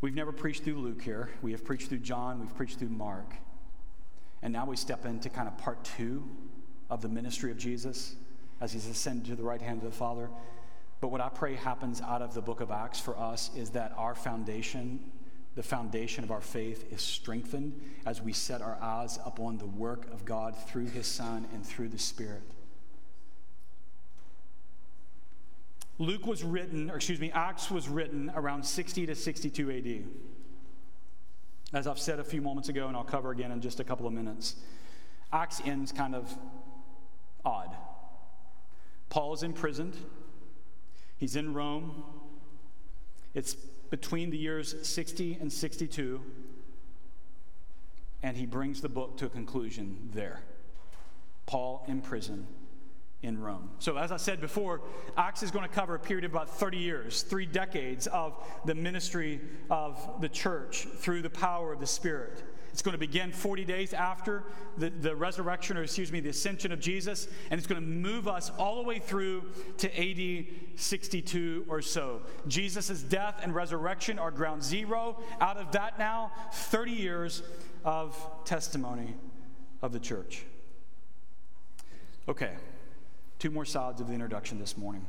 We've 0.00 0.14
never 0.14 0.32
preached 0.32 0.64
through 0.64 0.78
Luke 0.78 1.02
here. 1.02 1.30
We 1.42 1.52
have 1.52 1.64
preached 1.64 1.88
through 1.88 1.98
John, 1.98 2.40
we've 2.40 2.54
preached 2.54 2.78
through 2.78 2.90
Mark. 2.90 3.34
And 4.42 4.52
now 4.52 4.66
we 4.66 4.76
step 4.76 5.04
into 5.04 5.28
kind 5.28 5.48
of 5.48 5.58
part 5.58 5.82
two 5.82 6.28
of 6.90 7.02
the 7.02 7.08
ministry 7.08 7.50
of 7.50 7.58
Jesus 7.58 8.14
as 8.60 8.72
he's 8.72 8.86
ascended 8.86 9.26
to 9.26 9.36
the 9.36 9.42
right 9.42 9.60
hand 9.60 9.78
of 9.78 9.84
the 9.84 9.96
Father. 9.96 10.30
But 11.00 11.08
what 11.08 11.20
I 11.20 11.28
pray 11.28 11.54
happens 11.54 12.00
out 12.00 12.22
of 12.22 12.34
the 12.34 12.42
book 12.42 12.60
of 12.60 12.70
Acts 12.70 13.00
for 13.00 13.18
us 13.18 13.50
is 13.56 13.70
that 13.70 13.92
our 13.96 14.14
foundation 14.14 15.00
the 15.58 15.62
foundation 15.64 16.22
of 16.22 16.30
our 16.30 16.40
faith 16.40 16.86
is 16.92 17.02
strengthened 17.02 17.80
as 18.06 18.22
we 18.22 18.32
set 18.32 18.62
our 18.62 18.78
eyes 18.80 19.18
upon 19.26 19.58
the 19.58 19.66
work 19.66 20.06
of 20.12 20.24
God 20.24 20.54
through 20.68 20.86
His 20.86 21.04
Son 21.04 21.48
and 21.52 21.66
through 21.66 21.88
the 21.88 21.98
Spirit. 21.98 22.44
Luke 25.98 26.28
was 26.28 26.44
written, 26.44 26.92
or 26.92 26.94
excuse 26.94 27.18
me, 27.18 27.32
Acts 27.32 27.72
was 27.72 27.88
written 27.88 28.30
around 28.36 28.64
60 28.64 29.06
to 29.06 29.16
62 29.16 29.70
AD. 29.72 30.04
As 31.76 31.88
I've 31.88 31.98
said 31.98 32.20
a 32.20 32.24
few 32.24 32.40
moments 32.40 32.68
ago, 32.68 32.86
and 32.86 32.96
I'll 32.96 33.02
cover 33.02 33.32
again 33.32 33.50
in 33.50 33.60
just 33.60 33.80
a 33.80 33.84
couple 33.84 34.06
of 34.06 34.12
minutes, 34.12 34.54
Acts 35.32 35.60
ends 35.64 35.90
kind 35.90 36.14
of 36.14 36.32
odd. 37.44 37.74
Paul 39.10 39.34
is 39.34 39.42
imprisoned, 39.42 39.96
he's 41.16 41.34
in 41.34 41.52
Rome. 41.52 42.04
It's 43.34 43.56
between 43.90 44.30
the 44.30 44.38
years 44.38 44.74
60 44.86 45.38
and 45.40 45.52
62, 45.52 46.20
and 48.22 48.36
he 48.36 48.46
brings 48.46 48.80
the 48.80 48.88
book 48.88 49.16
to 49.18 49.26
a 49.26 49.28
conclusion 49.28 50.10
there. 50.12 50.42
Paul 51.46 51.84
in 51.88 52.02
prison 52.02 52.46
in 53.22 53.40
Rome. 53.40 53.70
So, 53.78 53.96
as 53.96 54.12
I 54.12 54.16
said 54.16 54.40
before, 54.40 54.80
Acts 55.16 55.42
is 55.42 55.50
going 55.50 55.66
to 55.68 55.74
cover 55.74 55.94
a 55.94 55.98
period 55.98 56.24
of 56.24 56.32
about 56.32 56.50
30 56.50 56.78
years, 56.78 57.22
three 57.22 57.46
decades 57.46 58.06
of 58.06 58.34
the 58.64 58.74
ministry 58.74 59.40
of 59.70 60.20
the 60.20 60.28
church 60.28 60.86
through 60.98 61.22
the 61.22 61.30
power 61.30 61.72
of 61.72 61.80
the 61.80 61.86
Spirit. 61.86 62.44
It's 62.78 62.82
going 62.84 62.92
to 62.92 62.98
begin 62.98 63.32
40 63.32 63.64
days 63.64 63.92
after 63.92 64.44
the, 64.76 64.88
the 64.88 65.16
resurrection, 65.16 65.76
or 65.76 65.82
excuse 65.82 66.12
me, 66.12 66.20
the 66.20 66.28
ascension 66.28 66.70
of 66.70 66.78
Jesus, 66.78 67.26
and 67.50 67.58
it's 67.58 67.66
going 67.66 67.82
to 67.82 67.84
move 67.84 68.28
us 68.28 68.52
all 68.56 68.76
the 68.76 68.84
way 68.84 69.00
through 69.00 69.46
to 69.78 69.88
AD 70.00 70.46
62 70.76 71.66
or 71.68 71.82
so. 71.82 72.20
Jesus' 72.46 73.02
death 73.02 73.40
and 73.42 73.52
resurrection 73.52 74.16
are 74.20 74.30
ground 74.30 74.62
zero. 74.62 75.18
Out 75.40 75.56
of 75.56 75.72
that 75.72 75.98
now, 75.98 76.30
30 76.52 76.92
years 76.92 77.42
of 77.84 78.16
testimony 78.44 79.12
of 79.82 79.90
the 79.90 79.98
church. 79.98 80.44
Okay, 82.28 82.52
two 83.40 83.50
more 83.50 83.64
sides 83.64 84.00
of 84.00 84.06
the 84.06 84.14
introduction 84.14 84.60
this 84.60 84.76
morning. 84.76 85.04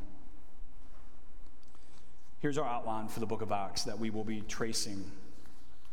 Here's 2.39 2.57
our 2.57 2.67
outline 2.67 3.09
for 3.09 3.20
the 3.20 3.28
book 3.28 3.43
of 3.43 3.51
Acts 3.51 3.84
that 3.84 3.99
we 3.99 4.09
will 4.09 4.24
be 4.24 4.41
tracing 4.41 5.05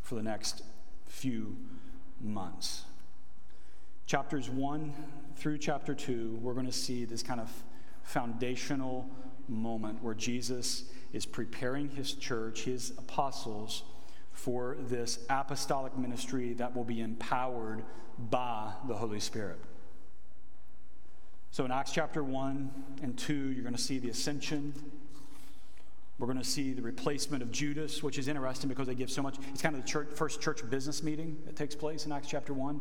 for 0.00 0.14
the 0.14 0.22
next 0.22 0.62
few 1.16 1.56
months. 2.20 2.84
Chapters 4.04 4.50
1 4.50 4.92
through 5.36 5.56
chapter 5.56 5.94
2, 5.94 6.38
we're 6.42 6.52
going 6.52 6.66
to 6.66 6.72
see 6.72 7.06
this 7.06 7.22
kind 7.22 7.40
of 7.40 7.50
foundational 8.02 9.08
moment 9.48 10.02
where 10.02 10.12
Jesus 10.12 10.84
is 11.14 11.24
preparing 11.24 11.88
his 11.88 12.12
church, 12.12 12.64
his 12.64 12.90
apostles, 12.98 13.84
for 14.32 14.76
this 14.78 15.20
apostolic 15.30 15.96
ministry 15.96 16.52
that 16.52 16.76
will 16.76 16.84
be 16.84 17.00
empowered 17.00 17.82
by 18.18 18.72
the 18.86 18.94
Holy 18.94 19.20
Spirit. 19.20 19.58
So 21.50 21.64
in 21.64 21.72
Acts 21.72 21.92
chapter 21.92 22.22
1 22.22 22.70
and 23.02 23.16
2, 23.16 23.34
you're 23.34 23.62
going 23.62 23.74
to 23.74 23.80
see 23.80 23.98
the 23.98 24.10
ascension. 24.10 24.74
We're 26.18 26.26
going 26.26 26.38
to 26.38 26.44
see 26.44 26.72
the 26.72 26.82
replacement 26.82 27.42
of 27.42 27.50
Judas, 27.50 28.02
which 28.02 28.18
is 28.18 28.26
interesting 28.26 28.68
because 28.68 28.86
they 28.86 28.94
give 28.94 29.10
so 29.10 29.22
much. 29.22 29.36
It's 29.52 29.60
kind 29.60 29.76
of 29.76 29.82
the 29.82 29.88
church, 29.88 30.08
first 30.14 30.40
church 30.40 30.68
business 30.70 31.02
meeting 31.02 31.36
that 31.44 31.56
takes 31.56 31.74
place 31.74 32.06
in 32.06 32.12
Acts 32.12 32.28
chapter 32.28 32.54
1 32.54 32.80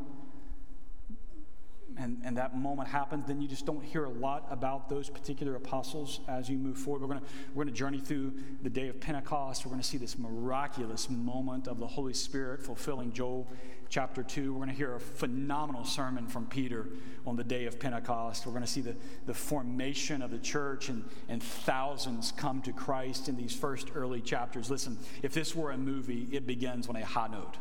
and, 1.98 2.22
and 2.24 2.38
that 2.38 2.58
moment 2.58 2.90
happens, 2.90 3.26
then 3.26 3.42
you 3.42 3.48
just 3.48 3.66
don't 3.66 3.84
hear 3.84 4.06
a 4.06 4.10
lot 4.10 4.46
about 4.50 4.90
those 4.90 5.10
particular 5.10 5.56
apostles 5.56 6.20
as 6.28 6.50
you 6.50 6.58
move 6.58 6.78
forward. 6.78 7.02
We're 7.02 7.08
going 7.08 7.22
we're 7.54 7.64
going 7.64 7.74
to 7.74 7.78
journey 7.78 8.00
through 8.00 8.34
the 8.62 8.70
day 8.70 8.90
of 8.90 9.00
Pentecost. 9.00 9.66
We're 9.66 9.72
going 9.72 9.82
to 9.82 9.88
see 9.88 9.98
this 9.98 10.18
miraculous 10.18 11.10
moment 11.10 11.68
of 11.68 11.80
the 11.80 11.88
Holy 11.88 12.14
Spirit 12.14 12.64
fulfilling 12.64 13.14
Joel 13.14 13.48
chapter 13.90 14.24
2. 14.24 14.54
We're 14.54 14.60
going 14.60 14.70
to 14.70 14.76
hear 14.76 14.96
a 14.96 15.00
phenomenal 15.00 15.86
sermon 15.86 16.28
from 16.28 16.46
Peter 16.48 16.88
on 17.26 17.36
the 17.36 17.44
day 17.44 17.66
of 17.66 17.80
Pentecost. 17.80 18.46
We're 18.46 18.52
going 18.52 18.64
to 18.64 18.70
see 18.70 18.82
the, 18.82 18.96
the 19.26 19.34
formation 19.34 20.22
of 20.22 20.32
the 20.32 20.40
church 20.40 20.90
and, 20.90 21.04
and 21.30 21.42
thousands 21.42 22.32
come 22.32 22.62
to 22.64 22.74
Christ 22.74 23.30
in 23.30 23.38
these 23.38 23.56
first 23.56 23.92
early 23.96 24.22
chapters. 24.22 24.70
Listen, 24.70 24.98
if 25.22 25.34
this 25.34 25.56
were 25.56 25.72
a 25.72 25.78
movie, 25.78 26.28
it 26.32 26.46
begins 26.46 26.88
on 26.88 26.96
a 26.96 27.06
high 27.06 27.28
note. 27.28 27.58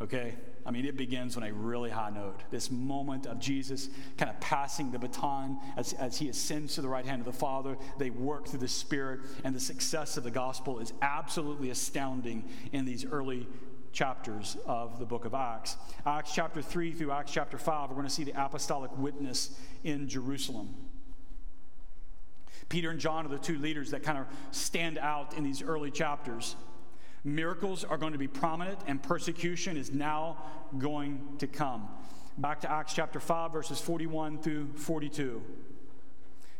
Okay? 0.00 0.34
I 0.66 0.70
mean, 0.70 0.86
it 0.86 0.96
begins 0.96 1.36
on 1.36 1.42
a 1.42 1.52
really 1.52 1.90
high 1.90 2.10
note. 2.10 2.40
This 2.50 2.70
moment 2.70 3.26
of 3.26 3.38
Jesus 3.38 3.90
kind 4.16 4.30
of 4.30 4.40
passing 4.40 4.90
the 4.90 4.98
baton 4.98 5.58
as, 5.76 5.92
as 5.94 6.18
he 6.18 6.28
ascends 6.28 6.74
to 6.74 6.82
the 6.82 6.88
right 6.88 7.04
hand 7.04 7.20
of 7.20 7.26
the 7.26 7.32
Father. 7.32 7.76
They 7.98 8.10
work 8.10 8.48
through 8.48 8.60
the 8.60 8.68
Spirit, 8.68 9.20
and 9.44 9.54
the 9.54 9.60
success 9.60 10.16
of 10.16 10.24
the 10.24 10.30
gospel 10.30 10.80
is 10.80 10.92
absolutely 11.02 11.70
astounding 11.70 12.44
in 12.72 12.86
these 12.86 13.04
early 13.04 13.46
chapters 13.94 14.58
of 14.66 14.98
the 14.98 15.06
book 15.06 15.24
of 15.24 15.32
Acts. 15.32 15.76
Acts 16.04 16.34
chapter 16.34 16.60
3 16.60 16.92
through 16.92 17.12
Acts 17.12 17.32
chapter 17.32 17.56
5, 17.56 17.88
we're 17.88 17.94
going 17.94 18.06
to 18.06 18.12
see 18.12 18.24
the 18.24 18.44
apostolic 18.44 18.90
witness 18.98 19.58
in 19.84 20.08
Jerusalem. 20.08 20.74
Peter 22.68 22.90
and 22.90 22.98
John 22.98 23.24
are 23.24 23.28
the 23.28 23.38
two 23.38 23.58
leaders 23.58 23.92
that 23.92 24.02
kind 24.02 24.18
of 24.18 24.26
stand 24.50 24.98
out 24.98 25.34
in 25.34 25.44
these 25.44 25.62
early 25.62 25.90
chapters. 25.90 26.56
Miracles 27.22 27.84
are 27.84 27.96
going 27.96 28.12
to 28.12 28.18
be 28.18 28.28
prominent, 28.28 28.78
and 28.86 29.02
persecution 29.02 29.76
is 29.76 29.92
now 29.92 30.36
going 30.76 31.36
to 31.38 31.46
come. 31.46 31.88
Back 32.36 32.60
to 32.62 32.70
Acts 32.70 32.94
chapter 32.94 33.20
5, 33.20 33.52
verses 33.52 33.80
41 33.80 34.38
through 34.38 34.72
42. 34.74 35.40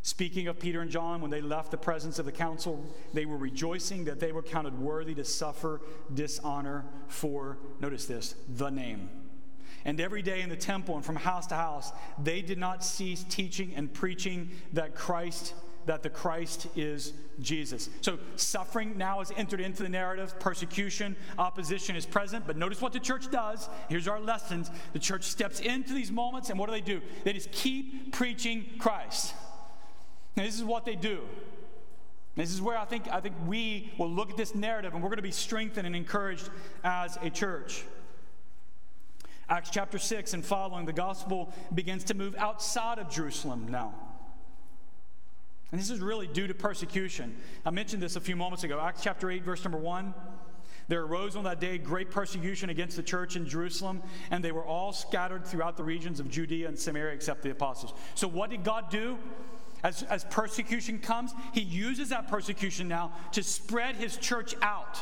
Speaking 0.05 0.49
of 0.49 0.59
Peter 0.59 0.83
and 0.83 0.91
John, 0.91 1.23
when 1.23 1.31
they 1.31 1.41
left 1.41 1.71
the 1.71 1.79
presence 1.79 2.19
of 2.19 2.27
the 2.27 2.31
council, 2.31 2.85
they 3.15 3.25
were 3.25 3.39
rejoicing 3.39 4.05
that 4.05 4.21
they 4.21 4.33
were 4.33 4.43
counted 4.43 4.79
worthy 4.79 5.15
to 5.15 5.25
suffer 5.25 5.81
dishonor 6.13 6.85
for, 7.09 7.57
notice 7.81 8.05
this, 8.05 8.35
the 8.47 8.69
name. 8.69 9.09
And 9.87 9.99
every 9.99 10.21
day 10.21 10.43
in 10.43 10.51
the 10.51 10.57
temple 10.57 10.95
and 10.95 11.03
from 11.03 11.17
house 11.17 11.47
to 11.47 11.55
house, 11.55 11.91
they 12.23 12.43
did 12.43 12.59
not 12.59 12.85
cease 12.85 13.25
teaching 13.31 13.73
and 13.77 13.91
preaching 13.91 14.51
that 14.75 14.95
Christ 14.95 15.55
that 15.87 16.03
the 16.03 16.11
Christ 16.11 16.67
is 16.77 17.13
Jesus. 17.41 17.91
So 18.01 18.19
suffering 18.37 18.97
now 18.97 19.21
is 19.21 19.31
entered 19.37 19.61
into 19.61 19.83
the 19.83 19.89
narrative. 19.89 20.39
Persecution, 20.39 21.15
opposition 21.39 21.95
is 21.95 22.07
present. 22.07 22.47
But 22.47 22.57
notice 22.57 22.81
what 22.81 22.95
the 22.95 23.01
church 23.01 23.31
does. 23.31 23.69
Here's 23.91 24.09
our 24.09 24.21
lessons. 24.21 24.71
The 24.95 24.99
church 24.99 25.25
steps 25.25 25.61
into 25.61 25.93
these 25.93 26.11
moments, 26.11 26.49
and 26.49 26.59
what 26.59 26.67
do 26.67 26.73
they 26.73 26.81
do? 26.81 27.03
They 27.25 27.35
just 27.35 27.53
keep 27.53 28.13
preaching 28.13 28.65
Christ. 28.79 29.35
Now, 30.37 30.43
this 30.43 30.57
is 30.57 30.65
what 30.65 30.85
they 30.85 30.97
do. 30.97 31.21
This 32.37 32.53
is 32.53 32.61
where 32.61 32.77
I 32.77 32.85
think, 32.85 33.09
I 33.11 33.21
think 33.21 33.37
we 33.47 33.93
will 33.97 34.11
look 34.11 34.31
at 34.31 34.37
this 34.37 34.55
narrative 34.55 34.93
and 34.93 35.03
we're 35.03 35.09
going 35.09 35.19
to 35.19 35.23
be 35.23 35.31
strengthened 35.31 35.87
and 35.87 35.95
encouraged 35.95 36.51
as 36.83 37.17
a 37.23 37.31
church. 37.31 37.85
Acts 39.49 39.71
chapter 39.71 39.99
6 39.99 40.35
and 40.35 40.45
following, 40.45 40.87
the 40.87 40.93
gospel 40.93 41.53
begins 41.75 42.03
to 42.05 42.15
move 42.15 42.35
outside 42.37 42.99
of 42.99 43.09
Jerusalem 43.09 43.69
now. 43.69 43.95
And 45.71 45.81
this 45.81 45.91
is 45.91 46.01
really 46.01 46.27
due 46.27 46.47
to 46.47 46.55
persecution. 46.55 47.37
I 47.65 47.71
mentioned 47.71 48.03
this 48.03 48.17
a 48.17 48.21
few 48.21 48.37
moments 48.37 48.65
ago. 48.65 48.81
Acts 48.81 49.03
chapter 49.03 49.31
8, 49.31 49.45
verse 49.45 49.63
number 49.65 49.79
1. 49.79 50.15
There 50.89 51.03
arose 51.03 51.35
on 51.37 51.45
that 51.45 51.61
day 51.61 51.79
great 51.79 52.11
persecution 52.11 52.71
against 52.71 52.97
the 52.97 53.03
church 53.03 53.37
in 53.37 53.47
Jerusalem, 53.47 54.03
and 54.31 54.45
they 54.45 54.53
were 54.53 54.65
all 54.65 54.93
scattered 54.93 55.47
throughout 55.47 55.77
the 55.77 55.85
regions 55.85 56.21
of 56.21 56.29
Judea 56.31 56.69
and 56.69 56.79
Samaria 56.79 57.15
except 57.15 57.43
the 57.43 57.51
apostles. 57.51 57.95
So, 58.15 58.29
what 58.29 58.51
did 58.51 58.65
God 58.65 58.91
do? 58.91 59.19
As, 59.85 60.03
as 60.05 60.25
persecution 60.25 60.99
comes, 60.99 61.33
He 61.53 61.61
uses 61.61 62.09
that 62.09 62.27
persecution 62.27 62.89
now 62.89 63.13
to 63.33 63.43
spread 63.43 63.97
His 63.97 64.17
church 64.17 64.55
out. 64.63 64.99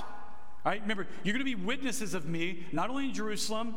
All 0.67 0.73
right? 0.73 0.83
Remember, 0.83 1.07
you're 1.23 1.33
going 1.33 1.47
to 1.47 1.57
be 1.57 1.65
witnesses 1.65 2.15
of 2.15 2.27
me, 2.27 2.67
not 2.73 2.91
only 2.91 3.07
in 3.07 3.15
Jerusalem, 3.15 3.77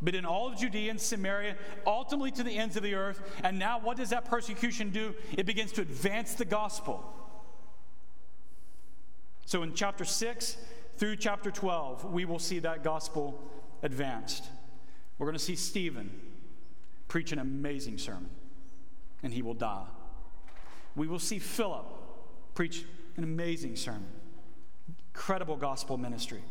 but 0.00 0.14
in 0.14 0.24
all 0.24 0.48
of 0.48 0.58
Judea 0.58 0.90
and 0.90 1.00
Samaria, 1.00 1.56
ultimately 1.86 2.30
to 2.32 2.42
the 2.42 2.56
ends 2.56 2.76
of 2.76 2.82
the 2.82 2.94
earth. 2.94 3.20
And 3.44 3.58
now, 3.58 3.78
what 3.78 3.98
does 3.98 4.10
that 4.10 4.24
persecution 4.24 4.90
do? 4.90 5.14
It 5.36 5.44
begins 5.44 5.72
to 5.72 5.82
advance 5.82 6.34
the 6.34 6.44
gospel. 6.46 7.04
So, 9.44 9.62
in 9.62 9.74
chapter 9.74 10.06
6 10.06 10.56
through 10.96 11.16
chapter 11.16 11.50
12, 11.50 12.12
we 12.12 12.24
will 12.24 12.38
see 12.38 12.60
that 12.60 12.82
gospel 12.82 13.38
advanced. 13.82 14.44
We're 15.18 15.26
going 15.26 15.38
to 15.38 15.44
see 15.44 15.56
Stephen 15.56 16.10
preach 17.08 17.32
an 17.32 17.38
amazing 17.38 17.98
sermon, 17.98 18.30
and 19.22 19.32
he 19.32 19.42
will 19.42 19.54
die. 19.54 19.86
We 20.96 21.06
will 21.06 21.18
see 21.18 21.38
Philip 21.38 21.86
preach 22.54 22.84
an 23.16 23.22
amazing 23.22 23.76
sermon, 23.76 24.08
incredible 25.14 25.56
gospel 25.56 25.98
ministry. 25.98 26.42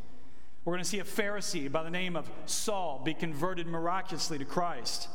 We're 0.64 0.74
going 0.74 0.84
to 0.84 0.90
see 0.90 1.00
a 1.00 1.04
Pharisee 1.04 1.72
by 1.72 1.84
the 1.84 1.90
name 1.90 2.16
of 2.16 2.30
Saul 2.46 3.02
be 3.04 3.14
converted 3.14 3.68
miraculously 3.68 4.38
to 4.38 4.46
Christ. 4.46 5.10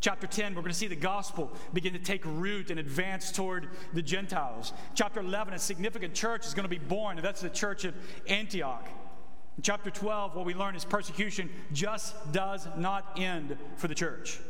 Chapter 0.00 0.26
10, 0.26 0.54
we're 0.54 0.62
going 0.62 0.72
to 0.72 0.78
see 0.78 0.88
the 0.88 0.96
gospel 0.96 1.52
begin 1.72 1.92
to 1.92 1.98
take 2.00 2.22
root 2.24 2.70
and 2.70 2.80
advance 2.80 3.30
toward 3.30 3.68
the 3.92 4.02
Gentiles. 4.02 4.72
Chapter 4.96 5.20
11, 5.20 5.54
a 5.54 5.58
significant 5.60 6.12
church 6.12 6.44
is 6.44 6.54
going 6.54 6.64
to 6.64 6.68
be 6.68 6.78
born, 6.78 7.18
and 7.18 7.24
that's 7.24 7.40
the 7.40 7.48
church 7.48 7.84
of 7.84 7.94
Antioch. 8.26 8.88
In 9.56 9.62
chapter 9.62 9.90
12, 9.90 10.34
what 10.34 10.44
we 10.44 10.54
learn 10.54 10.74
is 10.74 10.84
persecution 10.84 11.48
just 11.72 12.32
does 12.32 12.66
not 12.76 13.16
end 13.16 13.56
for 13.76 13.86
the 13.86 13.94
church. 13.94 14.40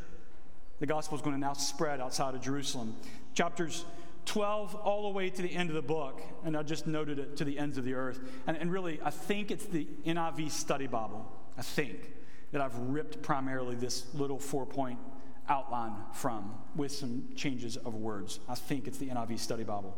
The 0.81 0.87
gospel 0.87 1.17
is 1.17 1.23
going 1.23 1.37
to 1.37 1.41
now 1.41 1.53
spread 1.53 2.01
outside 2.01 2.35
of 2.35 2.41
Jerusalem. 2.41 2.97
Chapters 3.35 3.85
12 4.27 4.75
all 4.77 5.03
the 5.03 5.17
way 5.17 5.31
to 5.31 5.43
the 5.43 5.55
end 5.55 5.71
of 5.71 5.75
the 5.75 5.83
book, 5.83 6.23
and 6.45 6.57
I 6.57 6.63
just 6.63 6.87
noted 6.87 7.19
it 7.19 7.37
to 7.39 7.45
the 7.45 7.59
ends 7.59 7.79
of 7.79 7.85
the 7.85 7.95
earth. 7.95 8.21
And, 8.47 8.57
and 8.57 8.71
really, 8.71 9.01
I 9.05 9.11
think 9.11 9.51
it's 9.51 9.65
the 9.65 9.87
NIV 10.07 10.51
study 10.51 10.87
Bible, 10.87 11.27
I 11.59 11.63
think, 11.63 12.13
that 12.53 12.61
I've 12.61 12.77
ripped 12.79 13.23
primarily 13.23 13.75
this 13.75 14.15
little 14.15 14.39
four 14.39 14.67
point 14.67 14.99
outline 15.49 15.95
from 16.13 16.55
with 16.77 16.93
some 16.93 17.29
changes 17.35 17.77
of 17.77 17.95
words. 17.95 18.39
I 18.49 18.55
think 18.55 18.87
it's 18.87 18.99
the 18.99 19.09
NIV 19.09 19.39
study 19.39 19.65
Bible. 19.65 19.97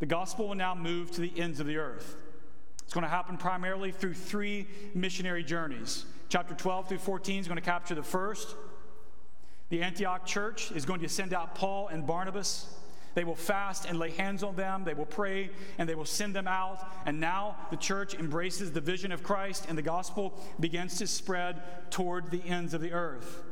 The 0.00 0.06
gospel 0.06 0.48
will 0.48 0.54
now 0.56 0.74
move 0.74 1.10
to 1.12 1.20
the 1.20 1.32
ends 1.38 1.60
of 1.60 1.66
the 1.66 1.76
earth. 1.76 2.16
It's 2.82 2.94
going 2.94 3.04
to 3.04 3.08
happen 3.08 3.36
primarily 3.36 3.92
through 3.92 4.14
three 4.14 4.66
missionary 4.94 5.44
journeys. 5.44 6.06
Chapter 6.28 6.54
12 6.54 6.88
through 6.88 6.98
14 6.98 7.40
is 7.40 7.46
going 7.46 7.56
to 7.56 7.62
capture 7.62 7.94
the 7.94 8.02
first. 8.02 8.56
The 9.70 9.82
Antioch 9.82 10.26
church 10.26 10.72
is 10.72 10.84
going 10.84 11.00
to 11.00 11.08
send 11.08 11.32
out 11.32 11.54
Paul 11.54 11.88
and 11.88 12.06
Barnabas. 12.06 12.66
They 13.14 13.24
will 13.24 13.36
fast 13.36 13.86
and 13.86 13.98
lay 13.98 14.10
hands 14.10 14.42
on 14.42 14.54
them. 14.54 14.84
They 14.84 14.94
will 14.94 15.06
pray 15.06 15.50
and 15.78 15.88
they 15.88 15.94
will 15.94 16.04
send 16.04 16.34
them 16.34 16.46
out. 16.46 16.86
And 17.06 17.20
now 17.20 17.56
the 17.70 17.76
church 17.76 18.14
embraces 18.14 18.72
the 18.72 18.80
vision 18.80 19.10
of 19.12 19.22
Christ 19.22 19.66
and 19.68 19.78
the 19.78 19.82
gospel 19.82 20.38
begins 20.60 20.98
to 20.98 21.06
spread 21.06 21.90
toward 21.90 22.30
the 22.30 22.42
ends 22.44 22.74
of 22.74 22.80
the 22.80 22.92
earth. 22.92 23.42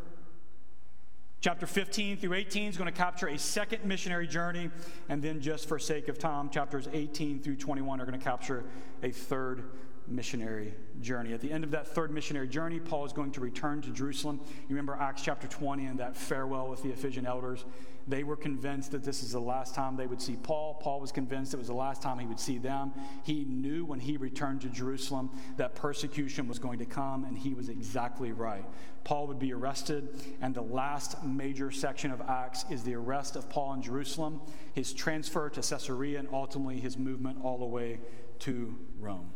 Chapter 1.40 1.66
15 1.66 2.16
through 2.16 2.34
18 2.34 2.70
is 2.70 2.76
going 2.76 2.92
to 2.92 2.96
capture 2.96 3.28
a 3.28 3.38
second 3.38 3.84
missionary 3.84 4.26
journey. 4.26 4.70
And 5.08 5.22
then, 5.22 5.40
just 5.40 5.68
for 5.68 5.78
sake 5.78 6.08
of 6.08 6.18
time, 6.18 6.50
chapters 6.50 6.88
18 6.92 7.40
through 7.40 7.56
21 7.56 8.00
are 8.00 8.04
going 8.04 8.18
to 8.18 8.24
capture 8.24 8.64
a 9.04 9.12
third 9.12 9.62
missionary 10.10 10.74
journey. 11.00 11.32
At 11.32 11.40
the 11.40 11.50
end 11.50 11.64
of 11.64 11.70
that 11.72 11.86
third 11.86 12.10
missionary 12.10 12.48
journey, 12.48 12.80
Paul 12.80 13.04
is 13.04 13.12
going 13.12 13.32
to 13.32 13.40
return 13.40 13.80
to 13.82 13.90
Jerusalem. 13.90 14.40
You 14.44 14.68
remember 14.70 14.96
Acts 14.98 15.22
chapter 15.22 15.46
20 15.46 15.86
and 15.86 16.00
that 16.00 16.16
farewell 16.16 16.68
with 16.68 16.82
the 16.82 16.90
Ephesian 16.90 17.26
elders. 17.26 17.64
They 18.08 18.24
were 18.24 18.36
convinced 18.36 18.92
that 18.92 19.04
this 19.04 19.22
is 19.22 19.32
the 19.32 19.40
last 19.40 19.74
time 19.74 19.96
they 19.96 20.06
would 20.06 20.22
see 20.22 20.36
Paul. 20.36 20.74
Paul 20.80 21.00
was 21.00 21.12
convinced 21.12 21.52
it 21.52 21.58
was 21.58 21.66
the 21.66 21.74
last 21.74 22.00
time 22.00 22.18
he 22.18 22.26
would 22.26 22.40
see 22.40 22.56
them. 22.56 22.92
He 23.22 23.44
knew 23.44 23.84
when 23.84 24.00
he 24.00 24.16
returned 24.16 24.62
to 24.62 24.68
Jerusalem 24.68 25.30
that 25.58 25.74
persecution 25.74 26.48
was 26.48 26.58
going 26.58 26.78
to 26.78 26.86
come, 26.86 27.24
and 27.24 27.36
he 27.36 27.52
was 27.52 27.68
exactly 27.68 28.32
right. 28.32 28.64
Paul 29.04 29.26
would 29.26 29.38
be 29.38 29.52
arrested, 29.52 30.08
and 30.40 30.54
the 30.54 30.62
last 30.62 31.22
major 31.22 31.70
section 31.70 32.10
of 32.10 32.22
Acts 32.22 32.64
is 32.70 32.82
the 32.82 32.94
arrest 32.94 33.36
of 33.36 33.50
Paul 33.50 33.74
in 33.74 33.82
Jerusalem, 33.82 34.40
his 34.72 34.94
transfer 34.94 35.50
to 35.50 35.60
Caesarea, 35.60 36.18
and 36.18 36.28
ultimately 36.32 36.80
his 36.80 36.96
movement 36.96 37.38
all 37.44 37.58
the 37.58 37.66
way 37.66 38.00
to 38.40 38.74
Rome. 38.98 39.30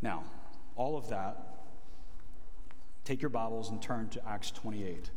Now, 0.00 0.24
all 0.76 0.96
of 0.96 1.08
that, 1.08 1.58
take 3.04 3.20
your 3.20 3.30
Bibles 3.30 3.70
and 3.70 3.82
turn 3.82 4.08
to 4.10 4.28
Acts 4.28 4.50
28, 4.52 5.10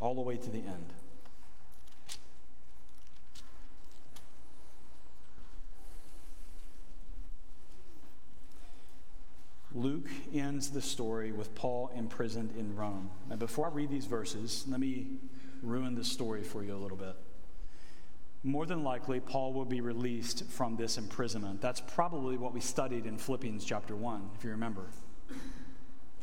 all 0.00 0.14
the 0.14 0.20
way 0.20 0.36
to 0.36 0.50
the 0.50 0.58
end. 0.58 0.92
Luke 9.74 10.08
ends 10.34 10.70
the 10.70 10.82
story 10.82 11.32
with 11.32 11.54
Paul 11.54 11.90
imprisoned 11.94 12.54
in 12.58 12.76
Rome. 12.76 13.10
And 13.30 13.38
before 13.38 13.66
I 13.66 13.70
read 13.70 13.90
these 13.90 14.06
verses, 14.06 14.64
let 14.68 14.80
me 14.80 15.06
ruin 15.62 15.94
the 15.94 16.04
story 16.04 16.42
for 16.42 16.62
you 16.62 16.74
a 16.74 16.76
little 16.76 16.96
bit. 16.96 17.16
More 18.44 18.66
than 18.66 18.82
likely, 18.82 19.20
Paul 19.20 19.52
will 19.52 19.64
be 19.64 19.80
released 19.80 20.50
from 20.50 20.76
this 20.76 20.98
imprisonment. 20.98 21.60
That's 21.60 21.80
probably 21.80 22.36
what 22.36 22.52
we 22.52 22.60
studied 22.60 23.06
in 23.06 23.16
Philippians 23.16 23.64
chapter 23.64 23.94
1, 23.94 24.30
if 24.36 24.42
you 24.42 24.50
remember. 24.50 24.86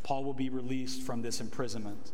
Paul 0.04 0.26
will 0.26 0.34
be 0.34 0.50
released 0.50 1.04
from 1.04 1.22
this 1.22 1.40
imprisonment. 1.40 2.12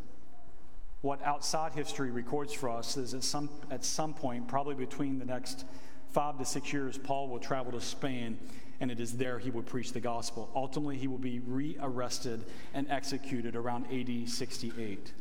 What 1.02 1.24
outside 1.24 1.74
history 1.74 2.12
records 2.12 2.54
for 2.54 2.70
us 2.70 2.98
is 2.98 3.14
at 3.14 3.24
some, 3.24 3.50
at 3.72 3.84
some 3.84 4.14
point, 4.14 4.48
probably 4.48 4.76
between 4.76 5.18
the 5.18 5.26
next 5.26 5.66
five 6.12 6.38
to 6.38 6.46
six 6.46 6.72
years, 6.72 6.98
Paul 6.98 7.28
will 7.28 7.40
travel 7.40 7.72
to 7.72 7.82
Spain, 7.82 8.38
and 8.80 8.92
it 8.92 9.00
is 9.00 9.18
there 9.18 9.40
he 9.40 9.50
will 9.50 9.64
preach 9.64 9.92
the 9.92 10.00
gospel. 10.00 10.52
Ultimately, 10.56 10.98
he 10.98 11.08
will 11.08 11.18
be 11.18 11.40
rearrested 11.40 12.46
and 12.74 12.90
executed 12.92 13.56
around 13.56 13.86
AD 13.92 14.30
68. 14.30 15.14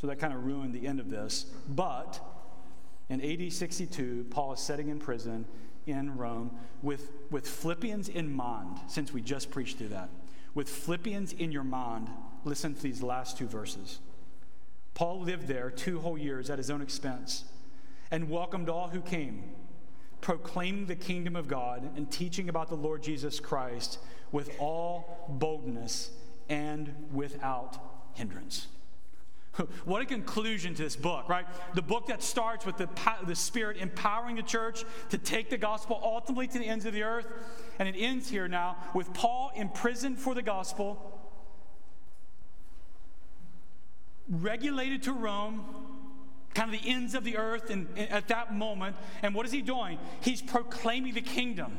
So 0.00 0.06
that 0.06 0.18
kind 0.18 0.32
of 0.32 0.44
ruined 0.44 0.74
the 0.74 0.86
end 0.86 1.00
of 1.00 1.10
this. 1.10 1.46
But 1.68 2.20
in 3.10 3.20
AD 3.20 3.52
62, 3.52 4.26
Paul 4.30 4.52
is 4.52 4.60
sitting 4.60 4.88
in 4.88 5.00
prison 5.00 5.44
in 5.86 6.16
Rome 6.16 6.52
with, 6.80 7.10
with 7.30 7.46
Philippians 7.46 8.08
in 8.08 8.32
mind, 8.32 8.78
since 8.86 9.12
we 9.12 9.20
just 9.20 9.50
preached 9.50 9.78
through 9.78 9.88
that. 9.88 10.08
With 10.54 10.68
Philippians 10.68 11.32
in 11.32 11.50
your 11.50 11.64
mind, 11.64 12.08
listen 12.44 12.74
to 12.74 12.80
these 12.80 13.02
last 13.02 13.36
two 13.36 13.48
verses. 13.48 13.98
Paul 14.94 15.20
lived 15.22 15.48
there 15.48 15.70
two 15.70 15.98
whole 15.98 16.16
years 16.16 16.50
at 16.50 16.58
his 16.58 16.70
own 16.70 16.80
expense 16.80 17.44
and 18.12 18.30
welcomed 18.30 18.68
all 18.68 18.88
who 18.88 19.00
came, 19.00 19.42
proclaiming 20.20 20.86
the 20.86 20.96
kingdom 20.96 21.34
of 21.34 21.48
God 21.48 21.90
and 21.96 22.10
teaching 22.10 22.48
about 22.48 22.68
the 22.68 22.76
Lord 22.76 23.02
Jesus 23.02 23.40
Christ 23.40 23.98
with 24.30 24.50
all 24.60 25.26
boldness 25.28 26.10
and 26.48 27.08
without 27.12 27.76
hindrance. 28.14 28.68
What 29.84 30.02
a 30.02 30.06
conclusion 30.06 30.74
to 30.74 30.82
this 30.82 30.96
book, 30.96 31.28
right? 31.28 31.46
The 31.74 31.82
book 31.82 32.06
that 32.06 32.22
starts 32.22 32.66
with 32.66 32.76
the, 32.76 32.88
the 33.26 33.34
Spirit 33.34 33.76
empowering 33.76 34.36
the 34.36 34.42
church 34.42 34.84
to 35.10 35.18
take 35.18 35.50
the 35.50 35.58
gospel 35.58 36.00
ultimately 36.02 36.46
to 36.48 36.58
the 36.58 36.66
ends 36.66 36.84
of 36.84 36.92
the 36.92 37.02
earth. 37.02 37.26
And 37.78 37.88
it 37.88 37.96
ends 37.98 38.28
here 38.28 38.48
now 38.48 38.76
with 38.94 39.12
Paul 39.14 39.52
imprisoned 39.54 40.18
for 40.18 40.34
the 40.34 40.42
gospel, 40.42 41.18
regulated 44.28 45.02
to 45.04 45.12
Rome, 45.12 45.64
kind 46.54 46.72
of 46.72 46.80
the 46.80 46.88
ends 46.88 47.14
of 47.14 47.24
the 47.24 47.36
earth 47.36 47.70
and, 47.70 47.86
and 47.96 48.10
at 48.10 48.28
that 48.28 48.54
moment. 48.54 48.96
And 49.22 49.34
what 49.34 49.46
is 49.46 49.52
he 49.52 49.62
doing? 49.62 49.98
He's 50.20 50.42
proclaiming 50.42 51.14
the 51.14 51.22
kingdom. 51.22 51.78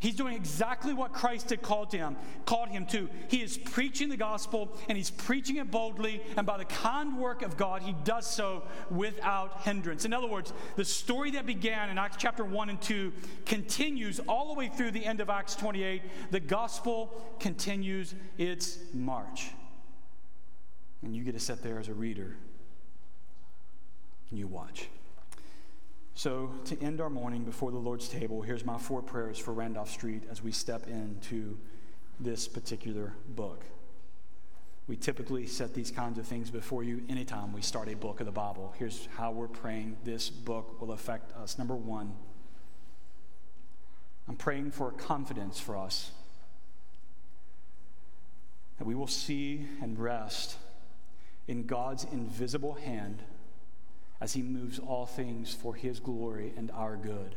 He's 0.00 0.14
doing 0.14 0.34
exactly 0.34 0.94
what 0.94 1.12
Christ 1.12 1.50
had 1.50 1.60
called 1.60 1.92
him, 1.92 2.16
called 2.44 2.68
him 2.68 2.86
to. 2.86 3.08
He 3.28 3.42
is 3.42 3.58
preaching 3.58 4.08
the 4.08 4.16
gospel 4.16 4.76
and 4.88 4.96
he's 4.96 5.10
preaching 5.10 5.56
it 5.56 5.70
boldly, 5.70 6.22
and 6.36 6.46
by 6.46 6.56
the 6.58 6.64
kind 6.64 7.18
work 7.18 7.42
of 7.42 7.56
God, 7.56 7.82
he 7.82 7.94
does 8.04 8.26
so 8.26 8.62
without 8.90 9.62
hindrance. 9.62 10.04
In 10.04 10.12
other 10.12 10.28
words, 10.28 10.52
the 10.76 10.84
story 10.84 11.32
that 11.32 11.46
began 11.46 11.90
in 11.90 11.98
Acts 11.98 12.16
chapter 12.18 12.44
1 12.44 12.70
and 12.70 12.80
2 12.80 13.12
continues 13.44 14.20
all 14.20 14.48
the 14.48 14.54
way 14.54 14.68
through 14.68 14.92
the 14.92 15.04
end 15.04 15.20
of 15.20 15.30
Acts 15.30 15.56
28. 15.56 16.02
The 16.30 16.40
gospel 16.40 17.34
continues 17.40 18.14
its 18.36 18.78
march. 18.94 19.50
And 21.02 21.16
you 21.16 21.24
get 21.24 21.34
to 21.34 21.40
sit 21.40 21.62
there 21.62 21.78
as 21.78 21.88
a 21.88 21.94
reader 21.94 22.36
and 24.30 24.38
you 24.38 24.46
watch. 24.46 24.88
So, 26.18 26.50
to 26.64 26.82
end 26.82 27.00
our 27.00 27.08
morning 27.08 27.44
before 27.44 27.70
the 27.70 27.78
Lord's 27.78 28.08
table, 28.08 28.42
here's 28.42 28.64
my 28.64 28.76
four 28.76 29.02
prayers 29.02 29.38
for 29.38 29.52
Randolph 29.52 29.88
Street 29.88 30.24
as 30.28 30.42
we 30.42 30.50
step 30.50 30.88
into 30.88 31.56
this 32.18 32.48
particular 32.48 33.14
book. 33.36 33.64
We 34.88 34.96
typically 34.96 35.46
set 35.46 35.74
these 35.74 35.92
kinds 35.92 36.18
of 36.18 36.26
things 36.26 36.50
before 36.50 36.82
you 36.82 37.04
anytime 37.08 37.52
we 37.52 37.62
start 37.62 37.88
a 37.88 37.94
book 37.94 38.18
of 38.18 38.26
the 38.26 38.32
Bible. 38.32 38.74
Here's 38.80 39.06
how 39.16 39.30
we're 39.30 39.46
praying 39.46 39.96
this 40.02 40.28
book 40.28 40.80
will 40.80 40.90
affect 40.90 41.36
us. 41.36 41.56
Number 41.56 41.76
one, 41.76 42.16
I'm 44.26 44.34
praying 44.34 44.72
for 44.72 44.90
confidence 44.90 45.60
for 45.60 45.76
us 45.76 46.10
that 48.78 48.88
we 48.88 48.96
will 48.96 49.06
see 49.06 49.66
and 49.80 49.96
rest 49.96 50.56
in 51.46 51.66
God's 51.66 52.02
invisible 52.10 52.74
hand 52.74 53.22
as 54.20 54.32
he 54.32 54.42
moves 54.42 54.78
all 54.78 55.06
things 55.06 55.54
for 55.54 55.74
his 55.74 56.00
glory 56.00 56.52
and 56.56 56.70
our 56.72 56.96
good. 56.96 57.36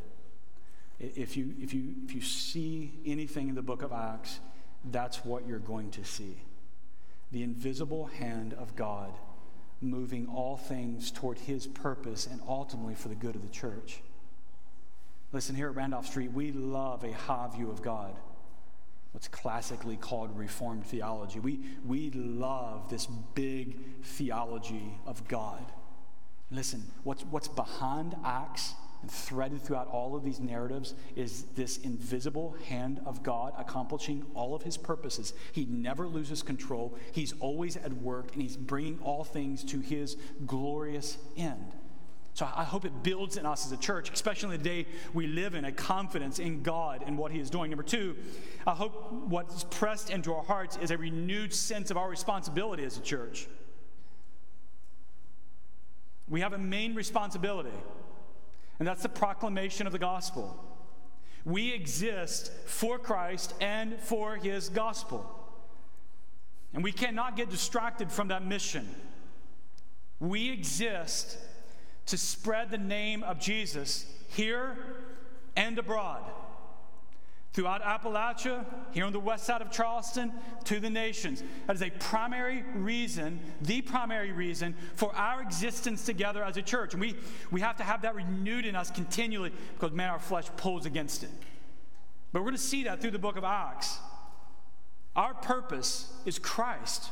If 1.00 1.36
you, 1.36 1.54
if 1.60 1.74
you, 1.74 1.96
if 2.06 2.14
you 2.14 2.22
see 2.22 2.94
anything 3.06 3.50
in 3.50 3.56
the 3.56 3.62
book 3.62 3.82
of 3.82 3.92
Acts, 3.92 4.40
that's 4.86 5.24
what 5.26 5.48
you're 5.48 5.60
going 5.60 5.92
to 5.92 6.04
see. 6.04 6.38
The 7.32 7.44
invisible 7.44 8.08
hand 8.08 8.54
of 8.54 8.76
God 8.76 9.12
moving 9.82 10.28
all 10.28 10.58
things 10.58 11.10
toward 11.12 11.40
his 11.40 11.66
purpose 11.66 12.28
and 12.28 12.40
ultimately 12.48 12.94
for 12.94 13.08
the 13.08 13.16
good 13.16 13.36
of 13.36 13.42
the 13.42 13.50
church. 13.50 14.02
Listen, 15.32 15.56
here 15.56 15.70
at 15.70 15.76
Randolph 15.76 16.08
Street, 16.08 16.32
we 16.32 16.52
love 16.52 17.04
a 17.04 17.14
high 17.14 17.48
view 17.56 17.72
of 17.72 17.82
God, 17.82 18.16
what's 19.12 19.28
classically 19.28 19.96
called 19.96 20.38
Reformed 20.38 20.86
theology. 20.86 21.40
We, 21.40 21.62
we 21.86 22.12
love 22.12 22.90
this 22.90 23.08
big 23.34 24.04
theology 24.04 25.00
of 25.08 25.28
God. 25.28 25.64
Listen, 26.52 26.84
what's, 27.04 27.24
what's 27.24 27.48
behind 27.48 28.16
Acts 28.26 28.74
and 29.02 29.10
threaded 29.10 29.62
throughout 29.62 29.88
all 29.88 30.16
of 30.16 30.24
these 30.24 30.40
narratives 30.40 30.94
is 31.16 31.44
this 31.56 31.78
invisible 31.78 32.56
hand 32.68 33.02
of 33.06 33.24
God 33.24 33.54
accomplishing 33.58 34.26
all 34.36 34.54
of 34.54 34.62
his 34.62 34.78
purposes. 34.78 35.34
He 35.54 35.66
never 35.66 36.08
loses 36.08 36.44
control, 36.44 36.98
he's 37.14 37.34
always 37.40 37.78
at 37.78 37.94
work, 37.94 38.34
and 38.34 38.42
he's 38.42 38.58
bringing 38.58 39.00
all 39.00 39.24
things 39.24 39.64
to 39.66 39.80
his 39.80 40.18
glorious 40.46 41.18
end. 41.38 41.74
So 42.34 42.48
I 42.56 42.64
hope 42.64 42.86
it 42.86 43.04
builds 43.04 43.38
in 43.38 43.46
us 43.46 43.66
as 43.66 43.72
a 43.72 43.78
church, 43.78 44.10
especially 44.12 44.56
the 44.56 44.64
day 44.64 44.88
we 45.14 45.28
live 45.28 45.54
in, 45.54 45.66
a 45.66 45.72
confidence 45.72 46.40
in 46.40 46.64
God 46.64 47.04
and 47.06 47.18
what 47.18 47.32
He 47.32 47.40
is 47.40 47.50
doing. 47.50 47.72
Number 47.72 47.84
two, 47.84 48.16
I 48.66 48.72
hope 48.72 49.12
what's 49.12 49.66
pressed 49.66 50.10
into 50.10 50.34
our 50.34 50.44
hearts 50.44 50.78
is 50.82 50.92
a 50.92 50.98
renewed 50.98 51.54
sense 51.54 51.92
of 51.92 51.98
our 51.98 52.10
responsibility 52.10 52.86
as 52.86 52.98
a 52.98 53.02
church. 53.02 53.48
We 56.32 56.40
have 56.40 56.54
a 56.54 56.58
main 56.58 56.96
responsibility, 56.96 57.78
and 58.80 58.88
that's 58.88 59.04
the 59.04 59.10
proclamation 59.10 59.86
of 59.86 59.92
the 59.92 60.00
gospel. 60.00 60.58
We 61.44 61.74
exist 61.74 62.54
for 62.66 62.98
Christ 62.98 63.54
and 63.60 64.00
for 64.00 64.38
his 64.38 64.70
gospel. 64.70 65.30
And 66.74 66.86
we 66.86 66.94
cannot 66.94 67.36
get 67.36 67.50
distracted 67.50 68.10
from 68.10 68.30
that 68.30 68.46
mission. 68.46 68.88
We 70.22 70.50
exist 70.52 71.38
to 72.06 72.18
spread 72.18 72.72
the 72.72 72.78
name 72.78 73.24
of 73.24 73.38
Jesus 73.38 74.06
here 74.30 74.78
and 75.58 75.78
abroad 75.78 76.24
throughout 77.54 77.84
Appalachia, 77.84 78.66
here 78.92 79.06
on 79.06 79.14
the 79.14 79.20
west 79.20 79.46
side 79.46 79.62
of 79.62 79.72
Charleston, 79.72 80.32
to 80.66 80.80
the 80.80 80.90
nations. 80.90 81.44
That 81.68 81.76
is 81.76 81.82
a 81.82 81.90
primary 81.90 82.64
reason, 82.74 83.40
the 83.62 83.82
primary 83.82 84.32
reason 84.32 84.76
for 84.96 85.14
our 85.16 85.42
existence 85.42 86.06
together 86.06 86.44
as 86.44 86.58
a 86.58 86.62
church. 86.62 86.94
And 86.94 87.02
we, 87.02 87.16
we 87.52 87.62
have 87.62 87.78
to 87.78 87.84
have 87.84 88.04
that 88.04 88.16
renewed 88.16 88.66
in 88.66 88.76
us 88.76 88.90
continually 88.90 89.52
because, 89.76 89.92
man, 89.92 90.10
our 90.10 90.20
flesh 90.20 90.48
pulls 90.58 90.86
against 90.86 91.24
it. 91.24 91.30
But 92.32 92.40
we're 92.40 92.46
going 92.46 92.56
to 92.56 92.62
see 92.62 92.84
that 92.86 93.02
through 93.02 93.12
the 93.12 93.20
book 93.20 93.36
of 93.36 93.44
Acts. 93.44 93.98
Our 95.16 95.34
purpose 95.34 96.12
is 96.26 96.40
Christ 96.40 97.12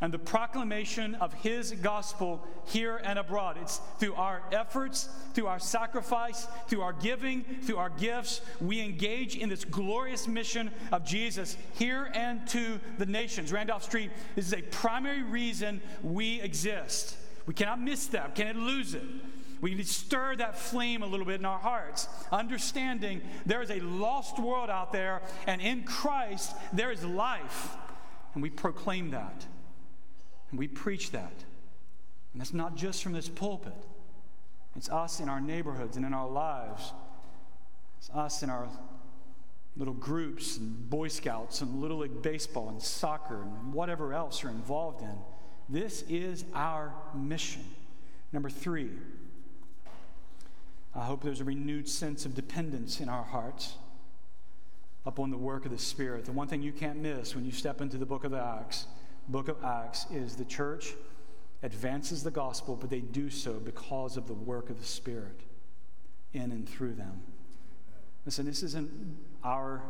and 0.00 0.12
the 0.12 0.18
proclamation 0.18 1.14
of 1.16 1.32
his 1.34 1.72
gospel 1.72 2.46
here 2.66 3.00
and 3.02 3.18
abroad. 3.18 3.56
It's 3.60 3.80
through 3.98 4.14
our 4.14 4.42
efforts, 4.52 5.08
through 5.34 5.46
our 5.46 5.58
sacrifice, 5.58 6.46
through 6.68 6.82
our 6.82 6.92
giving, 6.92 7.44
through 7.62 7.78
our 7.78 7.90
gifts, 7.90 8.40
we 8.60 8.80
engage 8.80 9.36
in 9.36 9.48
this 9.48 9.64
glorious 9.64 10.28
mission 10.28 10.70
of 10.92 11.04
Jesus 11.04 11.56
here 11.74 12.10
and 12.14 12.46
to 12.48 12.78
the 12.98 13.06
nations. 13.06 13.52
Randolph 13.52 13.82
Street 13.82 14.10
this 14.34 14.46
is 14.46 14.54
a 14.54 14.62
primary 14.62 15.22
reason 15.22 15.80
we 16.02 16.40
exist. 16.40 17.16
We 17.46 17.54
cannot 17.54 17.80
miss 17.80 18.06
that, 18.08 18.30
we 18.30 18.34
cannot 18.44 18.56
lose 18.62 18.94
it. 18.94 19.02
We 19.60 19.70
need 19.70 19.84
to 19.84 19.92
stir 19.92 20.36
that 20.36 20.56
flame 20.56 21.02
a 21.02 21.06
little 21.06 21.26
bit 21.26 21.40
in 21.40 21.44
our 21.44 21.58
hearts, 21.58 22.06
understanding 22.30 23.22
there 23.44 23.60
is 23.60 23.70
a 23.70 23.80
lost 23.80 24.38
world 24.38 24.70
out 24.70 24.92
there, 24.92 25.22
and 25.48 25.60
in 25.60 25.82
Christ 25.82 26.54
there 26.72 26.92
is 26.92 27.04
life. 27.04 27.74
And 28.34 28.42
we 28.42 28.50
proclaim 28.50 29.10
that. 29.10 29.46
And 30.50 30.58
we 30.58 30.68
preach 30.68 31.10
that. 31.12 31.44
And 32.32 32.40
that's 32.40 32.54
not 32.54 32.76
just 32.76 33.02
from 33.02 33.12
this 33.12 33.28
pulpit, 33.28 33.74
it's 34.76 34.88
us 34.88 35.18
in 35.20 35.28
our 35.28 35.40
neighborhoods 35.40 35.96
and 35.96 36.06
in 36.06 36.14
our 36.14 36.28
lives. 36.28 36.92
It's 37.98 38.10
us 38.10 38.42
in 38.42 38.50
our 38.50 38.68
little 39.76 39.94
groups 39.94 40.56
and 40.56 40.88
Boy 40.88 41.08
Scouts 41.08 41.62
and 41.62 41.80
Little 41.80 41.98
League 41.98 42.22
Baseball 42.22 42.68
and 42.68 42.80
soccer 42.80 43.42
and 43.42 43.72
whatever 43.72 44.12
else 44.12 44.42
you're 44.42 44.52
involved 44.52 45.02
in. 45.02 45.16
This 45.68 46.02
is 46.08 46.44
our 46.54 46.92
mission. 47.14 47.64
Number 48.32 48.50
three, 48.50 48.90
I 50.94 51.04
hope 51.04 51.22
there's 51.22 51.40
a 51.40 51.44
renewed 51.44 51.88
sense 51.88 52.24
of 52.24 52.34
dependence 52.34 53.00
in 53.00 53.08
our 53.08 53.22
hearts 53.22 53.74
upon 55.06 55.30
the 55.30 55.38
work 55.38 55.64
of 55.64 55.70
the 55.70 55.78
Spirit. 55.78 56.24
The 56.24 56.32
one 56.32 56.48
thing 56.48 56.62
you 56.62 56.72
can't 56.72 56.98
miss 56.98 57.34
when 57.34 57.44
you 57.44 57.52
step 57.52 57.80
into 57.80 57.96
the 57.96 58.06
book 58.06 58.24
of 58.24 58.34
Acts, 58.34 58.86
book 59.28 59.48
of 59.48 59.62
Acts, 59.64 60.06
is 60.10 60.36
the 60.36 60.44
church 60.44 60.94
advances 61.62 62.22
the 62.22 62.30
gospel, 62.30 62.76
but 62.76 62.90
they 62.90 63.00
do 63.00 63.30
so 63.30 63.54
because 63.54 64.16
of 64.16 64.26
the 64.26 64.34
work 64.34 64.70
of 64.70 64.78
the 64.78 64.86
Spirit 64.86 65.40
in 66.32 66.52
and 66.52 66.68
through 66.68 66.94
them. 66.94 67.22
Listen, 68.24 68.46
this 68.46 68.62
isn't 68.62 68.90
our 69.42 69.82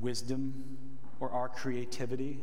wisdom 0.00 0.78
or 1.18 1.30
our 1.30 1.48
creativity 1.48 2.40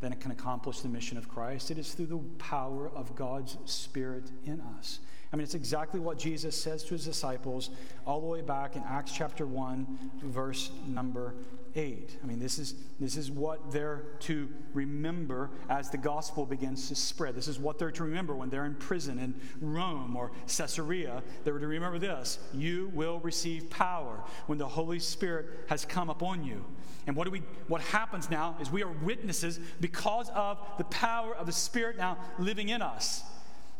that 0.00 0.20
can 0.20 0.30
accomplish 0.30 0.80
the 0.80 0.88
mission 0.88 1.16
of 1.16 1.28
Christ. 1.28 1.70
It 1.70 1.78
is 1.78 1.92
through 1.94 2.06
the 2.06 2.18
power 2.38 2.90
of 2.94 3.14
God's 3.14 3.56
Spirit 3.64 4.30
in 4.44 4.60
us. 4.78 5.00
I 5.32 5.36
mean, 5.36 5.44
it's 5.44 5.54
exactly 5.54 5.98
what 5.98 6.18
Jesus 6.18 6.54
says 6.54 6.84
to 6.84 6.90
his 6.90 7.06
disciples 7.06 7.70
all 8.06 8.20
the 8.20 8.26
way 8.26 8.42
back 8.42 8.76
in 8.76 8.82
Acts 8.86 9.12
chapter 9.12 9.46
1, 9.46 10.10
verse 10.24 10.70
number 10.86 11.34
8. 11.74 12.18
I 12.22 12.26
mean, 12.26 12.38
this 12.38 12.58
is, 12.58 12.74
this 13.00 13.16
is 13.16 13.30
what 13.30 13.72
they're 13.72 14.04
to 14.20 14.48
remember 14.74 15.50
as 15.70 15.88
the 15.88 15.96
gospel 15.96 16.44
begins 16.44 16.88
to 16.88 16.94
spread. 16.94 17.34
This 17.34 17.48
is 17.48 17.58
what 17.58 17.78
they're 17.78 17.90
to 17.92 18.04
remember 18.04 18.34
when 18.34 18.50
they're 18.50 18.66
in 18.66 18.74
prison 18.74 19.18
in 19.18 19.34
Rome 19.60 20.16
or 20.16 20.32
Caesarea. 20.46 21.22
They're 21.44 21.58
to 21.58 21.66
remember 21.66 21.98
this 21.98 22.38
you 22.52 22.90
will 22.94 23.18
receive 23.20 23.70
power 23.70 24.22
when 24.46 24.58
the 24.58 24.68
Holy 24.68 24.98
Spirit 24.98 25.46
has 25.68 25.86
come 25.86 26.10
upon 26.10 26.44
you. 26.44 26.64
And 27.06 27.16
what 27.16 27.24
do 27.24 27.30
we 27.30 27.42
what 27.68 27.80
happens 27.80 28.30
now 28.30 28.56
is 28.60 28.70
we 28.70 28.82
are 28.82 28.92
witnesses 29.02 29.58
because 29.80 30.30
of 30.34 30.58
the 30.78 30.84
power 30.84 31.34
of 31.34 31.46
the 31.46 31.52
Spirit 31.52 31.96
now 31.96 32.18
living 32.38 32.68
in 32.68 32.82
us. 32.82 33.24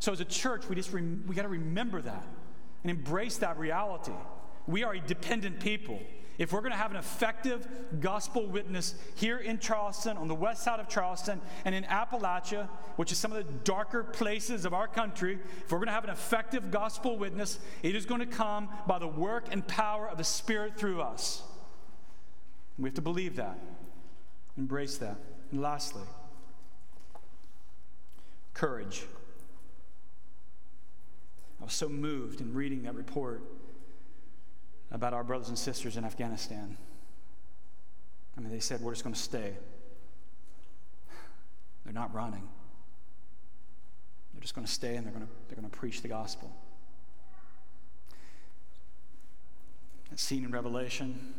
So 0.03 0.11
as 0.11 0.19
a 0.19 0.25
church, 0.25 0.69
we 0.69 0.75
just 0.75 0.93
we 0.93 1.33
got 1.33 1.43
to 1.43 1.49
remember 1.49 2.03
that 2.03 2.27
and 2.83 2.91
embrace 2.91 3.37
that 3.37 3.57
reality. 3.57 4.11
We 4.67 4.83
are 4.83 4.95
a 4.95 5.01
dependent 5.01 5.61
people. 5.61 6.01
If 6.39 6.53
we're 6.53 6.59
going 6.59 6.73
to 6.73 6.77
have 6.77 6.91
an 6.91 6.97
effective 6.97 7.69
gospel 8.01 8.49
witness 8.49 8.97
here 9.15 9.39
in 9.39 9.61
Charleston, 9.61 10.17
on 10.17 10.27
the 10.27 10.35
west 10.35 10.65
side 10.65 10.81
of 10.81 10.89
Charleston, 10.89 11.41
and 11.65 11.73
in 11.73 11.85
Appalachia, 11.85 12.69
which 12.97 13.13
is 13.13 13.19
some 13.19 13.31
of 13.31 13.47
the 13.47 13.53
darker 13.63 14.03
places 14.03 14.65
of 14.65 14.75
our 14.75 14.89
country, 14.89 15.39
if 15.65 15.71
we're 15.71 15.79
going 15.79 15.87
to 15.87 15.93
have 15.93 16.03
an 16.03 16.11
effective 16.11 16.73
gospel 16.73 17.17
witness, 17.17 17.61
it 17.85 17.95
is 17.95 18.05
going 18.05 18.19
to 18.19 18.27
come 18.27 18.71
by 18.89 18.99
the 18.99 19.07
work 19.07 19.45
and 19.53 19.65
power 19.69 20.09
of 20.09 20.19
the 20.19 20.25
Spirit 20.25 20.77
through 20.77 21.01
us. 21.01 21.45
We 22.77 22.89
have 22.89 22.95
to 22.95 23.03
believe 23.03 23.37
that, 23.37 23.57
embrace 24.59 24.97
that. 24.97 25.19
And 25.53 25.63
lastly, 25.63 26.03
courage. 28.53 29.05
I 31.63 31.65
was 31.65 31.75
so 31.75 31.89
moved 31.89 32.41
in 32.41 32.53
reading 32.53 32.83
that 32.83 32.97
report 32.97 33.41
about 34.91 35.15
our 35.15 35.23
brothers 35.23 35.49
and 35.49 35.57
sisters 35.57 35.97
in 35.97 36.05
Afghanistan. 36.05 36.77
I 38.37 38.41
mean, 38.41 38.51
they 38.51 38.59
said, 38.59 38.81
We're 38.81 38.91
just 38.91 39.05
going 39.05 39.15
to 39.15 39.21
stay. 39.21 39.55
They're 41.85 41.95
not 41.95 42.13
running. 42.13 42.49
They're 44.33 44.41
just 44.41 44.57
going 44.57 44.67
to 44.67 44.73
stay 44.73 44.97
and 44.97 45.07
they're 45.07 45.13
going 45.13 45.25
to, 45.25 45.33
they're 45.49 45.57
going 45.57 45.71
to 45.71 45.77
preach 45.77 46.03
the 46.03 46.09
gospel. 46.09 46.53
That 50.11 50.19
scene 50.19 50.45
in 50.45 50.51
Revelation 50.51 51.35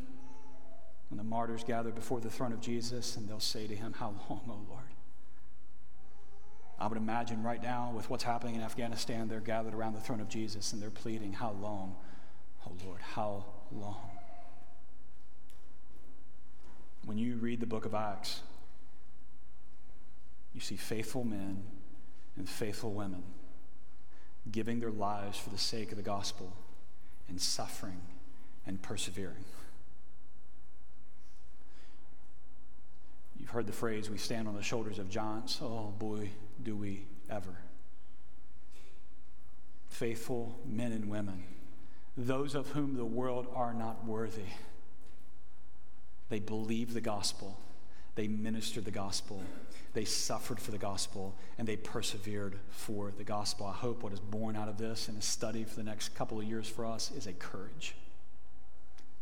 when 1.09 1.17
the 1.17 1.23
martyrs 1.23 1.65
gather 1.65 1.91
before 1.91 2.21
the 2.21 2.29
throne 2.29 2.53
of 2.53 2.61
Jesus 2.61 3.17
and 3.17 3.27
they'll 3.27 3.41
say 3.41 3.67
to 3.67 3.75
him, 3.75 3.93
How 3.99 4.13
long, 4.29 4.41
O 4.47 4.71
Lord? 4.71 4.92
I 6.83 6.87
would 6.87 6.97
imagine 6.97 7.41
right 7.43 7.63
now, 7.63 7.93
with 7.95 8.09
what's 8.09 8.25
happening 8.25 8.55
in 8.55 8.61
Afghanistan, 8.61 9.29
they're 9.29 9.39
gathered 9.39 9.73
around 9.73 9.93
the 9.93 10.01
throne 10.01 10.19
of 10.19 10.27
Jesus 10.27 10.73
and 10.73 10.81
they're 10.81 10.89
pleading, 10.89 11.31
How 11.31 11.51
long, 11.51 11.95
oh 12.67 12.73
Lord, 12.85 12.99
how 12.99 13.45
long? 13.71 14.09
When 17.05 17.17
you 17.17 17.37
read 17.37 17.61
the 17.61 17.65
book 17.65 17.85
of 17.85 17.93
Acts, 17.93 18.41
you 20.53 20.59
see 20.59 20.75
faithful 20.75 21.23
men 21.23 21.63
and 22.35 22.49
faithful 22.49 22.91
women 22.91 23.23
giving 24.51 24.81
their 24.81 24.91
lives 24.91 25.37
for 25.37 25.51
the 25.51 25.57
sake 25.57 25.91
of 25.91 25.95
the 25.95 26.03
gospel 26.03 26.51
and 27.29 27.39
suffering 27.39 28.01
and 28.67 28.81
persevering. 28.81 29.45
You've 33.39 33.51
heard 33.51 33.67
the 33.67 33.71
phrase, 33.71 34.09
we 34.09 34.17
stand 34.17 34.49
on 34.49 34.55
the 34.55 34.61
shoulders 34.61 34.99
of 34.99 35.09
giants. 35.09 35.59
Oh 35.61 35.93
boy, 35.97 36.29
do 36.61 36.75
we 36.75 37.05
ever. 37.29 37.57
Faithful 39.87 40.59
men 40.65 40.91
and 40.91 41.09
women, 41.09 41.43
those 42.17 42.55
of 42.55 42.69
whom 42.69 42.95
the 42.95 43.05
world 43.05 43.47
are 43.53 43.73
not 43.73 44.05
worthy. 44.05 44.51
They 46.29 46.39
believe 46.39 46.93
the 46.93 47.01
gospel, 47.01 47.59
they 48.15 48.27
ministered 48.27 48.85
the 48.85 48.91
gospel, 48.91 49.41
they 49.93 50.05
suffered 50.05 50.59
for 50.59 50.71
the 50.71 50.77
gospel, 50.77 51.35
and 51.57 51.67
they 51.67 51.75
persevered 51.75 52.57
for 52.69 53.11
the 53.15 53.23
gospel. 53.23 53.67
I 53.67 53.73
hope 53.73 54.01
what 54.01 54.13
is 54.13 54.19
born 54.19 54.55
out 54.55 54.67
of 54.67 54.77
this 54.77 55.07
and 55.07 55.17
a 55.17 55.21
study 55.21 55.63
for 55.63 55.75
the 55.75 55.83
next 55.83 56.15
couple 56.15 56.39
of 56.39 56.45
years 56.45 56.67
for 56.67 56.85
us 56.85 57.11
is 57.11 57.27
a 57.27 57.33
courage. 57.33 57.95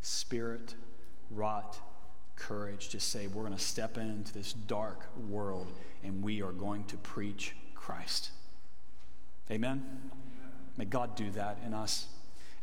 Spirit 0.02 0.76
wrought 1.30 1.78
courage 2.42 2.90
to 2.90 3.00
say, 3.00 3.28
we're 3.28 3.44
going 3.44 3.56
to 3.56 3.64
step 3.64 3.98
into 3.98 4.34
this 4.34 4.54
dark 4.54 5.06
world 5.30 5.68
and 6.04 6.24
we 6.24 6.42
are 6.42 6.52
going 6.52 6.84
to 6.86 6.98
preach 6.98 7.56
Christ. 7.76 8.32
Amen? 9.52 10.12
May 10.76 10.86
God 10.86 11.16
do 11.16 11.30
that 11.32 11.60
in 11.66 11.74
us. 11.74 12.08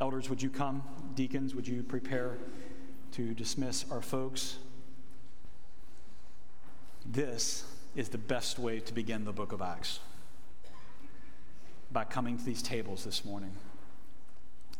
Elders, 0.00 0.28
would 0.28 0.42
you 0.42 0.50
come? 0.50 0.82
Deacons, 1.14 1.54
would 1.54 1.68
you 1.68 1.82
prepare 1.82 2.38
to 3.12 3.34
dismiss 3.34 3.84
our 3.90 4.02
folks? 4.02 4.58
This 7.06 7.64
is 7.94 8.08
the 8.08 8.18
best 8.18 8.58
way 8.58 8.80
to 8.80 8.92
begin 8.92 9.24
the 9.24 9.32
book 9.32 9.52
of 9.52 9.62
Acts 9.62 10.00
by 11.92 12.04
coming 12.04 12.36
to 12.36 12.44
these 12.44 12.62
tables 12.62 13.04
this 13.04 13.24
morning 13.24 13.52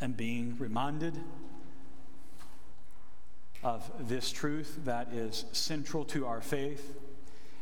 and 0.01 0.17
being 0.17 0.57
reminded 0.59 1.19
of 3.63 3.91
this 4.09 4.31
truth 4.31 4.81
that 4.85 5.13
is 5.13 5.45
central 5.53 6.05
to 6.07 6.27
our 6.27 6.41
faith. 6.41 6.97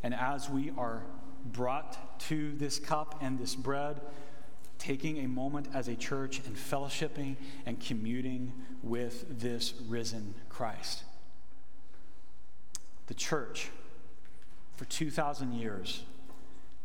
And 0.03 0.15
as 0.15 0.49
we 0.49 0.73
are 0.77 1.05
brought 1.45 2.21
to 2.21 2.53
this 2.57 2.79
cup 2.79 3.19
and 3.21 3.39
this 3.39 3.55
bread, 3.55 4.01
taking 4.79 5.19
a 5.25 5.29
moment 5.29 5.69
as 5.73 5.89
a 5.89 5.97
church 5.97 6.41
and 6.47 6.55
fellowshipping 6.55 7.37
and 7.65 7.81
commuting 7.81 8.53
with 8.83 9.41
this 9.41 9.75
risen 9.89 10.35
Christ. 10.49 11.05
The 13.07 13.15
church, 13.15 13.71
for 14.77 14.85
2,000 14.85 15.55
years, 15.55 16.03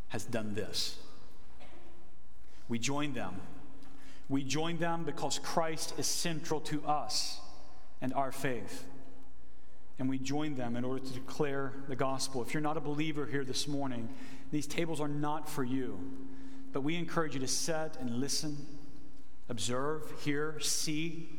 has 0.09 0.23
done 0.23 0.53
this. 0.53 0.97
We 2.69 2.79
join 2.79 3.13
them. 3.13 3.35
We 4.29 4.43
join 4.43 4.77
them 4.77 5.03
because 5.03 5.39
Christ 5.39 5.95
is 5.97 6.07
central 6.07 6.61
to 6.61 6.85
us 6.85 7.39
and 8.01 8.13
our 8.13 8.31
faith 8.31 8.85
and 10.02 10.10
we 10.10 10.18
join 10.18 10.56
them 10.56 10.76
in 10.76 10.84
order 10.84 10.99
to 10.99 11.14
declare 11.14 11.73
the 11.88 11.95
gospel. 11.95 12.41
If 12.41 12.56
you're 12.56 12.61
not 12.61 12.76
a 12.76 12.82
believer 12.82 13.28
here 13.28 13.45
this 13.45 13.68
morning, 13.68 14.10
these 14.52 14.65
tables 14.65 14.99
are 14.99 15.07
not 15.07 15.48
for 15.48 15.64
you. 15.64 15.99
But 16.73 16.82
we 16.82 16.95
encourage 16.95 17.36
you 17.36 17.40
to 17.41 17.48
sit 17.48 17.98
and 17.99 18.19
listen, 18.19 18.65
observe, 19.48 20.11
hear, 20.23 20.60
see. 20.60 21.30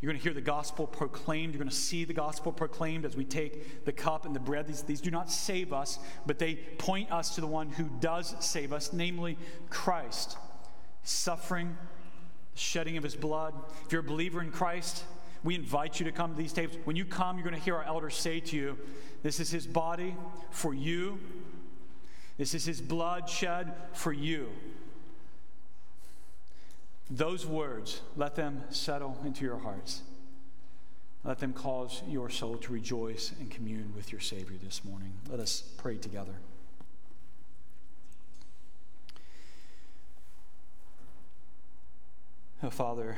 You're 0.00 0.12
going 0.12 0.20
to 0.20 0.22
hear 0.22 0.32
the 0.32 0.40
gospel 0.40 0.86
proclaimed. 0.86 1.54
You're 1.54 1.58
going 1.58 1.68
to 1.68 1.74
see 1.74 2.04
the 2.04 2.12
gospel 2.12 2.52
proclaimed 2.52 3.04
as 3.04 3.16
we 3.16 3.24
take 3.24 3.84
the 3.84 3.90
cup 3.90 4.24
and 4.24 4.32
the 4.34 4.38
bread. 4.38 4.68
These, 4.68 4.82
these 4.82 5.00
do 5.00 5.10
not 5.10 5.28
save 5.28 5.72
us, 5.72 5.98
but 6.24 6.38
they 6.38 6.54
point 6.54 7.10
us 7.10 7.34
to 7.34 7.40
the 7.40 7.48
one 7.48 7.68
who 7.68 7.90
does 7.98 8.32
save 8.38 8.72
us, 8.72 8.92
namely 8.92 9.36
Christ. 9.70 10.38
Suffering, 11.02 11.76
the 12.54 12.60
shedding 12.60 12.96
of 12.96 13.02
his 13.02 13.16
blood. 13.16 13.54
If 13.86 13.90
you're 13.90 14.02
a 14.02 14.04
believer 14.04 14.40
in 14.40 14.52
Christ, 14.52 15.02
we 15.44 15.54
invite 15.54 16.00
you 16.00 16.06
to 16.06 16.12
come 16.12 16.32
to 16.32 16.36
these 16.36 16.52
tables. 16.52 16.76
When 16.84 16.96
you 16.96 17.04
come, 17.04 17.36
you're 17.36 17.44
going 17.44 17.56
to 17.56 17.64
hear 17.64 17.76
our 17.76 17.84
elders 17.84 18.16
say 18.16 18.40
to 18.40 18.56
you, 18.56 18.78
This 19.22 19.40
is 19.40 19.50
his 19.50 19.66
body 19.66 20.16
for 20.50 20.74
you. 20.74 21.18
This 22.36 22.54
is 22.54 22.64
his 22.64 22.80
blood 22.80 23.28
shed 23.28 23.72
for 23.92 24.12
you. 24.12 24.48
Those 27.10 27.46
words, 27.46 28.00
let 28.16 28.36
them 28.36 28.62
settle 28.70 29.18
into 29.24 29.44
your 29.44 29.58
hearts. 29.58 30.02
Let 31.24 31.38
them 31.38 31.52
cause 31.52 32.02
your 32.06 32.30
soul 32.30 32.56
to 32.58 32.72
rejoice 32.72 33.32
and 33.40 33.50
commune 33.50 33.92
with 33.96 34.12
your 34.12 34.20
Savior 34.20 34.56
this 34.62 34.84
morning. 34.84 35.12
Let 35.28 35.40
us 35.40 35.62
pray 35.76 35.96
together. 35.96 36.34
Oh, 42.62 42.70
Father, 42.70 43.16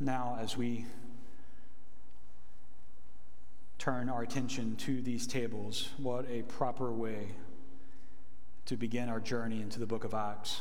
now 0.00 0.36
as 0.40 0.56
we 0.56 0.84
turn 3.78 4.08
our 4.08 4.22
attention 4.22 4.76
to 4.76 5.02
these 5.02 5.26
tables, 5.26 5.90
what 5.98 6.26
a 6.30 6.42
proper 6.42 6.92
way 6.92 7.28
to 8.66 8.76
begin 8.76 9.08
our 9.08 9.20
journey 9.20 9.60
into 9.60 9.78
the 9.78 9.86
book 9.86 10.04
of 10.04 10.14
Acts. 10.14 10.60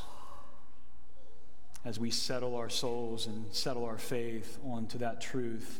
As 1.86 2.00
we 2.00 2.12
settle 2.12 2.56
our 2.56 2.70
souls 2.70 3.28
and 3.28 3.54
settle 3.54 3.86
our 3.86 3.98
faith 3.98 4.58
onto 4.66 4.98
that 5.00 5.22
truth 5.22 5.80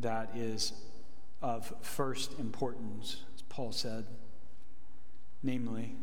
that 0.00 0.30
is 0.36 0.72
of 1.40 1.72
first 1.80 2.38
importance, 2.38 3.22
as 3.34 3.42
Paul 3.42 3.72
said, 3.72 4.04
namely 5.42 5.94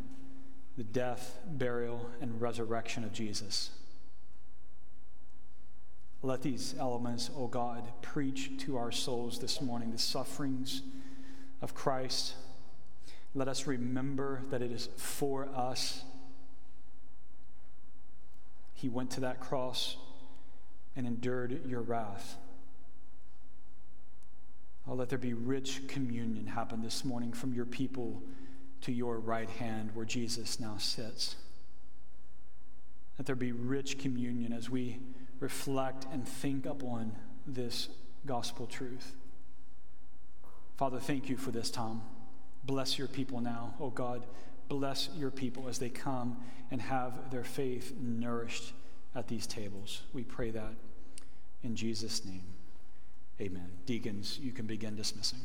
the 0.77 0.83
death, 0.83 1.37
burial, 1.45 2.09
and 2.21 2.41
resurrection 2.41 3.03
of 3.03 3.13
Jesus. 3.13 3.69
Let 6.25 6.41
these 6.41 6.73
elements, 6.79 7.29
O 7.37 7.43
oh 7.43 7.47
God, 7.47 7.83
preach 8.01 8.57
to 8.61 8.77
our 8.77 8.91
souls 8.91 9.37
this 9.37 9.61
morning 9.61 9.91
the 9.91 9.99
sufferings 9.99 10.81
of 11.61 11.75
Christ. 11.75 12.33
Let 13.35 13.47
us 13.47 13.67
remember 13.67 14.41
that 14.49 14.63
it 14.63 14.71
is 14.71 14.89
for 14.97 15.47
us. 15.55 16.03
He 18.73 18.89
went 18.89 19.11
to 19.11 19.19
that 19.19 19.39
cross 19.39 19.97
and 20.95 21.05
endured 21.05 21.63
your 21.63 21.81
wrath. 21.81 22.37
Oh, 24.87 24.95
let 24.95 25.09
there 25.09 25.19
be 25.19 25.35
rich 25.35 25.87
communion 25.87 26.47
happen 26.47 26.81
this 26.81 27.05
morning 27.05 27.33
from 27.33 27.53
your 27.53 27.65
people 27.65 28.23
to 28.81 28.91
your 28.91 29.19
right 29.19 29.49
hand 29.49 29.91
where 29.93 30.05
Jesus 30.05 30.59
now 30.59 30.77
sits. 30.79 31.35
Let 33.19 33.27
there 33.27 33.35
be 33.35 33.51
rich 33.51 33.99
communion 33.99 34.53
as 34.53 34.71
we 34.71 34.97
reflect 35.39 36.05
and 36.11 36.27
think 36.27 36.65
upon 36.65 37.15
this 37.45 37.89
gospel 38.25 38.65
truth. 38.65 39.15
Father, 40.77 40.99
thank 40.99 41.29
you 41.29 41.37
for 41.37 41.51
this 41.51 41.69
time. 41.69 42.01
Bless 42.63 42.97
your 42.97 43.07
people 43.07 43.39
now, 43.39 43.73
oh 43.79 43.89
God. 43.89 44.25
Bless 44.67 45.09
your 45.15 45.29
people 45.29 45.69
as 45.69 45.77
they 45.77 45.89
come 45.89 46.37
and 46.71 46.81
have 46.81 47.29
their 47.31 47.43
faith 47.43 47.93
nourished 47.99 48.73
at 49.13 49.27
these 49.27 49.45
tables. 49.45 50.01
We 50.13 50.23
pray 50.23 50.49
that 50.51 50.73
in 51.63 51.75
Jesus' 51.75 52.25
name. 52.25 52.43
Amen. 53.39 53.69
Deacons, 53.85 54.39
you 54.41 54.51
can 54.51 54.65
begin 54.65 54.95
dismissing. 54.95 55.39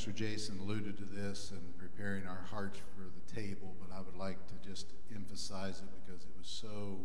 Pastor 0.00 0.12
Jason 0.12 0.58
alluded 0.60 0.96
to 0.96 1.04
this 1.04 1.50
in 1.50 1.60
preparing 1.76 2.26
our 2.26 2.46
hearts 2.50 2.78
for 2.78 3.02
the 3.02 3.34
table, 3.38 3.76
but 3.78 3.94
I 3.94 4.00
would 4.00 4.16
like 4.16 4.38
to 4.46 4.54
just 4.66 4.86
emphasize 5.14 5.80
it 5.80 5.88
because 5.92 6.22
it 6.22 6.30
was 6.38 6.46
so 6.46 7.00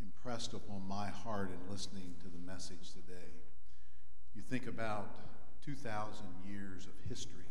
impressed 0.00 0.52
upon 0.52 0.82
my 0.88 1.06
heart 1.06 1.52
in 1.52 1.72
listening 1.72 2.16
to 2.22 2.28
the 2.28 2.44
message 2.44 2.90
today. 2.90 3.30
You 4.34 4.42
think 4.42 4.66
about 4.66 5.08
2,000 5.64 6.26
years 6.44 6.88
of 6.88 6.94
history, 7.08 7.46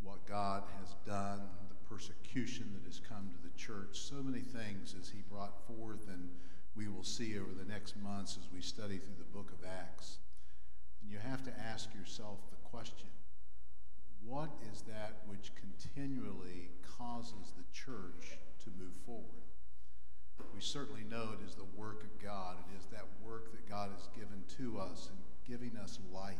what 0.00 0.26
God 0.26 0.62
has 0.80 0.94
done, 1.06 1.42
the 1.68 1.94
persecution 1.94 2.70
that 2.72 2.86
has 2.86 3.02
come 3.06 3.28
to 3.28 3.46
the 3.46 3.54
church, 3.54 3.98
so 3.98 4.22
many 4.22 4.40
things 4.40 4.96
as 4.98 5.10
He 5.10 5.20
brought 5.30 5.66
forth, 5.66 6.08
and 6.08 6.30
we 6.74 6.88
will 6.88 7.04
see 7.04 7.38
over 7.38 7.52
the 7.52 7.70
next 7.70 7.98
months 7.98 8.38
as 8.40 8.48
we 8.50 8.62
study 8.62 8.96
through 8.96 9.18
the 9.18 9.36
book 9.36 9.52
of 9.52 9.68
Acts. 9.68 10.20
And 11.02 11.10
you 11.10 11.18
have 11.18 11.42
to 11.44 11.52
ask 11.60 11.94
yourself 11.94 12.38
the 12.48 12.56
question 12.70 13.08
what 14.34 14.50
is 14.72 14.82
that 14.82 15.18
which 15.28 15.52
continually 15.54 16.68
causes 16.98 17.52
the 17.56 17.62
church 17.72 18.36
to 18.64 18.68
move 18.76 18.92
forward? 19.06 19.46
We 20.52 20.60
certainly 20.60 21.04
know 21.08 21.28
it 21.40 21.46
is 21.46 21.54
the 21.54 21.68
work 21.76 22.02
of 22.02 22.20
God. 22.20 22.56
It 22.58 22.76
is 22.76 22.86
that 22.86 23.06
work 23.24 23.52
that 23.52 23.68
God 23.68 23.90
has 23.92 24.08
given 24.08 24.42
to 24.58 24.80
us 24.80 25.08
and 25.08 25.18
giving 25.46 25.78
us 25.80 26.00
life. 26.12 26.34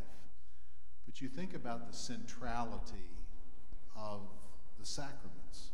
But 1.07 1.21
you 1.21 1.29
think 1.29 1.55
about 1.55 1.87
the 1.89 1.97
centrality 1.97 3.07
of 3.97 4.23
the 4.81 4.85
sacraments, 4.85 5.71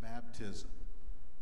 baptism, 0.00 0.70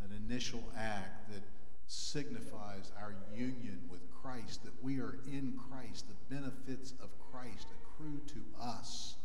that 0.00 0.16
initial 0.16 0.64
act 0.74 1.30
that 1.34 1.42
signifies 1.86 2.92
our 2.98 3.14
union 3.36 3.82
with 3.90 4.00
Christ, 4.10 4.64
that 4.64 4.82
we 4.82 5.00
are 5.00 5.18
in 5.26 5.58
Christ, 5.68 6.06
the 6.08 6.34
benefits 6.34 6.94
of 7.02 7.10
Christ 7.30 7.66
accrue 7.82 8.22
to 8.28 8.42
us 8.58 9.16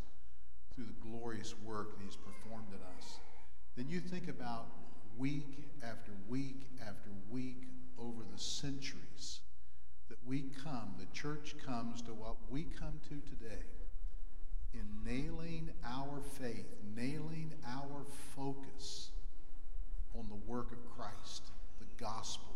through 0.74 0.86
the 0.86 1.10
glorious 1.10 1.54
work 1.64 1.98
that 1.98 2.04
He's 2.04 2.16
performed 2.16 2.70
in 2.70 2.80
us. 2.98 3.20
Then 3.76 3.88
you 3.90 4.00
think 4.00 4.28
about 4.28 4.68
week 5.18 5.70
after 5.84 6.12
week 6.28 6.68
after 6.82 7.10
week 7.30 7.68
over 8.00 8.24
the 8.32 8.40
centuries 8.40 9.42
that 10.10 10.18
we 10.26 10.46
come, 10.64 10.96
the 11.00 11.06
church 11.14 11.56
comes 11.66 12.02
to 12.04 12.12
what 12.14 12.36
we 12.50 12.64
come 12.64 13.00
to 13.04 13.22
today 13.30 13.62
in 14.74 14.86
nailing 15.06 15.70
our 15.86 16.20
faith, 16.40 16.66
nailing 16.96 17.54
our 17.68 18.06
focus 18.36 19.12
on 20.18 20.28
the 20.30 20.52
work 20.52 20.72
of 20.72 20.80
Christ, 20.98 21.52
the 21.80 22.04
gospel, 22.04 22.56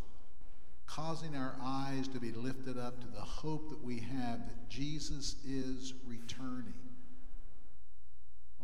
causing 0.86 1.36
our 1.36 1.56
eyes 1.62 2.08
to 2.08 2.18
be 2.18 2.32
lifted 2.32 2.76
up 2.78 3.00
to 3.00 3.06
the 3.06 3.20
hope 3.20 3.70
that 3.70 3.82
we 3.82 4.00
have 4.00 4.40
that 4.46 4.68
Jesus 4.68 5.36
is 5.46 5.94
returning. 6.04 6.74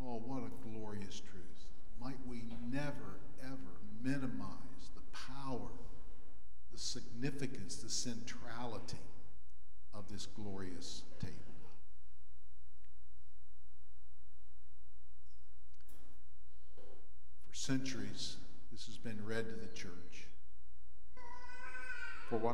Oh, 0.06 0.22
what 0.26 0.42
a 0.42 0.68
glorious 0.68 1.20
truth. 1.20 1.44
Might 2.00 2.18
we 2.26 2.42
never, 2.70 3.20
ever 3.42 3.80
minimize 4.02 4.90
the 4.94 5.00
power, 5.12 5.70
the 6.72 6.78
significance, 6.78 7.76
the 7.76 7.88
centrality 7.88 8.98
of 9.94 10.10
this 10.10 10.26
glorious 10.26 11.02
table. 11.20 11.34
For 17.48 17.54
centuries, 17.54 18.36
this 18.72 18.86
has 18.86 18.98
been 18.98 19.24
read 19.24 19.48
to 19.48 19.54
the 19.54 19.72
church. 19.74 20.26
For 22.28 22.38
what 22.38 22.53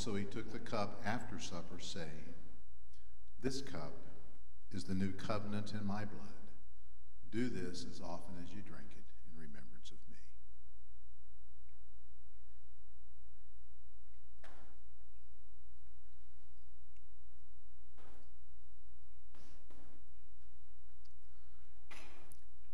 also 0.00 0.16
he 0.16 0.24
took 0.24 0.50
the 0.50 0.58
cup 0.58 1.02
after 1.04 1.38
supper, 1.38 1.78
saying, 1.78 2.32
This 3.42 3.60
cup 3.60 3.92
is 4.72 4.84
the 4.84 4.94
new 4.94 5.12
covenant 5.12 5.74
in 5.78 5.86
my 5.86 6.06
blood. 6.06 6.40
Do 7.30 7.50
this 7.50 7.84
as 7.84 8.00
often 8.00 8.36
as 8.42 8.48
you 8.48 8.62
drink 8.62 8.86
it 8.92 9.04
in 9.26 9.38
remembrance 9.38 9.90
of 9.90 9.98
me. 10.08 10.16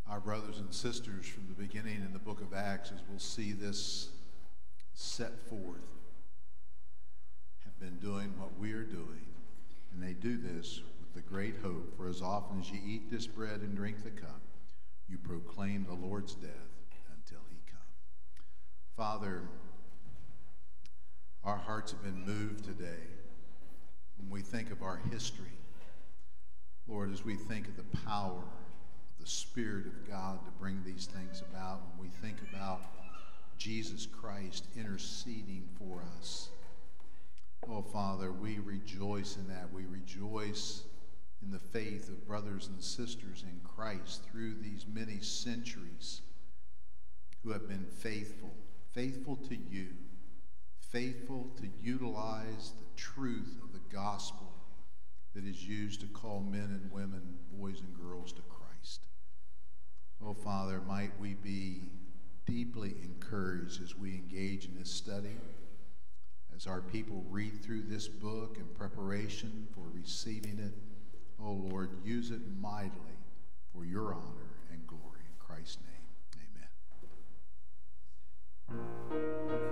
Our 0.09 0.21
brothers 0.21 0.59
and 0.61 0.73
sisters 0.73 1.27
from 1.27 1.49
the 1.49 1.61
beginning 1.61 2.03
in 2.03 2.13
the 2.13 2.21
book 2.21 2.41
of 2.41 2.55
Acts, 2.55 2.93
as 2.93 3.01
we'll 3.09 3.19
see 3.19 3.51
this 3.51 4.11
set 4.95 5.41
forth, 5.49 6.06
been 7.81 7.97
doing 7.97 8.33
what 8.39 8.59
we 8.59 8.73
are 8.73 8.85
doing. 8.85 9.27
And 9.93 10.03
they 10.03 10.13
do 10.13 10.37
this 10.37 10.81
with 11.01 11.15
the 11.15 11.29
great 11.29 11.57
hope, 11.63 11.97
for 11.97 12.09
as 12.09 12.23
often 12.23 12.61
as 12.61 12.71
you 12.71 12.81
eat 12.85 13.11
this 13.11 13.27
bread 13.27 13.61
and 13.61 13.77
drink 13.77 14.03
the 14.03 14.11
cup, 14.11 14.41
you 15.09 15.19
proclaim 15.19 15.85
the 15.85 15.95
Lord's 15.95 16.35
death 16.35 16.51
until 17.15 17.43
he 17.49 17.59
come. 17.71 17.79
Father, 18.97 19.43
our 21.45 21.57
hearts 21.57 21.93
have 21.93 22.03
been 22.03 22.25
moved 22.27 22.65
today 22.65 23.05
when 24.19 24.31
we 24.31 24.43
think 24.43 24.71
of 24.71 24.83
our 24.83 25.01
history. 25.13 25.47
Lord, 26.89 27.13
as 27.13 27.25
we 27.25 27.37
think 27.37 27.69
of 27.69 27.77
the 27.77 27.97
power 27.99 28.39
of 28.39 29.25
the 29.25 29.27
Spirit 29.27 29.87
of 29.87 30.09
God 30.09 30.45
to 30.45 30.51
bring 30.59 30.83
these 30.85 31.07
things 31.07 31.43
about, 31.51 31.81
when 31.97 32.09
we 32.09 32.11
think 32.17 32.37
about 32.53 32.81
Jesus 33.59 34.07
Christ 34.07 34.67
interceding 34.77 35.69
for 35.79 36.03
us. 36.19 36.51
Oh, 37.69 37.83
Father, 37.83 38.33
we 38.33 38.59
rejoice 38.59 39.37
in 39.37 39.49
that. 39.49 39.73
We 39.73 39.87
rejoice 39.87 40.83
in 41.43 41.51
the 41.51 41.59
faith 41.59 42.09
of 42.09 42.27
brothers 42.27 42.69
and 42.69 42.83
sisters 42.83 43.43
in 43.43 43.61
Christ 43.63 44.23
through 44.25 44.55
these 44.55 44.87
many 44.93 45.21
centuries 45.21 46.23
who 47.43 47.51
have 47.53 47.69
been 47.69 47.87
faithful, 47.87 48.55
faithful 48.93 49.37
to 49.49 49.57
you, 49.57 49.89
faithful 50.81 51.51
to 51.57 51.69
utilize 51.83 52.73
the 52.79 53.01
truth 53.01 53.59
of 53.63 53.73
the 53.73 53.95
gospel 53.95 54.53
that 55.35 55.45
is 55.45 55.63
used 55.63 56.01
to 56.01 56.07
call 56.07 56.41
men 56.41 56.81
and 56.81 56.91
women, 56.91 57.23
boys 57.53 57.81
and 57.81 57.95
girls 57.95 58.33
to 58.33 58.43
Christ. 58.43 59.07
Oh, 60.25 60.35
Father, 60.35 60.81
might 60.81 61.19
we 61.21 61.35
be 61.35 61.83
deeply 62.47 62.95
encouraged 63.03 63.83
as 63.83 63.95
we 63.95 64.15
engage 64.15 64.65
in 64.65 64.77
this 64.79 64.91
study, 64.91 65.37
as 66.57 66.67
our 66.67 66.81
people 66.81 67.23
read 67.29 67.63
through 67.63 67.83
this 67.83 68.09
book 68.09 68.57
in 68.59 68.65
preparation 68.77 69.69
for 69.75 69.83
receiving 69.93 70.59
it. 70.59 70.73
Oh, 71.39 71.53
Lord, 71.53 71.91
use 72.03 72.31
it 72.31 72.41
mightily 72.59 72.91
for 73.75 73.85
your 73.85 74.15
honor 74.15 74.55
and 74.73 74.87
glory. 74.87 75.21
In 75.27 75.35
Christ's 75.39 75.79
name, 75.85 76.41
amen. 78.73 79.66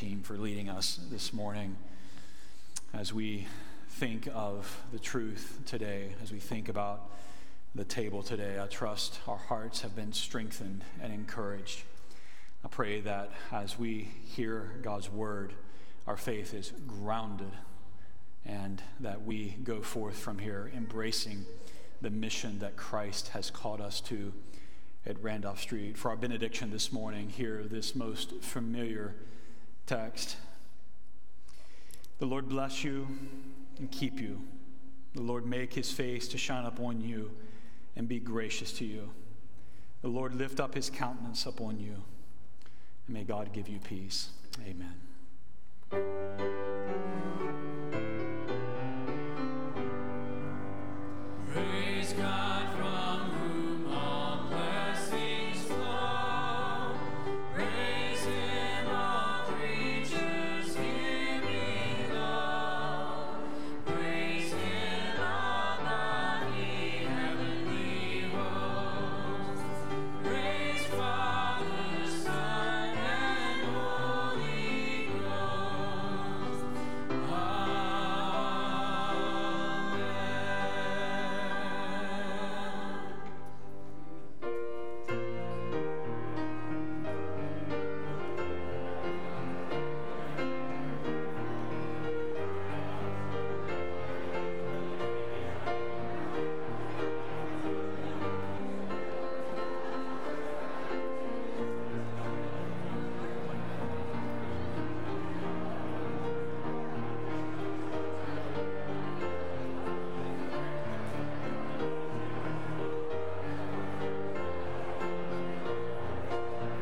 Team, 0.00 0.22
for 0.22 0.38
leading 0.38 0.70
us 0.70 0.98
this 1.10 1.30
morning 1.30 1.76
as 2.94 3.12
we 3.12 3.46
think 3.86 4.26
of 4.32 4.80
the 4.92 4.98
truth 4.98 5.58
today, 5.66 6.14
as 6.22 6.32
we 6.32 6.38
think 6.38 6.70
about 6.70 7.10
the 7.74 7.84
table 7.84 8.22
today. 8.22 8.58
I 8.58 8.66
trust 8.66 9.18
our 9.28 9.36
hearts 9.36 9.82
have 9.82 9.94
been 9.94 10.14
strengthened 10.14 10.84
and 11.02 11.12
encouraged. 11.12 11.82
I 12.64 12.68
pray 12.68 13.02
that 13.02 13.30
as 13.52 13.78
we 13.78 14.08
hear 14.24 14.72
God's 14.80 15.10
word, 15.10 15.52
our 16.06 16.16
faith 16.16 16.54
is 16.54 16.72
grounded 16.86 17.52
and 18.46 18.82
that 19.00 19.26
we 19.26 19.58
go 19.62 19.82
forth 19.82 20.16
from 20.18 20.38
here 20.38 20.72
embracing 20.74 21.44
the 22.00 22.08
mission 22.08 22.58
that 22.60 22.74
Christ 22.74 23.28
has 23.28 23.50
called 23.50 23.82
us 23.82 24.00
to 24.02 24.32
at 25.04 25.22
Randolph 25.22 25.60
Street. 25.60 25.98
For 25.98 26.10
our 26.10 26.16
benediction 26.16 26.70
this 26.70 26.90
morning, 26.90 27.28
hear 27.28 27.64
this 27.64 27.94
most 27.94 28.40
familiar 28.40 29.14
text. 29.90 30.36
The 32.20 32.26
Lord 32.26 32.48
bless 32.48 32.84
you 32.84 33.08
and 33.80 33.90
keep 33.90 34.20
you. 34.20 34.40
The 35.14 35.22
Lord 35.22 35.46
make 35.46 35.74
his 35.74 35.90
face 35.90 36.28
to 36.28 36.38
shine 36.38 36.64
upon 36.64 37.00
you 37.00 37.32
and 37.96 38.06
be 38.06 38.20
gracious 38.20 38.72
to 38.74 38.84
you. 38.84 39.10
The 40.02 40.08
Lord 40.08 40.36
lift 40.36 40.60
up 40.60 40.76
his 40.76 40.90
countenance 40.90 41.44
upon 41.44 41.80
you. 41.80 41.96
And 43.08 43.16
may 43.16 43.24
God 43.24 43.52
give 43.52 43.68
you 43.68 43.80
peace. 43.80 44.30
Amen. 44.64 44.94
Praise 51.52 52.12
God. 52.12 52.49